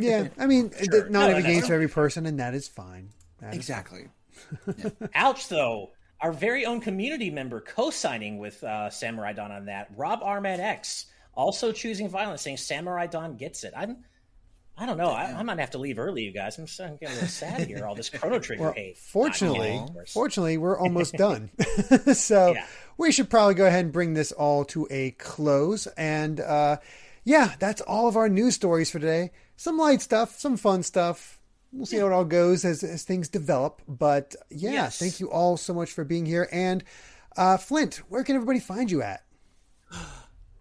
yeah. 0.00 0.28
I 0.38 0.46
mean, 0.46 0.70
Sure. 0.90 1.02
not 1.08 1.10
No, 1.10 1.20
every 1.22 1.36
and 1.38 1.46
I 1.46 1.50
game's 1.52 1.66
for 1.66 1.74
every 1.74 1.88
person, 1.88 2.24
and 2.26 2.38
that 2.38 2.54
is 2.54 2.68
fine. 2.68 3.10
That 3.40 3.50
is- 3.50 3.56
Exactly. 3.56 4.08
Ouch, 5.14 5.48
though. 5.48 5.90
Our 6.20 6.32
very 6.32 6.66
own 6.66 6.80
community 6.80 7.30
member 7.30 7.60
co-signing 7.60 8.38
with 8.38 8.62
uh, 8.64 8.90
Samurai 8.90 9.32
Don 9.32 9.52
on 9.52 9.66
that. 9.66 9.88
Rob 9.96 10.20
Arman 10.20 10.58
X 10.58 11.06
also 11.34 11.70
choosing 11.70 12.08
violence, 12.08 12.42
saying 12.42 12.56
Samurai 12.56 13.06
Don 13.06 13.36
gets 13.36 13.62
it. 13.62 13.72
I'm, 13.76 13.98
I 14.76 14.84
don't 14.86 14.96
know. 14.98 15.10
I, 15.10 15.26
I 15.32 15.42
might 15.44 15.60
have 15.60 15.70
to 15.72 15.78
leave 15.78 15.98
early, 16.00 16.22
you 16.24 16.32
guys. 16.32 16.58
I'm, 16.58 16.66
so- 16.66 16.84
I'm 16.86 16.96
getting 16.96 17.10
a 17.10 17.14
little 17.14 17.28
sad 17.28 17.68
here. 17.68 17.86
All 17.86 17.94
this 17.94 18.10
Chrono 18.10 18.40
Trigger 18.40 18.62
Well, 18.64 18.72
hate. 18.72 18.98
fortunately, 18.98 19.80
fortunately, 20.12 20.58
we're 20.58 20.78
almost 20.78 21.12
done. 21.16 21.50
so 22.14 22.52
Yeah. 22.54 22.66
we 22.96 23.12
should 23.12 23.30
probably 23.30 23.54
go 23.54 23.66
ahead 23.66 23.84
and 23.84 23.92
bring 23.92 24.14
this 24.14 24.32
all 24.32 24.64
to 24.66 24.88
a 24.90 25.12
close. 25.12 25.86
And 25.96 26.40
uh, 26.40 26.78
yeah, 27.22 27.54
that's 27.60 27.80
all 27.82 28.08
of 28.08 28.16
our 28.16 28.28
news 28.28 28.56
stories 28.56 28.90
for 28.90 28.98
today. 28.98 29.30
Some 29.56 29.78
light 29.78 30.02
stuff, 30.02 30.36
some 30.38 30.56
fun 30.56 30.82
stuff. 30.82 31.37
We'll 31.72 31.86
see 31.86 31.98
how 31.98 32.06
it 32.06 32.12
all 32.12 32.24
goes 32.24 32.64
as, 32.64 32.82
as 32.82 33.04
things 33.04 33.28
develop. 33.28 33.82
But 33.86 34.34
yeah, 34.50 34.72
Yes. 34.72 34.98
thank 34.98 35.20
you 35.20 35.30
all 35.30 35.56
so 35.56 35.74
much 35.74 35.92
for 35.92 36.02
being 36.04 36.24
here. 36.26 36.48
And 36.50 36.82
uh, 37.36 37.56
Flint, 37.58 37.96
where 38.08 38.24
can 38.24 38.36
everybody 38.36 38.60
find 38.60 38.90
you 38.90 39.02
at? 39.02 39.24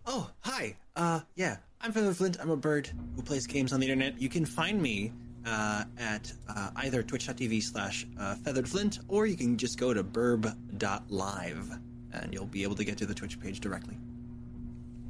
Oh, 0.10 0.32
hi. 0.40 0.78
Uh, 0.96 1.20
yeah, 1.36 1.58
I'm 1.82 1.92
Feather 1.92 2.14
Flint. 2.14 2.38
I'm 2.40 2.50
a 2.50 2.56
bird 2.56 2.90
who 3.18 3.22
plays 3.22 3.46
games 3.46 3.74
on 3.74 3.82
the 3.82 3.90
internet. 3.92 4.22
You 4.22 4.30
can 4.30 4.46
find 4.46 4.82
me 4.82 5.12
uh, 5.46 5.84
at 5.98 6.32
uh, 6.48 6.70
either 6.78 7.04
twitch.tv 7.04 7.62
slash 7.62 8.08
uh, 8.18 8.36
featheredflint 8.36 9.00
or 9.10 9.26
you 9.28 9.36
can 9.36 9.58
just 9.58 9.78
go 9.78 9.94
to 9.94 10.06
burb.live 10.06 11.80
and 12.14 12.34
you'll 12.34 12.46
be 12.46 12.64
able 12.64 12.76
to 12.76 12.86
get 12.86 12.98
to 13.00 13.06
the 13.06 13.14
Twitch 13.14 13.38
page 13.40 13.60
directly. 13.60 13.98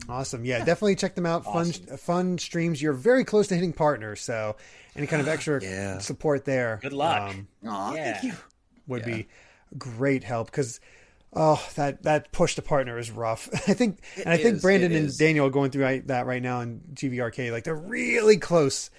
Awesome. 0.09 0.43
Yeah, 0.45 0.59
definitely 0.63 0.95
check 0.95 1.13
them 1.15 1.25
out. 1.25 1.43
Fun, 1.43 1.71
fun 1.71 2.37
streams. 2.39 2.81
You're 2.81 2.93
very 2.93 3.23
close 3.23 3.47
to 3.49 3.55
hitting 3.55 3.73
partners, 3.73 4.21
so 4.21 4.55
any 4.97 5.07
kind 5.07 5.21
of 5.21 5.27
extra 5.27 5.61
Yeah. 5.63 5.99
support 5.99 6.45
there. 6.45 6.79
Good 6.81 6.93
luck. 6.93 7.29
um, 7.31 7.47
Aw, 7.67 7.93
Yeah. 7.93 8.11
thank 8.13 8.23
you. 8.25 8.33
would 8.87 9.05
be 9.05 9.27
great 9.77 10.23
help 10.23 10.47
because 10.49 10.79
oh 11.33 11.61
that 11.75 12.03
that 12.03 12.31
push 12.31 12.55
to 12.55 12.61
partner 12.61 12.97
is 12.97 13.11
rough 13.11 13.49
i 13.67 13.73
think 13.73 13.99
and 14.15 14.29
i 14.29 14.37
think 14.37 14.61
brandon 14.61 14.93
and 14.93 15.07
is. 15.07 15.17
daniel 15.17 15.45
are 15.45 15.49
going 15.49 15.69
through 15.69 16.01
that 16.05 16.25
right 16.25 16.41
now 16.41 16.61
in 16.61 16.79
gvrk 16.93 17.51
like 17.51 17.65
they're 17.65 17.75
really 17.75 18.37
close 18.37 18.89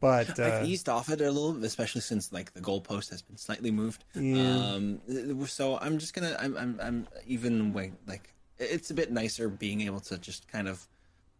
but 0.00 0.38
uh, 0.40 0.44
I've 0.60 0.66
eased 0.68 0.88
off 0.90 1.08
it 1.08 1.20
a 1.22 1.30
little, 1.30 1.64
especially 1.64 2.02
since 2.02 2.30
like 2.30 2.52
the 2.52 2.60
goalpost 2.60 3.08
has 3.10 3.22
been 3.22 3.38
slightly 3.38 3.70
moved. 3.70 4.04
Yeah. 4.14 4.72
Um, 4.74 5.00
so 5.46 5.78
I'm 5.78 5.96
just 5.98 6.12
gonna, 6.12 6.36
I'm, 6.38 6.54
I'm, 6.58 6.78
I'm 6.82 7.06
even 7.26 7.72
way 7.72 7.92
like 8.06 8.34
it's 8.58 8.90
a 8.90 8.94
bit 8.94 9.10
nicer 9.10 9.48
being 9.48 9.80
able 9.80 10.00
to 10.00 10.18
just 10.18 10.46
kind 10.48 10.68
of 10.68 10.86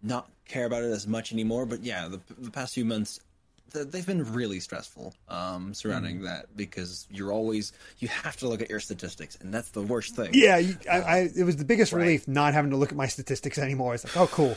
not 0.02 0.30
care 0.46 0.64
about 0.64 0.82
it 0.82 0.92
as 0.92 1.06
much 1.06 1.30
anymore. 1.30 1.66
But 1.66 1.82
yeah, 1.82 2.08
the, 2.08 2.20
the 2.38 2.50
past 2.50 2.72
few 2.72 2.86
months, 2.86 3.16
th- 3.16 3.22
they've 3.74 4.06
been 4.06 4.32
really 4.32 4.60
stressful 4.60 5.12
um, 5.28 5.74
surrounding 5.74 6.20
Mm. 6.20 6.24
that 6.24 6.56
because 6.56 7.06
you're 7.10 7.32
always 7.32 7.72
you 7.98 8.08
have 8.08 8.36
to 8.36 8.48
look 8.48 8.62
at 8.62 8.70
your 8.70 8.80
statistics, 8.80 9.36
and 9.40 9.52
that's 9.52 9.70
the 9.70 9.82
worst 9.82 10.14
thing. 10.14 10.30
yeah 10.32 10.58
you, 10.58 10.76
I, 10.90 11.00
I 11.00 11.18
it 11.36 11.44
was 11.44 11.56
the 11.56 11.64
biggest 11.64 11.92
relief 11.92 12.28
not 12.28 12.54
having 12.54 12.70
to 12.70 12.76
look 12.76 12.90
at 12.90 12.96
my 12.96 13.06
statistics 13.08 13.58
anymore 13.58 13.94
it's 13.94 14.04
like 14.04 14.16
oh 14.16 14.26
cool 14.28 14.56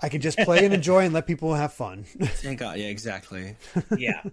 i 0.00 0.08
can 0.08 0.20
just 0.20 0.38
play 0.38 0.64
and 0.64 0.72
enjoy 0.72 1.04
and 1.04 1.12
let 1.12 1.26
people 1.26 1.52
have 1.54 1.72
fun 1.74 2.04
Thank 2.20 2.60
God. 2.60 2.78
Yeah, 2.78 2.86
exactly. 2.86 3.56
Yeah. 3.96 4.22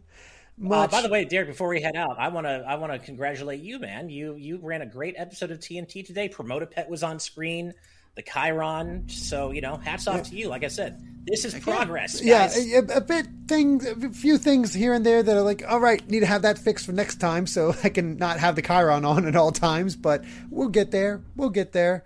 Uh, 0.63 0.85
by 0.85 1.01
the 1.01 1.09
way, 1.09 1.25
Derek, 1.25 1.47
before 1.47 1.69
we 1.69 1.81
head 1.81 1.95
out, 1.95 2.19
I 2.19 2.27
want 2.27 2.45
to 2.45 2.63
I 2.67 2.75
want 2.75 2.91
to 2.93 2.99
congratulate 2.99 3.61
you, 3.61 3.79
man. 3.79 4.09
You 4.09 4.35
you 4.35 4.59
ran 4.61 4.81
a 4.83 4.85
great 4.85 5.15
episode 5.17 5.49
of 5.49 5.59
TNT 5.59 6.05
today. 6.05 6.29
Promote 6.29 6.61
a 6.61 6.67
Pet 6.67 6.87
was 6.87 7.01
on 7.01 7.19
screen. 7.19 7.73
The 8.15 8.23
Chiron. 8.23 9.07
So 9.07 9.51
you 9.51 9.61
know, 9.61 9.75
hats 9.77 10.07
off 10.07 10.23
to 10.23 10.35
you. 10.35 10.49
Like 10.49 10.63
I 10.63 10.67
said, 10.67 11.01
this 11.25 11.45
is 11.45 11.53
progress. 11.53 12.21
yeah 12.21 12.49
a, 12.55 12.97
a 12.97 13.01
bit 13.01 13.27
thing 13.47 13.81
a 13.85 14.09
few 14.09 14.37
things 14.37 14.73
here 14.73 14.93
and 14.93 15.05
there 15.05 15.21
that 15.21 15.37
are 15.37 15.43
like 15.43 15.63
all 15.67 15.79
right 15.79 16.07
need 16.09 16.21
to 16.21 16.25
have 16.25 16.41
that 16.41 16.57
fixed 16.57 16.85
for 16.85 16.93
next 16.93 17.17
time 17.17 17.45
so 17.45 17.75
i 17.83 17.89
can 17.89 18.17
not 18.17 18.39
have 18.39 18.55
the 18.55 18.61
chiron 18.61 19.05
on 19.05 19.27
at 19.27 19.35
all 19.35 19.51
times 19.51 19.95
but 19.95 20.23
we'll 20.49 20.69
get 20.69 20.89
there 20.89 21.21
we'll 21.35 21.51
get 21.51 21.73
there 21.73 22.03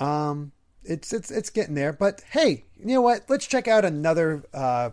um 0.00 0.50
it's 0.82 1.12
it's 1.12 1.30
it's 1.30 1.50
getting 1.50 1.76
there 1.76 1.92
but 1.92 2.22
hey 2.30 2.64
you 2.80 2.94
know 2.94 3.00
what 3.02 3.22
let's 3.28 3.46
check 3.46 3.68
out 3.68 3.84
another 3.84 4.42
uh 4.52 4.90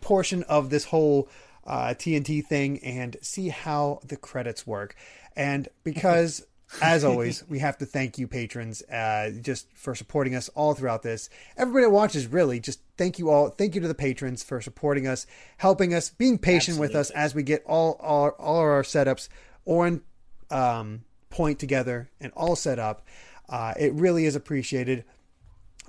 portion 0.00 0.42
of 0.44 0.70
this 0.70 0.84
whole 0.84 1.28
uh, 1.66 1.94
TNT 1.94 2.44
thing 2.44 2.78
and 2.84 3.16
see 3.22 3.48
how 3.48 4.00
the 4.06 4.16
credits 4.16 4.66
work. 4.66 4.94
And 5.34 5.68
because, 5.82 6.46
as 6.82 7.04
always, 7.04 7.44
we 7.48 7.58
have 7.60 7.78
to 7.78 7.86
thank 7.86 8.18
you, 8.18 8.26
patrons, 8.26 8.82
uh, 8.82 9.30
just 9.40 9.66
for 9.74 9.94
supporting 9.94 10.34
us 10.34 10.48
all 10.50 10.74
throughout 10.74 11.02
this. 11.02 11.30
Everybody 11.56 11.84
that 11.84 11.90
watches, 11.90 12.26
really, 12.26 12.60
just 12.60 12.80
thank 12.96 13.18
you 13.18 13.30
all. 13.30 13.48
Thank 13.48 13.74
you 13.74 13.80
to 13.80 13.88
the 13.88 13.94
patrons 13.94 14.42
for 14.42 14.60
supporting 14.60 15.06
us, 15.06 15.26
helping 15.56 15.94
us, 15.94 16.10
being 16.10 16.38
patient 16.38 16.78
with 16.78 16.94
us 16.94 17.10
as 17.10 17.34
we 17.34 17.42
get 17.42 17.64
all 17.66 17.98
all, 18.00 18.30
all 18.38 18.58
our 18.58 18.82
setups 18.82 19.28
on 19.66 20.02
um, 20.50 21.04
point 21.30 21.58
together 21.58 22.10
and 22.20 22.32
all 22.36 22.56
set 22.56 22.78
up. 22.78 23.06
Uh, 23.48 23.74
it 23.78 23.92
really 23.92 24.24
is 24.24 24.36
appreciated. 24.36 25.04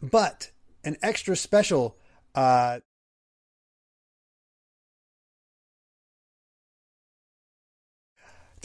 But 0.01 0.51
an 0.83 0.97
extra 1.01 1.35
special 1.35 1.97
uh, 2.33 2.79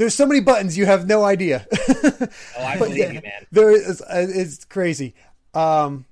There's 0.01 0.14
so 0.14 0.24
many 0.24 0.40
buttons 0.40 0.78
you 0.78 0.86
have 0.86 1.07
no 1.07 1.24
idea. 1.24 1.66
Oh, 2.59 2.64
I 2.64 2.78
believe 2.78 2.96
yeah, 2.96 3.12
you, 3.12 3.20
man. 3.22 3.46
There 3.51 3.70
is 3.70 4.01
uh, 4.01 4.26
it's 4.28 4.64
crazy. 4.64 5.14
Um 5.53 6.07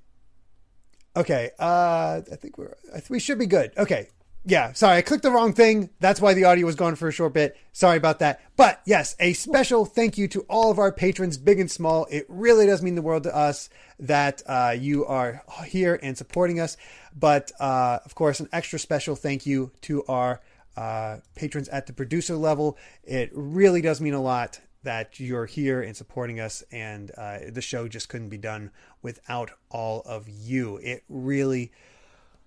Okay, 1.16 1.52
uh 1.58 2.20
I 2.30 2.36
think 2.36 2.58
we're 2.58 2.74
I 2.90 3.00
think 3.00 3.10
we 3.10 3.18
should 3.18 3.38
be 3.38 3.46
good. 3.46 3.72
Okay. 3.78 4.08
Yeah, 4.44 4.72
sorry, 4.72 4.98
I 4.98 5.02
clicked 5.02 5.22
the 5.22 5.30
wrong 5.30 5.52
thing. 5.54 5.90
That's 6.00 6.20
why 6.20 6.34
the 6.34 6.44
audio 6.44 6.66
was 6.66 6.74
gone 6.74 6.96
for 6.96 7.08
a 7.08 7.12
short 7.12 7.32
bit. 7.32 7.56
Sorry 7.72 7.96
about 7.96 8.18
that. 8.18 8.40
But 8.56 8.80
yes, 8.84 9.16
a 9.20 9.32
special 9.32 9.86
thank 9.86 10.18
you 10.18 10.28
to 10.28 10.40
all 10.50 10.70
of 10.70 10.78
our 10.78 10.92
patrons, 10.92 11.38
big 11.38 11.58
and 11.58 11.70
small. 11.70 12.06
It 12.10 12.26
really 12.28 12.66
does 12.66 12.82
mean 12.82 12.94
the 12.94 13.02
world 13.02 13.22
to 13.22 13.34
us 13.34 13.70
that 14.00 14.42
uh, 14.46 14.74
you 14.78 15.06
are 15.06 15.42
here 15.66 15.98
and 16.02 16.16
supporting 16.16 16.60
us. 16.60 16.76
But 17.16 17.52
uh, 17.58 18.00
of 18.04 18.14
course, 18.14 18.40
an 18.40 18.48
extra 18.52 18.78
special 18.78 19.16
thank 19.16 19.46
you 19.46 19.70
to 19.82 20.04
our 20.06 20.40
uh, 20.78 21.18
patrons 21.34 21.68
at 21.70 21.86
the 21.88 21.92
producer 21.92 22.36
level. 22.36 22.78
It 23.02 23.30
really 23.32 23.82
does 23.82 24.00
mean 24.00 24.14
a 24.14 24.22
lot 24.22 24.60
that 24.84 25.18
you're 25.18 25.46
here 25.46 25.82
and 25.82 25.96
supporting 25.96 26.38
us, 26.38 26.62
and 26.70 27.10
uh, 27.18 27.38
the 27.50 27.60
show 27.60 27.88
just 27.88 28.08
couldn't 28.08 28.28
be 28.28 28.38
done 28.38 28.70
without 29.02 29.50
all 29.70 30.02
of 30.06 30.28
you. 30.28 30.76
It 30.76 31.02
really, 31.08 31.72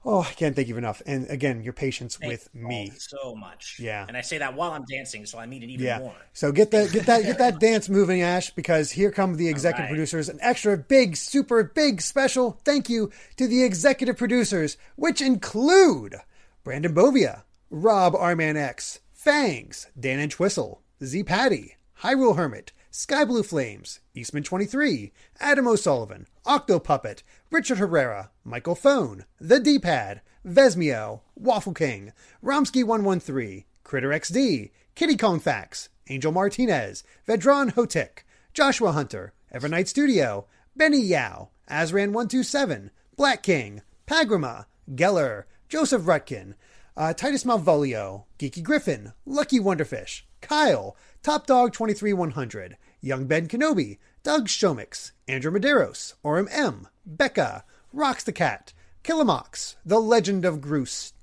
oh, 0.06 0.22
I 0.22 0.32
can't 0.32 0.56
thank 0.56 0.70
you 0.70 0.78
enough. 0.78 1.02
And 1.06 1.30
again, 1.30 1.62
your 1.62 1.74
patience 1.74 2.18
with 2.22 2.48
Thank 2.54 2.64
you 2.64 2.68
me. 2.70 2.92
so 2.98 3.36
much. 3.36 3.76
Yeah. 3.82 4.06
And 4.08 4.16
I 4.16 4.22
say 4.22 4.38
that 4.38 4.56
while 4.56 4.72
I'm 4.72 4.86
dancing, 4.86 5.26
so 5.26 5.38
I 5.38 5.46
mean 5.46 5.62
it 5.62 5.70
even 5.70 5.86
Yeah. 5.86 6.00
more. 6.00 6.16
So 6.32 6.54
get 6.54 6.72
that 6.72 6.94
get 6.94 7.08
that 7.08 7.24
get 7.24 7.38
that 7.40 7.60
dance 7.68 7.90
moving, 7.90 8.22
Ash, 8.22 8.50
because 8.52 8.92
here 8.92 9.12
come 9.12 9.36
the 9.36 9.50
executive 9.50 9.88
right. 9.88 9.90
producers. 9.90 10.30
An 10.30 10.40
extra 10.42 10.78
big, 10.78 11.18
super 11.18 11.66
big 11.66 12.02
special 12.02 12.62
thank 12.64 12.88
you 12.88 13.12
to 13.36 13.46
the 13.46 13.64
executive 13.66 14.16
producers, 14.16 14.78
which 14.96 15.22
include 15.22 16.16
Brandon 16.64 16.96
Bovia, 16.96 17.44
Rob 17.74 18.16
Arman 18.16 18.58
X, 18.58 19.00
Fangs, 19.14 19.88
Dan 19.98 20.20
and 20.20 20.30
Twistle, 20.30 20.80
Z 21.02 21.24
Patty, 21.24 21.78
Hyrule 22.02 22.36
Hermit, 22.36 22.74
Sky 22.90 23.24
Blue 23.24 23.44
Flames, 23.44 24.02
Eastman 24.14 24.44
23, 24.44 25.14
Adam 25.40 25.70
O'Sullivan, 25.70 26.28
Octo 26.46 26.80
Puppet, 26.80 27.24
Richard 27.50 27.78
Herrera, 27.78 28.30
Michael 28.44 28.76
Phone, 28.76 29.24
The 29.40 29.58
D-Pad, 29.62 30.20
Vesmio, 30.46 31.22
Waffle 31.36 31.74
King, 31.74 32.12
Romsky113, 32.44 33.64
Critter 33.86 34.10
XD, 34.10 34.72
Kitty 34.94 35.16
Kong 35.16 35.40
Fax, 35.40 35.88
Angel 36.10 36.34
Martinez, 36.34 37.06
Vedran 37.26 37.74
Hotik, 37.74 38.26
Joshua 38.54 38.92
Hunter, 38.92 39.32
Evernight 39.56 39.88
Studio, 39.88 40.46
Benny 40.76 41.00
Yao, 41.00 41.52
Azran127, 41.70 42.90
Black 43.16 43.42
King, 43.42 43.82
Pagrama, 44.06 44.66
Geller, 44.94 45.46
Joseph 45.70 46.02
Rutkin, 46.02 46.56
uh, 46.98 47.14
Titus 47.14 47.44
Malvolio, 47.44 48.26
Geeky 48.38 48.64
Griffin, 48.64 49.14
Lucky 49.26 49.60
Wonderfish, 49.60 50.22
Kyle, 50.42 50.96
Top 51.24 51.48
Dog 51.48 51.74
23100, 51.74 52.78
Young 53.02 53.26
Ben 53.26 53.48
Kenobi, 53.48 53.98
Doug 54.24 54.48
Shomix, 54.48 55.12
Andrew 55.28 55.52
Medeiros, 55.52 56.16
Orem 56.24 56.48
M, 56.52 56.88
Becca, 57.06 57.64
Rocks 57.94 58.24
the 58.24 58.32
Cat, 58.32 58.74
Killamox, 59.04 59.76
The 59.86 60.00
Legend 60.00 60.46
of 60.46 60.62
Groose, 60.62 61.14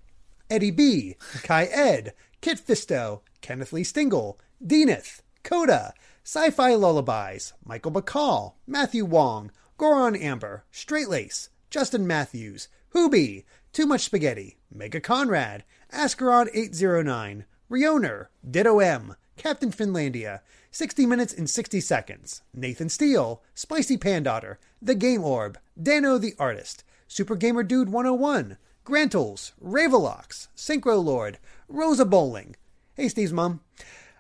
Eddie 0.51 0.71
B, 0.71 1.17
Kai 1.43 1.65
Ed, 1.65 2.15
Kit 2.41 2.59
Fisto, 2.59 3.21
Kenneth 3.41 3.73
Lee 3.73 3.85
Stingle, 3.85 4.39
Deaneth, 4.65 5.21
Coda, 5.45 5.95
Sci 6.25 6.51
Fi 6.51 6.75
Lullabies, 6.75 7.53
Michael 7.65 7.93
Bacall, 7.93 8.55
Matthew 8.67 9.05
Wong, 9.05 9.51
Goron 9.77 10.17
Amber, 10.17 10.65
Straight 10.71 11.09
Lace, 11.09 11.51
Justin 11.71 12.07
Matthews, 12.07 12.69
Hoobie, 12.95 13.45
Too 13.73 13.87
Much 13.87 14.03
Spaghetti, 14.03 14.58
Mega 14.73 15.01
Conrad, 15.01 15.65
Ascaron 15.93 16.49
809, 16.53 17.45
Rioner, 17.69 18.31
Ditto 18.49 18.81
M, 18.81 19.17
Captain 19.37 19.71
Finlandia, 19.71 20.41
60 20.71 21.07
Minutes 21.07 21.33
and 21.33 21.49
60 21.49 21.81
Seconds, 21.81 22.43
Nathan 22.55 22.89
Steele, 22.89 23.43
Spicy 23.55 23.97
Pandaughter, 23.97 24.59
The 24.83 24.95
Game 24.95 25.25
Orb, 25.25 25.59
Dano 25.81 26.19
the 26.19 26.35
Artist, 26.39 26.85
Super 27.07 27.37
Gamer 27.37 27.63
Dude 27.63 27.89
101, 27.89 28.59
Grantles, 28.85 29.53
Ravelox, 29.63 30.49
Synchro 30.57 31.03
Lord, 31.03 31.39
Rosa 31.69 32.05
Bowling. 32.05 32.57
Hey, 32.95 33.09
Steve's 33.09 33.33
mom. 33.33 33.61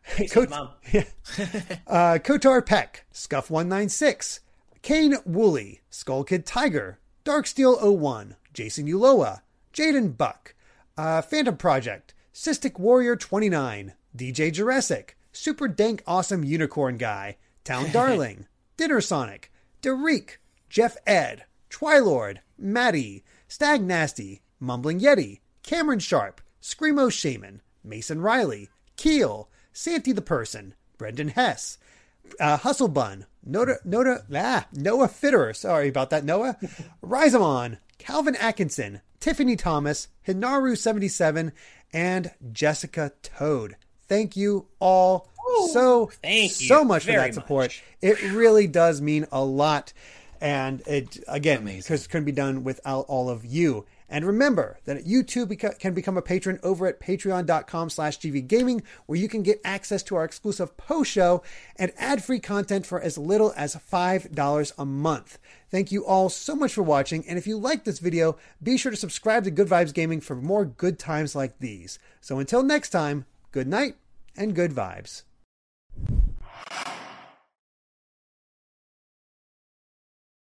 Hey, 0.03 0.26
Steve's 0.26 0.51
mom. 0.51 0.70
uh, 1.86 2.18
Kotar 2.22 2.64
Peck, 2.64 3.05
Scuff 3.11 3.51
196, 3.51 4.40
Kane 4.82 5.16
Woolley, 5.26 5.80
Skull 5.90 6.24
Kid 6.24 6.46
Tiger, 6.46 6.99
Darksteel 7.24 7.82
01, 7.82 8.36
Jason 8.55 8.86
Uloa, 8.86 9.42
Jaden 9.79 10.18
Buck, 10.18 10.57
uh, 10.97 11.22
Phantom 11.22 11.57
Project, 11.57 12.12
Cystic 12.35 12.81
Warrior 12.81 13.14
29, 13.14 13.93
DJ 14.16 14.53
Jurassic, 14.53 15.16
Super 15.31 15.68
Dank 15.68 16.03
Awesome 16.05 16.43
Unicorn 16.43 16.97
Guy, 16.97 17.37
Town 17.62 17.89
Darling, 17.93 18.49
Dinner 18.76 19.01
Sonic, 19.01 19.53
Derek, 19.81 20.41
Jeff 20.68 20.97
Ed, 21.07 21.45
Twilord, 21.70 22.39
Maddie, 22.59 23.22
Stag 23.47 23.81
Nasty, 23.85 24.43
Mumbling 24.59 24.99
Yeti, 24.99 25.43
Cameron 25.62 26.01
Sharp, 26.01 26.41
Screamo 26.61 27.09
Shaman, 27.12 27.62
Mason 27.85 28.20
Riley, 28.20 28.70
Keel, 28.97 29.49
Santy 29.72 30.11
the 30.11 30.20
Person, 30.20 30.74
Brendan 30.97 31.29
Hess, 31.29 31.79
uh, 32.41 32.57
Hustle 32.57 32.89
Bun, 32.89 33.26
Noda, 33.49 33.76
Noda, 33.87 34.24
ah, 34.35 34.66
Noah 34.72 35.07
Fitterer, 35.07 35.55
sorry 35.55 35.87
about 35.87 36.11
that, 36.11 36.24
Noah, 36.24 36.57
Rizamon, 37.01 37.79
Calvin 37.99 38.35
Atkinson, 38.35 39.03
Tiffany 39.20 39.56
Thomas, 39.56 40.08
Hinaru77, 40.26 41.52
and 41.92 42.30
Jessica 42.52 43.12
Toad. 43.22 43.76
Thank 44.08 44.36
you 44.36 44.66
all 44.78 45.28
so, 45.68 46.06
thank 46.22 46.60
you 46.60 46.66
so 46.66 46.84
much 46.84 47.04
for 47.04 47.12
that 47.12 47.34
support. 47.34 47.64
much. 47.64 47.82
It 48.00 48.32
really 48.32 48.66
does 48.66 49.00
mean 49.00 49.26
a 49.32 49.42
lot. 49.44 49.92
And 50.40 50.82
it, 50.86 51.18
again, 51.26 51.64
because 51.64 52.04
it 52.04 52.08
couldn't 52.08 52.26
be 52.26 52.32
done 52.32 52.64
without 52.64 53.06
all 53.08 53.28
of 53.28 53.44
you. 53.44 53.86
And 54.09 54.24
remember 54.24 54.78
that 54.84 55.06
you 55.06 55.22
too 55.22 55.46
can 55.46 55.92
become 55.92 56.16
a 56.16 56.22
patron 56.22 56.59
over 56.62 56.86
at 56.86 57.00
patreon.com 57.00 57.90
slash 57.90 58.18
gvgaming, 58.18 58.82
where 59.06 59.18
you 59.18 59.28
can 59.28 59.42
get 59.42 59.61
access 59.64 60.02
to 60.04 60.16
our 60.16 60.24
exclusive 60.24 60.76
post 60.76 61.11
show 61.11 61.42
and 61.76 61.92
ad-free 61.98 62.40
content 62.40 62.86
for 62.86 63.00
as 63.00 63.18
little 63.18 63.52
as 63.56 63.76
$5 63.76 64.72
a 64.78 64.84
month. 64.86 65.38
Thank 65.70 65.92
you 65.92 66.06
all 66.06 66.30
so 66.30 66.56
much 66.56 66.72
for 66.72 66.82
watching, 66.82 67.26
and 67.28 67.36
if 67.36 67.46
you 67.46 67.59
like 67.59 67.84
this 67.84 67.98
video, 67.98 68.38
be 68.62 68.78
sure 68.78 68.90
to 68.90 68.96
subscribe 68.96 69.44
to 69.44 69.50
Good 69.50 69.68
Vibes 69.68 69.92
Gaming 69.92 70.22
for 70.22 70.34
more 70.34 70.64
good 70.64 70.98
times 70.98 71.34
like 71.34 71.59
these. 71.59 71.98
So 72.22 72.38
until 72.38 72.62
next 72.62 72.88
time, 72.90 73.26
good 73.52 73.68
night 73.68 73.96
and 74.36 74.54
good 74.54 74.72
vibes. 74.72 75.24